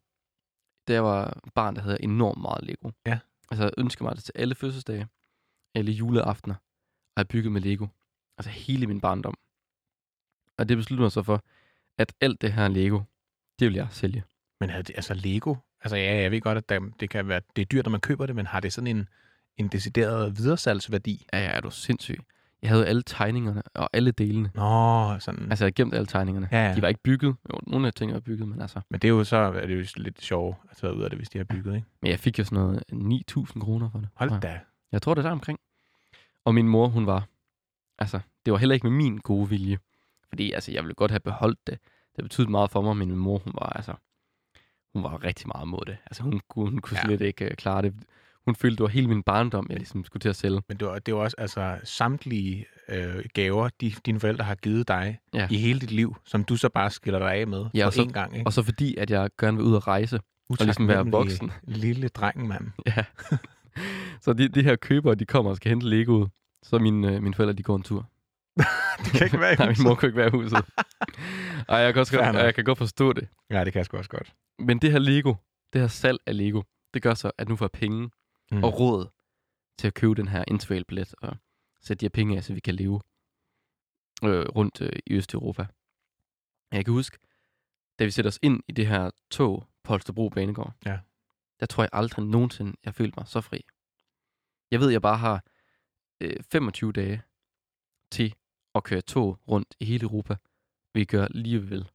da 0.89 0.93
jeg 0.93 1.05
var 1.05 1.41
barn, 1.55 1.77
der 1.77 1.83
havde 1.83 1.97
jeg 2.01 2.05
enormt 2.05 2.41
meget 2.41 2.65
Lego. 2.65 2.91
Ja. 3.07 3.19
Altså, 3.51 3.65
jeg 3.65 3.73
ønskede 3.79 4.05
mig 4.05 4.17
det 4.17 4.25
til 4.25 4.33
alle 4.35 4.55
fødselsdage, 4.55 5.07
alle 5.75 5.93
juleaftener, 5.93 6.55
og 7.17 7.17
jeg 7.17 7.29
bygget 7.29 7.53
med 7.53 7.61
Lego. 7.61 7.87
Altså, 8.39 8.51
hele 8.51 8.87
min 8.87 9.01
barndom. 9.01 9.35
Og 10.59 10.69
det 10.69 10.77
besluttede 10.77 11.05
mig 11.05 11.13
så 11.13 11.23
for, 11.23 11.45
at 11.99 12.13
alt 12.21 12.41
det 12.41 12.53
her 12.53 12.69
Lego, 12.69 13.01
det 13.59 13.69
vil 13.69 13.75
jeg 13.75 13.89
sælge. 13.91 14.25
Men 14.61 14.71
havde 14.71 14.83
det, 14.83 14.97
altså 14.97 15.15
Lego, 15.15 15.55
altså 15.81 15.97
ja, 15.97 16.23
jeg 16.23 16.31
ved 16.31 16.41
godt, 16.41 16.59
at 16.59 16.69
der, 16.69 16.91
det 17.01 17.11
kan 17.11 17.29
være, 17.29 17.41
det 17.57 17.63
er 17.63 17.67
dyrt, 17.67 17.85
når 17.85 17.91
man 17.91 18.01
køber 18.01 18.27
det, 18.27 18.37
men 18.37 18.47
har 18.47 18.61
det 18.61 18.73
sådan 18.73 18.97
en, 18.97 19.09
en 19.57 19.69
decideret 19.69 20.39
videresalgsværdi? 20.39 21.27
Ja, 21.33 21.39
ja, 21.39 21.51
er 21.51 21.61
du 21.61 21.71
sindssyg. 21.71 22.21
Jeg 22.65 22.73
havde 22.73 22.87
alle 22.87 23.03
tegningerne 23.03 23.63
og 23.75 23.91
alle 23.93 24.11
delene. 24.11 24.51
Nå, 24.55 25.17
sådan. 25.19 25.43
Altså, 25.51 25.65
jeg 25.65 25.67
havde 25.67 25.73
gemt 25.73 25.95
alle 25.95 26.07
tegningerne. 26.07 26.49
Ja, 26.53 26.69
ja. 26.69 26.75
De 26.75 26.83
var 26.83 26.89
ikke 26.89 27.03
bygget. 27.03 27.37
Jo, 27.53 27.59
nogle 27.67 27.87
af 27.87 27.93
tingene 27.93 28.15
var 28.15 28.21
bygget, 28.21 28.49
men 28.49 28.61
altså... 28.61 28.81
Men 28.91 29.01
det 29.01 29.09
er 29.09 29.13
jo 29.13 29.25
så 29.25 29.37
er 29.37 29.67
det 29.67 29.79
jo 29.79 29.85
lidt 30.03 30.23
sjovt 30.23 30.57
at 30.71 30.77
tage 30.77 30.95
ud 30.97 31.03
af 31.03 31.11
det, 31.11 31.19
hvis 31.19 31.29
de 31.29 31.39
har 31.39 31.45
bygget, 31.45 31.75
ikke? 31.75 31.87
Men 32.03 32.11
jeg 32.11 32.19
fik 32.19 32.39
jo 32.39 32.45
sådan 32.45 32.59
noget 32.59 32.83
9.000 33.39 33.61
kroner 33.61 33.91
for 33.91 33.99
det. 33.99 34.09
Hold 34.15 34.41
da. 34.41 34.61
Jeg 34.93 35.03
tror, 35.03 35.15
det 35.15 35.19
er 35.19 35.27
der 35.27 35.33
omkring. 35.33 35.59
Og 36.45 36.55
min 36.55 36.69
mor, 36.69 36.89
hun 36.89 37.07
var... 37.07 37.27
Altså, 37.99 38.21
det 38.45 38.53
var 38.53 38.59
heller 38.59 38.75
ikke 38.75 38.87
med 38.87 38.97
min 38.97 39.19
gode 39.19 39.49
vilje. 39.49 39.79
Fordi, 40.29 40.53
altså, 40.53 40.73
jeg 40.73 40.83
ville 40.83 40.95
godt 40.95 41.11
have 41.11 41.21
beholdt 41.21 41.67
det. 41.67 41.79
Det 42.17 42.25
betød 42.25 42.47
meget 42.47 42.71
for 42.71 42.83
mig, 42.83 42.97
men 42.97 43.09
min 43.09 43.19
mor, 43.19 43.39
hun 43.39 43.53
var, 43.61 43.67
altså... 43.77 43.95
Hun 44.95 45.03
var 45.03 45.25
rigtig 45.25 45.49
meget 45.55 45.69
mod 45.69 45.81
det. 45.87 45.97
Altså, 46.07 46.23
hun, 46.23 46.41
kunne- 46.49 46.71
hun 46.71 46.79
kunne 46.79 46.99
ja. 46.99 47.05
slet 47.07 47.21
ikke 47.21 47.45
uh, 47.45 47.51
klare 47.57 47.83
det. 47.83 47.95
Hun 48.47 48.55
følte, 48.57 48.77
det 48.77 48.83
var 48.83 48.89
hele 48.89 49.07
min 49.09 49.23
barndom, 49.23 49.67
jeg 49.71 49.79
ligesom 49.79 50.05
skulle 50.05 50.21
til 50.21 50.29
at 50.29 50.37
sælge. 50.37 50.63
Men 50.69 50.77
det 50.77 50.87
var, 50.89 50.99
det 50.99 51.15
var 51.15 51.21
også 51.21 51.35
altså 51.39 51.79
samtlige 51.85 52.67
øh, 52.89 53.25
gaver, 53.35 53.69
de, 53.81 53.93
dine 54.07 54.21
forældre 54.21 54.45
har 54.45 54.55
givet 54.55 54.89
dig 54.89 55.19
Ja. 55.35 55.49
i 55.51 55.57
hele 55.57 55.81
dit 55.81 55.91
liv, 55.91 56.17
som 56.25 56.45
du 56.45 56.57
så 56.57 56.69
bare 56.69 56.91
skiller 56.91 57.19
dig 57.19 57.35
af 57.35 57.47
med 57.47 57.65
Ja, 57.75 57.87
og 57.87 57.93
så- 57.93 58.03
én 58.03 58.13
gang, 58.13 58.35
ikke? 58.37 58.47
Og 58.47 58.53
så 58.53 58.63
fordi, 58.63 58.97
at 58.97 59.11
jeg 59.11 59.31
gerne 59.41 59.57
vil 59.57 59.67
ud 59.67 59.75
og 59.75 59.87
rejse. 59.87 60.21
og 60.51 60.57
ligesom 60.61 60.89
være 60.89 61.07
voksen. 61.07 61.51
Lille 61.63 62.09
dreng, 62.09 62.49
mand. 62.49 62.67
Ja. 62.97 63.05
så 64.21 64.33
de, 64.33 64.49
de 64.49 64.63
her 64.63 64.77
købere, 64.77 65.15
de 65.15 65.25
kommer 65.27 65.51
og 65.51 65.57
skal 65.57 65.69
hente 65.71 65.89
Legoet. 65.89 66.31
Så 66.63 66.79
mine, 66.79 67.15
øh, 67.17 67.23
mine 67.23 67.35
forældre, 67.35 67.53
de 67.55 67.63
går 67.63 67.77
en 67.77 67.83
tur. 67.83 68.11
Det 69.05 69.13
kan 69.13 69.25
ikke 69.27 69.41
være 69.41 69.53
i 69.53 69.57
Nej, 69.57 69.67
min 69.67 69.71
huset. 69.75 69.85
mor 69.85 69.95
kunne 69.95 70.09
ikke 70.09 70.17
være 70.19 70.27
i 70.29 70.31
huset. 70.31 70.59
Ej, 71.69 71.77
jeg 71.77 71.93
kan, 71.93 72.01
også 72.01 72.19
godt, 72.19 72.35
nok. 72.35 72.43
jeg 72.45 72.55
kan 72.55 72.65
godt 72.65 72.79
forstå 72.79 73.13
det. 73.13 73.29
Ja, 73.51 73.65
det 73.65 73.73
kan 73.73 73.79
jeg 73.79 73.87
sgu 73.87 73.97
også 73.97 74.11
godt. 74.11 74.35
Men 74.59 74.79
det 74.79 74.93
her 74.93 74.99
Lego, 74.99 75.35
det 75.73 75.81
her 75.81 75.89
salg 75.89 76.19
af 76.27 76.37
Lego, 76.37 76.63
det 76.95 77.03
gør 77.03 77.15
så, 77.15 77.31
at 77.39 77.49
nu 77.49 77.57
får 77.57 77.65
jeg 77.65 77.71
penge 77.81 78.11
Mm. 78.51 78.65
og 78.65 78.81
råd 78.81 79.09
til 79.79 79.87
at 79.87 79.95
købe 79.95 80.15
den 80.15 80.29
her 80.29 80.45
interrail-billet 80.49 81.15
og 81.19 81.37
sætte 81.81 82.01
de 82.01 82.05
her 82.05 82.11
penge 82.11 82.37
af, 82.37 82.45
så 82.45 82.55
vi 82.55 82.61
kan 82.61 82.75
leve 82.75 83.01
øh, 84.25 84.47
rundt 84.57 84.81
øh, 84.81 84.99
i 85.07 85.15
Østeuropa. 85.15 85.67
Jeg 86.73 86.85
kan 86.85 86.95
huske, 86.95 87.19
da 87.99 88.05
vi 88.05 88.11
sætter 88.11 88.29
os 88.29 88.39
ind 88.43 88.63
i 88.69 88.73
det 88.73 88.87
her 88.87 89.11
tog 89.31 89.69
på 89.85 89.89
Holstebro 89.93 90.29
Banegård, 90.29 90.75
Ja. 90.87 90.99
der 91.61 91.67
tror 91.67 91.83
jeg 91.83 91.91
aldrig 91.93 92.25
nogensinde, 92.25 92.77
jeg 92.85 92.95
følte 92.95 93.15
mig 93.21 93.29
så 93.29 93.41
fri. 93.41 93.65
Jeg 94.71 94.81
ved, 94.81 94.91
jeg 94.91 95.03
bare 95.03 95.17
har 95.19 95.45
øh, 96.21 96.43
25 96.43 96.93
dage 96.93 97.23
til 98.11 98.35
at 98.75 98.85
køre 98.85 99.01
tog 99.01 99.39
rundt 99.49 99.75
i 99.81 99.85
hele 99.85 100.03
Europa. 100.03 100.37
Vi 100.95 101.05
gør 101.05 101.27
lige, 101.31 101.59
hvad 101.59 101.69
vi 101.69 101.75
vil. 101.75 101.91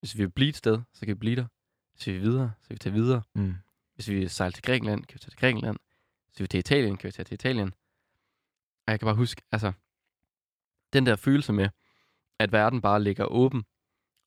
Hvis 0.00 0.14
vi 0.14 0.22
vil 0.22 0.30
blive 0.30 0.48
et 0.48 0.56
sted, 0.56 0.82
så 0.92 1.00
kan 1.00 1.08
vi 1.14 1.18
blive 1.18 1.36
der. 1.36 1.46
Hvis 1.92 2.06
vi 2.06 2.12
vil 2.12 2.22
videre, 2.22 2.52
så 2.62 2.68
kan 2.68 2.74
vi 2.74 2.78
tage 2.78 2.92
videre. 2.92 3.22
Mm. 3.34 3.54
Hvis 3.94 4.08
vi 4.08 4.14
vil 4.14 4.30
sejle 4.30 4.52
til 4.52 4.62
Grækenland, 4.62 5.04
kan 5.04 5.14
vi 5.14 5.18
tage 5.18 5.30
til 5.30 5.38
Grækenland. 5.38 5.76
Hvis 6.26 6.40
vi 6.40 6.46
til 6.46 6.58
Italien, 6.58 6.96
kan 6.96 7.08
vi 7.08 7.12
tage 7.12 7.24
til 7.24 7.34
Italien. 7.34 7.68
Og 8.86 8.90
jeg 8.90 9.00
kan 9.00 9.06
bare 9.06 9.14
huske, 9.14 9.42
altså, 9.52 9.72
den 10.92 11.06
der 11.06 11.16
følelse 11.16 11.52
med, 11.52 11.68
at 12.38 12.52
verden 12.52 12.80
bare 12.80 13.02
ligger 13.02 13.24
åben, 13.24 13.64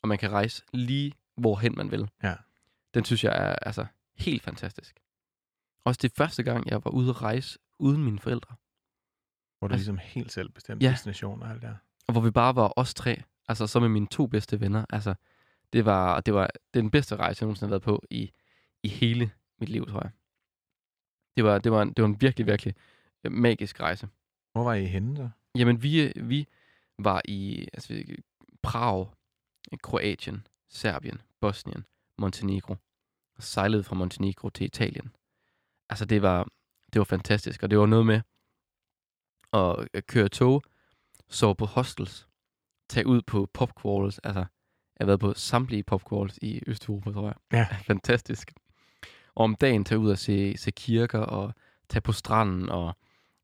og 0.01 0.07
man 0.07 0.17
kan 0.17 0.31
rejse 0.31 0.63
lige 0.73 1.13
hvorhen 1.35 1.73
man 1.77 1.91
vil. 1.91 2.09
Ja. 2.23 2.35
Den 2.93 3.05
synes 3.05 3.23
jeg 3.23 3.31
er 3.31 3.55
altså 3.61 3.85
helt 4.15 4.43
fantastisk. 4.43 4.99
Også 5.83 5.99
det 6.01 6.11
første 6.17 6.43
gang, 6.43 6.67
jeg 6.69 6.85
var 6.85 6.91
ude 6.91 7.09
at 7.09 7.21
rejse 7.21 7.59
uden 7.79 8.03
mine 8.03 8.19
forældre. 8.19 8.55
Hvor 9.59 9.67
du 9.67 9.73
Altså- 9.73 9.91
ligesom 9.91 9.97
helt 10.13 10.31
selv 10.31 10.49
bestemte 10.49 10.85
Ja. 10.85 10.91
destination 10.91 11.41
og 11.41 11.49
alt 11.49 11.61
det 11.61 11.69
der. 11.69 11.75
Og 12.07 12.11
hvor 12.11 12.21
vi 12.21 12.31
bare 12.31 12.55
var 12.55 12.73
os 12.75 12.93
tre, 12.93 13.23
altså 13.47 13.67
så 13.67 13.79
med 13.79 13.89
mine 13.89 14.07
to 14.07 14.27
bedste 14.27 14.59
venner. 14.61 14.85
Altså, 14.89 15.13
det 15.73 15.85
var, 15.85 16.21
det 16.21 16.33
var 16.33 16.49
den 16.73 16.91
bedste 16.91 17.15
rejse, 17.15 17.43
jeg 17.43 17.45
nogensinde 17.45 17.67
har 17.67 17.71
været 17.73 17.81
på 17.83 18.03
i, 18.09 18.31
i 18.83 18.87
hele 18.87 19.31
mit 19.59 19.69
liv, 19.69 19.87
tror 19.87 20.01
jeg. 20.01 20.11
Det 21.37 21.43
var, 21.43 21.59
det 21.59 21.71
var, 21.71 21.81
en, 21.81 21.93
det 21.93 22.01
var 22.01 22.09
en 22.09 22.21
virkelig, 22.21 22.47
virkelig 22.47 22.75
øh, 23.23 23.31
magisk 23.31 23.79
rejse. 23.79 24.07
Hvor 24.51 24.63
var 24.63 24.73
I 24.73 24.85
henne 24.85 25.17
så? 25.17 25.29
Jamen, 25.55 25.83
vi, 25.83 26.01
øh, 26.01 26.29
vi 26.29 26.47
var 26.99 27.21
i 27.25 27.67
altså, 27.73 28.03
Prag, 28.61 29.07
Kroatien, 29.83 30.47
Serbien, 30.69 31.21
Bosnien, 31.41 31.85
Montenegro. 32.17 32.75
Og 33.35 33.43
sejlede 33.43 33.83
fra 33.83 33.95
Montenegro 33.95 34.49
til 34.49 34.65
Italien. 34.65 35.15
Altså, 35.89 36.05
det 36.05 36.21
var, 36.21 36.47
det 36.93 36.99
var 36.99 37.05
fantastisk. 37.05 37.63
Og 37.63 37.69
det 37.69 37.79
var 37.79 37.85
noget 37.85 38.05
med 38.05 38.21
at 39.53 40.05
køre 40.07 40.29
tog, 40.29 40.63
sove 41.29 41.55
på 41.55 41.65
hostels, 41.65 42.27
tage 42.89 43.07
ud 43.07 43.21
på 43.21 43.49
popcrawls. 43.53 44.19
Altså, 44.19 44.39
jeg 44.39 45.05
har 45.05 45.05
været 45.05 45.19
på 45.19 45.33
samtlige 45.33 45.83
popcrawls 45.83 46.39
i 46.41 46.61
Østeuropa, 46.67 47.11
tror 47.11 47.27
jeg. 47.27 47.35
Ja. 47.53 47.67
Fantastisk. 47.93 48.53
Og 49.37 49.43
om 49.43 49.55
dagen 49.55 49.83
tage 49.83 49.99
ud 49.99 50.11
og 50.11 50.17
se, 50.17 50.57
se 50.57 50.71
kirker 50.71 51.19
og 51.19 51.53
tage 51.89 52.01
på 52.01 52.11
stranden 52.11 52.69
og 52.69 52.97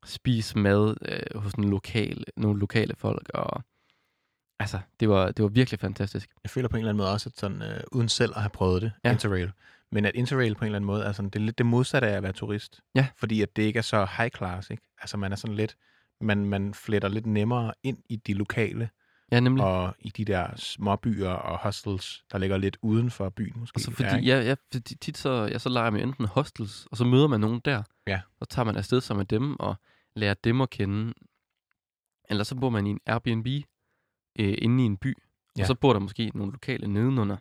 spise 0.04 0.58
mad 0.58 0.94
øh, 1.08 1.40
hos 1.42 1.52
en 1.52 1.70
lokal, 1.70 2.24
nogle 2.36 2.60
lokale 2.60 2.94
folk. 2.96 3.30
Og, 3.34 3.62
altså, 4.58 4.78
det 5.00 5.08
var, 5.08 5.30
det 5.30 5.42
var 5.42 5.48
virkelig 5.48 5.80
fantastisk. 5.80 6.30
Jeg 6.44 6.50
føler 6.50 6.68
på 6.68 6.76
en 6.76 6.80
eller 6.80 6.90
anden 6.90 6.98
måde 6.98 7.12
også, 7.12 7.28
at 7.28 7.38
sådan, 7.38 7.62
øh, 7.62 7.80
uden 7.92 8.08
selv 8.08 8.32
at 8.36 8.42
have 8.42 8.50
prøvet 8.50 8.82
det, 8.82 8.92
ja. 9.04 9.12
Interrail, 9.12 9.52
men 9.92 10.04
at 10.04 10.14
Interrail 10.14 10.54
på 10.54 10.64
en 10.64 10.66
eller 10.66 10.76
anden 10.76 10.86
måde 10.86 11.04
er 11.04 11.12
sådan, 11.12 11.28
det 11.28 11.38
er 11.38 11.44
lidt 11.44 11.58
det 11.58 11.66
modsatte 11.66 12.08
af 12.08 12.16
at 12.16 12.22
være 12.22 12.32
turist. 12.32 12.80
Ja. 12.94 13.06
Fordi 13.16 13.42
at 13.42 13.56
det 13.56 13.62
ikke 13.62 13.78
er 13.78 13.82
så 13.82 14.06
high 14.16 14.30
class, 14.30 14.70
ikke? 14.70 14.82
Altså 15.00 15.16
man 15.16 15.32
er 15.32 15.36
sådan 15.36 15.56
lidt, 15.56 15.76
man, 16.20 16.44
man 16.44 16.74
fletter 16.74 17.08
lidt 17.08 17.26
nemmere 17.26 17.72
ind 17.82 17.98
i 18.08 18.16
de 18.16 18.34
lokale, 18.34 18.90
Ja, 19.32 19.40
nemlig. 19.40 19.64
og 19.64 19.94
i 19.98 20.08
de 20.08 20.24
der 20.24 20.56
småbyer 20.56 21.28
og 21.30 21.58
hostels, 21.58 22.24
der 22.32 22.38
ligger 22.38 22.56
lidt 22.56 22.76
uden 22.82 23.10
for 23.10 23.28
byen 23.30 23.52
måske. 23.60 23.76
Og 23.76 23.80
så 23.80 23.90
Ja, 24.00 24.08
fordi, 24.08 24.16
ikke? 24.20 24.28
ja, 24.36 24.40
ja, 24.42 24.54
fordi 24.72 24.94
tit 24.96 25.16
så, 25.18 25.30
ja, 25.52 25.58
så 25.58 25.68
leger 25.68 25.90
man 25.90 26.00
enten 26.00 26.24
hostels, 26.26 26.86
og 26.90 26.96
så 26.96 27.04
møder 27.04 27.26
man 27.28 27.40
nogen 27.40 27.60
der. 27.64 27.82
Ja. 28.06 28.20
Så 28.38 28.44
tager 28.44 28.64
man 28.66 28.76
afsted 28.76 29.00
sammen 29.00 29.20
med 29.20 29.26
dem, 29.26 29.60
og 29.60 29.74
lærer 30.16 30.34
dem 30.34 30.60
at 30.60 30.70
kende. 30.70 31.14
Eller 32.30 32.44
så 32.44 32.54
bor 32.56 32.70
man 32.70 32.86
i 32.86 32.90
en 32.90 33.00
Airbnb 33.06 33.46
øh, 34.38 34.54
inde 34.58 34.82
i 34.82 34.86
en 34.86 34.96
by. 34.96 35.18
Ja. 35.58 35.62
Og 35.62 35.66
så 35.66 35.74
bor 35.74 35.92
der 35.92 36.00
måske 36.00 36.30
nogle 36.34 36.52
lokale 36.52 36.86
nedenunder, 36.86 37.36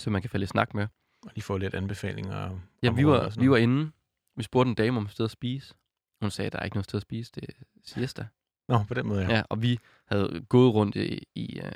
så 0.00 0.10
man 0.10 0.20
kan 0.20 0.30
falde 0.30 0.44
i 0.44 0.46
snak 0.46 0.74
med. 0.74 0.86
Og 1.22 1.36
de 1.36 1.42
får 1.42 1.58
lidt 1.58 1.74
anbefalinger. 1.74 2.58
Ja, 2.82 2.90
vi 2.90 3.06
var, 3.06 3.34
vi 3.40 3.50
var 3.50 3.56
inde. 3.56 3.90
Vi 4.36 4.42
spurgte 4.42 4.68
en 4.68 4.74
dame 4.74 4.96
om 4.96 5.04
et 5.04 5.10
sted 5.10 5.24
at 5.24 5.30
spise. 5.30 5.74
Hun 6.20 6.30
sagde, 6.30 6.46
at 6.46 6.52
der 6.52 6.58
er 6.58 6.64
ikke 6.64 6.76
noget 6.76 6.84
sted 6.84 6.96
at 6.98 7.02
spise. 7.02 7.32
Det 7.34 7.44
er 7.48 7.52
siesta. 7.84 8.26
Nå, 8.70 8.84
på 8.88 8.94
den 8.94 9.06
måde, 9.06 9.22
ja. 9.22 9.36
Ja. 9.36 9.42
og 9.48 9.62
vi 9.62 9.78
havde 10.06 10.44
gået 10.48 10.74
rundt 10.74 10.96
i, 10.96 11.26
i, 11.34 11.60
uh, 11.64 11.70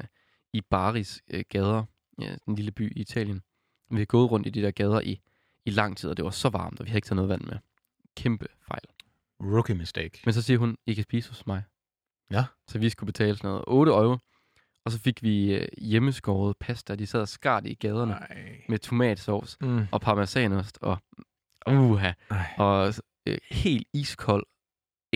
i 0.52 0.60
Baris 0.60 1.22
uh, 1.34 1.40
gader, 1.48 1.84
ja, 2.20 2.36
den 2.46 2.54
lille 2.54 2.70
by 2.70 2.96
i 2.96 3.00
Italien. 3.00 3.42
Vi 3.90 3.96
havde 3.96 4.06
gået 4.06 4.30
rundt 4.30 4.46
i 4.46 4.50
de 4.50 4.62
der 4.62 4.70
gader 4.70 5.00
i, 5.00 5.20
i 5.64 5.70
lang 5.70 5.96
tid, 5.96 6.10
og 6.10 6.16
det 6.16 6.24
var 6.24 6.30
så 6.30 6.48
varmt, 6.48 6.80
og 6.80 6.86
vi 6.86 6.90
havde 6.90 6.98
ikke 6.98 7.06
taget 7.06 7.16
noget 7.16 7.28
vand 7.28 7.42
med. 7.42 7.56
Kæmpe 8.16 8.46
fejl. 8.68 8.82
Rookie 9.40 9.74
mistake. 9.76 10.20
Men 10.24 10.32
så 10.34 10.42
siger 10.42 10.58
hun, 10.58 10.76
I 10.86 10.94
kan 10.94 11.04
spise 11.04 11.28
hos 11.30 11.46
mig. 11.46 11.62
Ja. 12.30 12.44
Så 12.68 12.78
vi 12.78 12.88
skulle 12.90 13.06
betale 13.08 13.36
sådan 13.36 13.48
noget 13.48 13.64
8 13.66 13.92
euro 13.92 14.18
Og 14.84 14.92
så 14.92 14.98
fik 14.98 15.22
vi 15.22 15.54
øh, 15.54 15.68
hjemmeskåret 15.78 16.56
pasta. 16.60 16.94
De 16.94 17.06
sad 17.06 17.20
og 17.20 17.28
skar 17.28 17.60
det 17.60 17.70
i 17.70 17.74
gaderne 17.74 18.12
Nej. 18.12 18.62
med 18.68 18.78
tomatsovs 18.78 19.56
Mm. 19.60 19.86
og 19.92 20.00
parmesanost 20.00 20.78
og 20.80 20.98
uha, 21.66 22.12
Ej. 22.30 22.54
og 22.58 22.94
øh, 23.26 23.38
helt 23.50 23.88
iskold, 23.92 24.44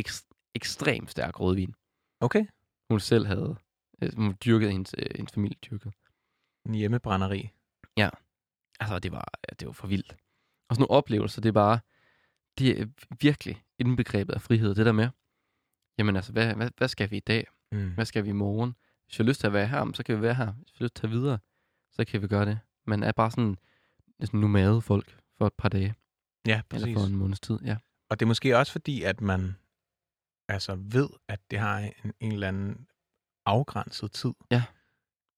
ekst- 0.01 0.28
ekstremt 0.59 1.11
stærk 1.11 1.41
rødvin. 1.41 1.75
Okay. 2.21 2.47
Hun 2.91 3.01
selv 3.01 3.27
havde, 3.27 3.57
øh, 4.03 4.17
hun 4.17 4.37
dyrkede, 4.45 4.71
hendes, 4.73 4.95
øh, 4.99 5.07
hendes 5.17 5.33
familie 5.33 5.59
dyrkede. 5.71 5.93
En 6.67 6.75
hjemmebrænderi. 6.75 7.51
Altså, 8.81 8.99
det 8.99 9.13
var, 9.13 9.29
det 9.61 9.67
var 9.67 9.73
for 9.73 9.87
vildt. 9.87 10.13
Og 10.69 10.77
sådan 10.77 10.81
nogle 10.83 10.91
oplevelser, 10.91 11.41
det 11.41 11.49
er 11.49 11.53
bare, 11.53 11.79
det 12.59 12.81
er 12.81 12.87
virkelig 13.21 13.63
indbegrebet 13.79 14.33
af 14.35 14.43
frihed. 14.43 14.75
Det 14.75 14.87
der 14.87 14.93
med, 14.93 15.09
jamen 15.99 16.17
altså, 16.17 16.33
hvad, 16.33 16.55
hvad, 16.55 16.71
hvad 16.77 16.89
skal 16.89 17.11
vi 17.11 17.17
i 17.17 17.21
dag? 17.21 17.47
Mm. 17.73 17.91
Hvad 17.95 18.05
skal 18.05 18.25
vi 18.25 18.29
i 18.29 18.33
morgen? 18.33 18.75
Hvis 19.07 19.19
vi 19.19 19.23
har 19.25 19.29
lyst 19.29 19.41
til 19.41 19.47
at 19.47 19.53
være 19.53 19.67
her, 19.67 19.93
så 19.95 20.03
kan 20.03 20.17
vi 20.17 20.23
være 20.23 20.35
her. 20.35 20.53
Hvis 20.53 20.73
vi 20.73 20.77
har 20.79 20.85
lyst 20.85 20.95
til 20.95 21.07
at 21.07 21.11
tage 21.11 21.11
videre, 21.11 21.39
så 21.93 22.05
kan 22.05 22.23
vi 22.23 22.29
gøre 22.29 22.47
det. 22.47 22.59
Man 22.87 23.03
er 23.03 23.13
bare 23.13 23.31
sådan, 23.31 23.57
sådan 24.21 24.41
nomade 24.41 24.83
folk 24.83 25.19
for 25.39 25.47
et 25.47 25.55
par 25.59 25.69
dage, 25.69 25.95
Ja, 26.47 26.63
eller 26.73 26.87
præcis. 26.87 26.95
for 26.95 27.07
en 27.07 27.17
måneds 27.17 27.41
tid. 27.41 27.59
Ja. 27.65 27.77
Og 28.11 28.21
det 28.21 28.27
er 28.27 28.29
måske 28.29 28.59
også 28.59 28.73
fordi, 28.73 29.03
at 29.03 29.21
man 29.21 29.57
altså 30.49 30.75
ved, 30.81 31.09
at 31.29 31.41
det 31.51 31.59
har 31.59 31.79
en, 31.79 32.13
en 32.21 32.33
eller 32.33 32.49
anden 32.49 32.87
afgrænset 33.47 34.13
tid. 34.13 34.33
Ja. 34.51 34.63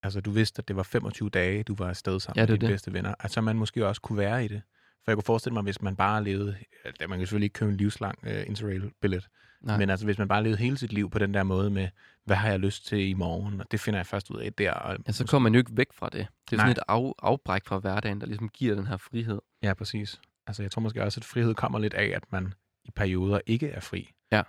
Altså, 0.03 0.21
du 0.21 0.31
vidste, 0.31 0.61
at 0.61 0.69
det 0.69 0.77
var 0.77 0.83
25 0.83 1.31
dage, 1.31 1.63
du 1.63 1.75
var 1.75 1.89
afsted 1.89 2.21
sammen 2.21 2.37
Ja, 2.39 2.43
med 2.43 2.49
dine 2.49 2.61
det. 2.61 2.69
bedste 2.73 2.93
venner. 2.93 3.15
Altså, 3.21 3.41
man 3.41 3.57
måske 3.57 3.87
også 3.87 4.01
kunne 4.01 4.19
være 4.19 4.45
i 4.45 4.49
det. 4.49 4.63
For 5.05 5.11
jeg 5.11 5.17
kunne 5.17 5.25
forestille 5.25 5.53
mig, 5.55 5.63
hvis 5.63 5.83
man 5.83 5.97
bare 5.97 6.25
levede... 6.25 6.57
Ja, 7.01 7.07
man 7.07 7.19
kan 7.19 7.27
selvfølgelig 7.27 7.45
ikke 7.47 7.55
købe 7.55 7.71
en 7.71 7.77
livslang 7.77 8.19
uh, 8.23 8.47
interrail-billet. 8.47 9.29
Nej. 9.61 9.79
Men 9.79 9.91
altså, 9.91 10.07
hvis 10.07 10.19
man 10.19 10.29
bare 10.29 10.43
levede 10.43 10.59
hele 10.59 10.79
sit 10.79 10.93
liv 10.93 11.11
på 11.11 11.19
den 11.19 11.35
der 11.35 11.43
måde 11.43 11.71
med, 11.71 11.89
hvad 12.25 12.37
har 12.37 12.49
jeg 12.49 12.61
lyst 12.61 12.87
til 12.87 13.09
i 13.09 13.15
morgen? 13.15 13.61
Og 13.61 13.67
det 13.71 13.81
finder 13.81 13.99
jeg 13.99 14.07
først 14.07 14.31
ud 14.31 14.41
af 14.41 14.53
der. 14.53 14.73
Og 14.73 14.97
Ja, 15.07 15.13
så 15.13 15.27
kommer 15.27 15.49
man 15.49 15.55
jo 15.55 15.59
ikke 15.59 15.77
væk 15.77 15.93
fra 15.93 16.09
det. 16.09 16.27
Det 16.51 16.57
er 16.57 16.61
sådan 16.61 16.65
Nej. 16.65 16.71
et 16.71 16.79
af, 16.89 17.13
afbræk 17.23 17.65
fra 17.67 17.79
hverdagen, 17.79 18.21
der 18.21 18.27
ligesom 18.27 18.49
giver 18.49 18.75
den 18.75 18.87
her 18.87 18.97
frihed. 18.97 19.41
Ja, 19.63 19.75
præcis. 19.75 20.21
Altså, 20.47 20.63
jeg 20.63 20.71
tror 20.71 20.83
måske 20.83 21.03
også, 21.03 21.21
at 21.21 21.25
frihed 21.25 21.55
kommer 21.55 21.79
lidt 21.79 21.95
af, 21.95 22.07
at 22.17 22.33
man 22.33 22.55
i 22.85 22.91
perioder 22.91 23.41
ikke 23.47 23.69
er 23.69 23.81
fri. 23.81 24.11
Ja. 24.33 24.43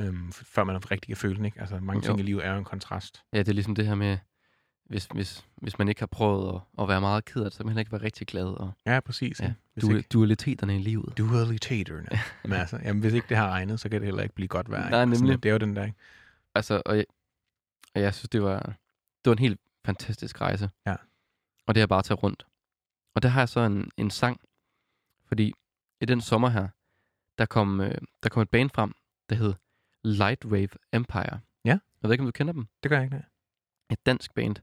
Øhm, 0.00 0.32
før 0.32 0.64
man 0.64 0.90
rigtig 0.90 1.06
kan 1.08 1.16
føle 1.16 1.36
den, 1.36 1.44
ikke? 1.44 1.60
Altså, 1.60 1.80
mange 1.80 2.06
Jo. 2.06 2.10
ting 2.10 2.20
i 2.20 2.22
livet 2.22 2.44
er 2.46 2.52
jo 2.52 2.58
en 2.58 2.64
kontrast. 2.64 3.22
Ja, 3.32 3.38
det 3.38 3.48
er 3.48 3.52
ligesom 3.52 3.74
det 3.74 3.86
her 3.86 3.94
med, 3.94 4.18
hvis, 4.84 5.06
hvis, 5.14 5.44
hvis 5.56 5.78
man 5.78 5.88
ikke 5.88 6.00
har 6.00 6.06
prøvet 6.06 6.54
at, 6.54 6.82
at 6.82 6.88
være 6.88 7.00
meget 7.00 7.24
ked 7.24 7.40
af 7.42 7.44
det, 7.44 7.52
så 7.52 7.58
kan 7.58 7.66
man 7.66 7.70
heller 7.70 7.80
ikke 7.80 7.92
være 7.92 8.02
rigtig 8.02 8.26
glad. 8.26 8.44
Og 8.46 8.72
Ja, 8.86 9.00
præcis. 9.00 9.40
ja, 9.40 9.52
du, 9.80 9.96
ikke, 9.96 10.08
dualiteterne 10.12 10.76
i 10.76 10.82
livet. 10.82 11.18
dualitaterne. 11.18 12.08
Men 12.44 12.52
altså, 12.52 12.76
jamen, 12.84 13.00
hvis 13.00 13.12
ikke 13.12 13.26
det 13.28 13.36
har 13.36 13.50
regnet, 13.50 13.80
så 13.80 13.88
kan 13.88 14.00
det 14.00 14.06
heller 14.06 14.22
ikke 14.22 14.34
blive 14.34 14.48
godt 14.48 14.70
vejr. 14.70 14.80
Nej? 14.80 14.90
Sådan, 14.90 15.08
nemlig. 15.08 15.42
Det 15.42 15.48
er 15.48 15.52
jo 15.52 15.58
den 15.58 15.76
der, 15.76 15.84
ikke? 15.84 15.98
Altså, 16.54 16.82
og 16.86 16.96
jeg, 16.96 17.04
og 17.94 18.00
jeg 18.00 18.14
synes, 18.14 18.28
det 18.28 18.42
var, 18.42 18.58
det 19.24 19.26
var 19.30 19.32
en 19.32 19.38
helt 19.38 19.60
fantastisk 19.84 20.40
rejse. 20.40 20.70
Ja. 20.86 20.96
Og 21.66 21.74
det 21.74 21.82
er 21.82 21.86
bare 21.86 21.98
at 21.98 22.04
tage 22.04 22.18
rundt. 22.18 22.46
Og 23.14 23.22
der 23.22 23.28
har 23.28 23.40
jeg 23.40 23.48
så 23.48 23.60
en, 23.60 23.90
en 23.96 24.10
sang, 24.10 24.40
fordi 25.28 25.52
i 26.00 26.04
den 26.04 26.20
sommer 26.20 26.48
her, 26.48 26.68
der 27.38 27.46
kom, 27.46 27.80
øh, 27.80 27.94
der 28.22 28.28
kom 28.28 28.42
et 28.42 28.50
band 28.50 28.70
frem, 28.74 28.92
der 29.30 29.36
hed 29.36 29.54
Lightwave 30.06 30.68
Empire. 30.92 31.40
Ja. 31.64 31.70
Jeg 31.70 32.02
ved 32.02 32.12
ikke, 32.12 32.22
om 32.22 32.28
du 32.28 32.32
kender 32.32 32.52
dem. 32.52 32.68
Det 32.82 32.88
gør 32.88 32.96
jeg 32.96 33.04
ikke, 33.04 33.16
nej. 33.16 33.24
Et 33.90 34.06
dansk 34.06 34.34
band, 34.34 34.56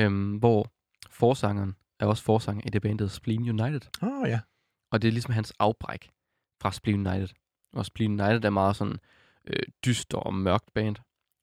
øhm, 0.00 0.36
hvor 0.36 0.72
forsangeren 1.10 1.76
er 2.00 2.06
også 2.06 2.22
forsanger 2.22 2.62
i 2.66 2.70
det 2.70 2.82
band, 2.82 2.98
der 2.98 3.08
Spleen 3.08 3.60
United. 3.60 3.80
Åh, 4.02 4.08
oh, 4.08 4.28
ja. 4.28 4.40
Og 4.90 5.02
det 5.02 5.08
er 5.08 5.12
ligesom 5.12 5.34
hans 5.34 5.52
afbræk 5.58 6.10
fra 6.60 6.72
Spleen 6.72 7.06
United. 7.06 7.28
Og 7.72 7.86
Spleen 7.86 8.20
United 8.20 8.44
er 8.44 8.50
meget 8.50 8.76
sådan 8.76 8.98
øh, 9.44 9.62
dyster 9.84 10.18
og 10.18 10.34
mørkt 10.34 10.74
band. 10.74 10.96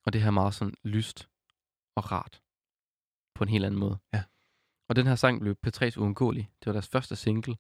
Og 0.06 0.14
det 0.14 0.22
her 0.22 0.28
er 0.28 0.32
meget 0.32 0.54
sådan 0.54 0.74
lyst 0.84 1.30
og 1.96 2.12
rart. 2.12 2.42
På 3.36 3.44
en 3.44 3.50
helt 3.50 3.66
anden 3.66 3.80
måde. 3.80 3.98
Ja. 4.14 4.24
Og 4.90 4.96
den 4.96 5.08
her 5.08 5.16
sang 5.16 5.40
blev 5.40 5.56
P3's 5.68 5.98
uundgåelig. 6.00 6.52
Det 6.60 6.66
var 6.66 6.72
deres 6.72 6.88
første 6.88 7.16
single. 7.16 7.56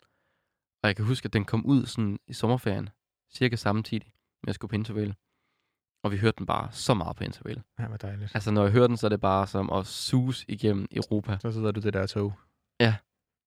Og 0.84 0.88
jeg 0.88 0.95
kan 0.95 1.05
huske, 1.05 1.25
at 1.25 1.34
den 1.34 1.45
kom 1.45 1.65
ud 1.65 1.86
sådan 1.86 2.19
i 2.27 2.34
sommerferien. 2.34 2.89
Cirka 3.29 3.55
samtidig 3.55 4.13
med 4.43 4.49
at 4.49 4.55
skulle 4.55 4.69
på 4.69 4.75
interval. 4.75 5.15
Og 6.03 6.11
vi 6.11 6.17
hørte 6.17 6.35
den 6.37 6.45
bare 6.45 6.71
så 6.71 6.93
meget 6.93 7.15
på 7.15 7.23
interval. 7.23 7.61
Ja, 7.79 7.87
hvor 7.87 7.97
dejligt. 7.97 8.31
Altså 8.33 8.51
når 8.51 8.63
jeg 8.63 8.71
hører 8.71 8.87
den, 8.87 8.97
så 8.97 9.07
er 9.07 9.09
det 9.09 9.21
bare 9.21 9.47
som 9.47 9.69
at 9.69 9.87
sus 9.87 10.45
igennem 10.47 10.87
Europa. 10.91 11.37
Så 11.41 11.51
sidder 11.51 11.71
du 11.71 11.79
det 11.79 11.93
der 11.93 12.07
tog. 12.07 12.33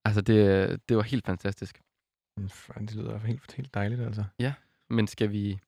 Altså 0.06 0.20
det, 0.20 0.80
det 0.88 0.96
var 0.96 1.02
helt 1.02 1.26
fantastisk. 1.26 1.82
Fan, 2.48 2.86
Det 2.86 2.94
lyder 2.94 3.18
helt, 3.18 3.52
helt 3.52 3.74
dejligt, 3.74 4.00
altså. 4.00 4.24
Men 4.90 5.06
skal 5.06 5.30
vi... 5.30 5.58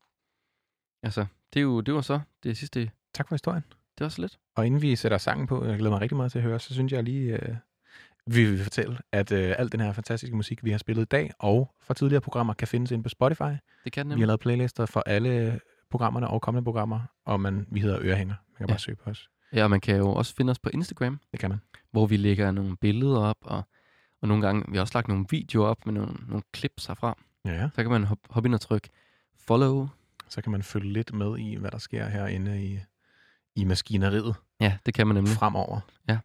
Altså, 1.02 1.26
det, 1.54 1.60
er 1.60 1.62
jo, 1.62 1.80
det 1.80 1.94
var 1.94 2.00
så 2.00 2.20
det 2.42 2.56
sidste. 2.56 2.80
Det 2.80 2.90
Tak 3.14 3.28
for 3.28 3.34
historien. 3.34 3.64
var 4.00 4.08
så 4.08 4.20
lidt. 4.20 4.38
Og 4.56 4.66
inden 4.66 4.82
vi 4.82 4.96
sætter 4.96 5.18
sangen 5.18 5.46
på, 5.46 5.64
jeg 5.64 5.78
glæder 5.78 5.90
mig 5.90 6.00
rigtig 6.00 6.16
meget 6.16 6.32
til 6.32 6.38
at 6.38 6.42
høre, 6.42 6.58
så 6.60 6.74
synes 6.74 6.92
jeg 6.92 7.02
lige, 7.04 7.32
øh, 7.48 7.56
vi 8.26 8.44
vil 8.50 8.62
fortælle, 8.62 8.98
at 9.12 9.32
øh, 9.32 9.54
al 9.58 9.72
den 9.72 9.80
her 9.80 9.92
fantastiske 9.92 10.36
musik, 10.36 10.64
vi 10.64 10.70
har 10.70 10.78
spillet 10.78 11.02
i 11.02 11.06
dag, 11.06 11.30
og 11.38 11.74
fra 11.80 11.94
tidligere 11.94 12.20
programmer, 12.20 12.54
kan 12.54 12.68
findes 12.68 12.90
inde 12.90 13.02
på 13.02 13.08
Spotify. 13.08 13.42
Det 13.84 13.92
kan 13.92 14.06
den 14.06 14.08
Vi 14.08 14.12
har 14.12 14.16
nemlig. 14.16 14.26
lavet 14.26 14.40
playlister 14.40 14.86
for 14.86 15.00
alle 15.00 15.60
programmerne 15.90 16.28
og 16.28 16.42
kommende 16.42 16.64
programmer, 16.64 17.00
og 17.24 17.40
man, 17.40 17.66
vi 17.70 17.80
hedder 17.80 17.98
Ørehænger. 18.02 18.34
Man 18.48 18.56
kan 18.56 18.66
Ja. 18.66 18.72
bare 18.72 18.78
søge 18.78 18.96
på 18.96 19.10
os. 19.10 19.30
Ja, 19.52 19.64
og 19.64 19.70
man 19.70 19.80
kan 19.80 19.96
jo 19.96 20.08
også 20.12 20.34
finde 20.34 20.50
os 20.50 20.58
på 20.58 20.70
Instagram, 20.72 21.20
Det 21.32 21.40
kan 21.40 21.50
man. 21.50 21.60
hvor 21.90 22.06
vi 22.06 22.16
lægger 22.16 22.50
nogle 22.50 22.76
billeder 22.76 23.18
op, 23.20 23.36
og, 23.40 23.62
og 24.22 24.28
nogle 24.28 24.46
gange, 24.46 24.64
vi 24.68 24.76
har 24.76 24.80
også 24.82 24.94
lagt 24.98 25.08
nogle 25.08 25.26
videoer 25.30 25.66
op 25.68 25.86
med 25.86 25.94
nogle, 25.94 26.14
nogle 26.28 26.42
clips 26.56 26.86
herfra. 26.86 27.18
Ja, 27.44 27.52
ja. 27.52 27.68
Så 27.74 27.82
kan 27.82 27.90
man 27.90 28.04
hoppe 28.04 28.28
hop 28.30 28.46
ind 28.46 28.54
og 28.54 28.60
trykke 28.60 28.88
follow. 29.36 29.88
Så 30.28 30.42
kan 30.42 30.52
man 30.52 30.62
følge 30.62 30.92
lidt 30.92 31.12
med 31.14 31.38
i, 31.38 31.54
hvad 31.54 31.70
der 31.70 31.78
sker 31.78 32.08
herinde 32.08 32.64
i, 32.64 32.78
i 33.56 33.64
maskineriet 33.64 34.34
Ja, 34.60 34.78
det 34.86 34.94
kan 34.94 35.06
man 35.06 35.14
nemlig. 35.16 35.32
fremover. 35.34 35.80
Ja. 36.08 36.18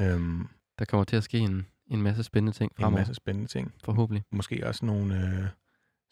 Øhm, 0.00 0.48
Der 0.78 0.84
kommer 0.84 1.04
til 1.04 1.16
at 1.16 1.24
ske 1.24 1.38
en, 1.38 1.66
en 1.86 2.02
masse 2.02 2.22
spændende 2.22 2.56
ting 2.58 2.72
en 2.72 2.76
fremover. 2.76 2.98
masse 3.00 3.14
spændende 3.14 3.48
ting. 3.50 3.72
Forhåbentlig. 3.84 4.24
Måske 4.32 4.66
også 4.66 4.86
nogle 4.86 5.26
øh, 5.38 5.46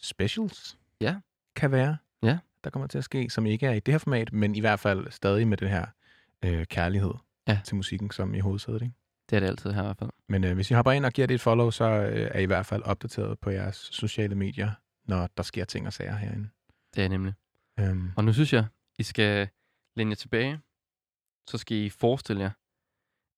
specials. 0.02 0.78
Ja. 1.00 1.16
Kan 1.56 1.70
være. 1.70 1.96
Der 2.66 2.70
kommer 2.70 2.86
til 2.86 2.98
at 2.98 3.04
ske, 3.04 3.30
som 3.30 3.46
ikke 3.46 3.66
er 3.66 3.72
i 3.72 3.80
det 3.80 3.94
her 3.94 3.98
format, 3.98 4.32
men 4.32 4.54
i 4.54 4.60
hvert 4.60 4.80
fald 4.80 5.10
stadig 5.10 5.48
med 5.48 5.56
den 5.56 5.68
her 5.68 5.86
øh, 6.44 6.66
kærlighed 6.66 7.12
Ja. 7.48 7.60
til 7.64 7.76
musikken, 7.76 8.10
som 8.10 8.34
i 8.34 8.38
hovedsædet. 8.40 8.82
Ikke? 8.82 8.94
Det 9.30 9.36
er 9.36 9.40
det 9.40 9.46
altid 9.46 9.72
her 9.72 9.82
i 9.82 9.84
hvert 9.84 9.98
fald. 9.98 10.10
Men 10.28 10.44
øh, 10.44 10.54
hvis 10.54 10.70
I 10.70 10.74
hopper 10.74 10.92
ind 10.92 11.04
og 11.06 11.12
giver 11.12 11.26
det 11.26 11.34
et 11.34 11.40
follow, 11.40 11.70
så 11.70 11.84
øh, 11.84 12.30
er 12.34 12.38
I 12.38 12.42
i 12.42 12.46
hvert 12.46 12.66
fald 12.66 12.82
opdateret 12.82 13.38
på 13.38 13.50
jeres 13.50 13.76
sociale 13.76 14.34
medier, 14.34 14.70
når 15.04 15.28
der 15.36 15.42
sker 15.42 15.64
ting 15.64 15.86
og 15.86 15.92
sager 15.92 16.16
herinde. 16.16 16.48
Det 16.94 17.04
er 17.04 17.08
nemlig. 17.08 17.34
Øhm, 17.80 18.10
Og 18.16 18.24
nu 18.24 18.32
synes 18.32 18.52
jeg, 18.52 18.66
I 18.98 19.02
skal 19.02 19.48
læne 19.96 20.10
jer 20.10 20.14
tilbage. 20.16 20.60
Så 21.48 21.58
skal 21.58 21.76
I 21.76 21.90
forestille 21.90 22.42
jer, 22.42 22.50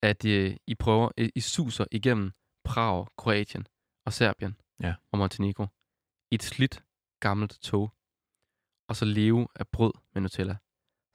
at 0.03 0.24
øh, 0.24 0.57
I 0.66 0.74
prøver, 0.74 1.11
øh, 1.18 1.29
I 1.35 1.41
suser 1.41 1.85
igennem 1.91 2.33
Prag, 2.64 3.07
Kroatien 3.18 3.66
og 4.07 4.12
Serbien 4.12 4.57
Ja. 4.81 4.95
og 5.12 5.18
Montenegro 5.18 5.66
i 6.31 6.35
et 6.35 6.43
slidt 6.43 6.83
gammelt 7.20 7.59
tog. 7.62 7.93
Og 8.89 8.97
så 8.97 9.05
leve 9.05 9.49
af 9.55 9.68
brød 9.68 9.93
med 10.14 10.22
Nutella 10.22 10.57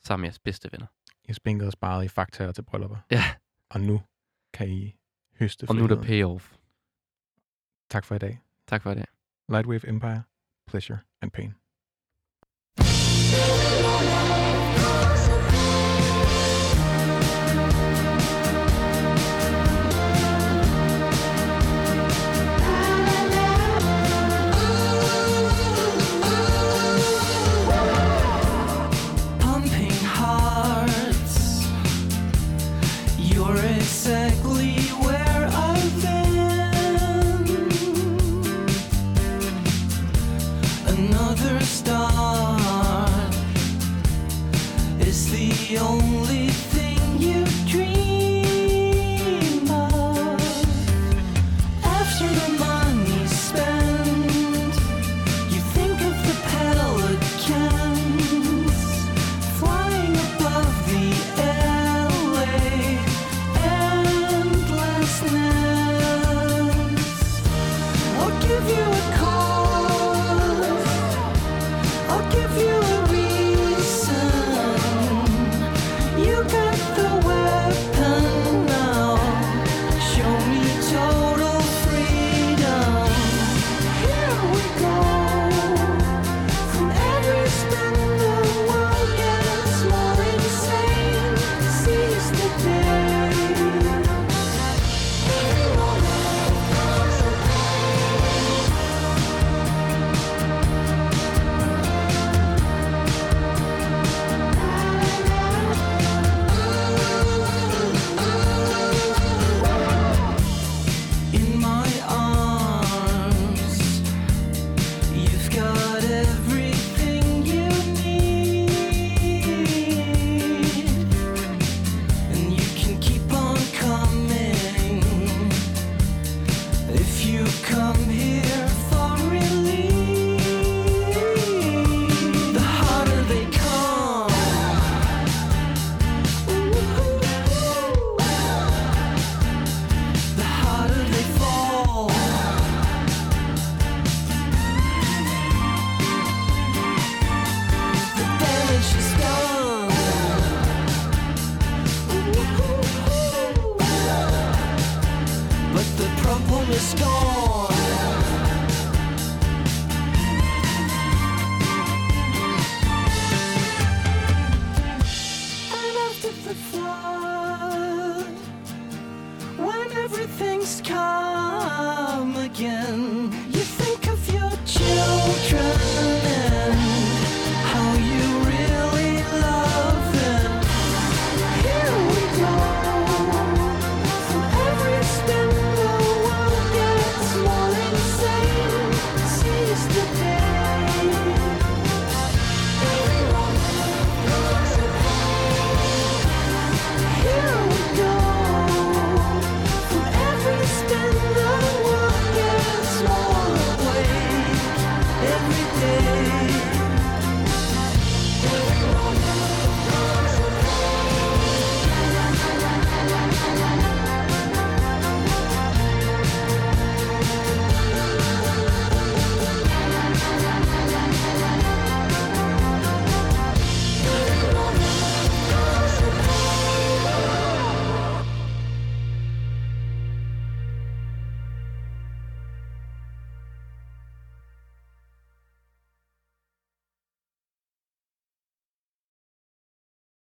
sammen 0.04 0.22
med 0.22 0.28
jeres 0.28 0.40
bedste 0.40 0.70
venner. 0.72 0.88
I 1.24 1.28
har 1.28 1.34
spinket 1.34 1.68
og 1.68 1.72
sparet 1.74 2.06
i 2.06 2.08
faktaer 2.08 2.52
til 2.52 2.62
bryllupper. 2.62 2.98
Ja. 3.12 3.24
Og 3.70 3.82
nu 3.82 4.02
kan 4.54 4.70
I 4.70 4.96
høste 5.40 5.66
Og 5.70 5.76
nu 5.76 5.84
er 5.84 5.88
der 5.88 6.02
payoff. 6.04 6.56
Tak 7.90 8.06
for 8.06 8.16
i 8.16 8.20
dag. 8.20 8.42
Tak 8.68 8.82
for 8.82 8.92
i 8.92 8.96
dag. 8.96 9.06
Lightwave 9.50 9.88
Empire, 9.88 10.24
Pleasure 10.68 11.00
and 11.22 11.32
Pain. 11.32 11.56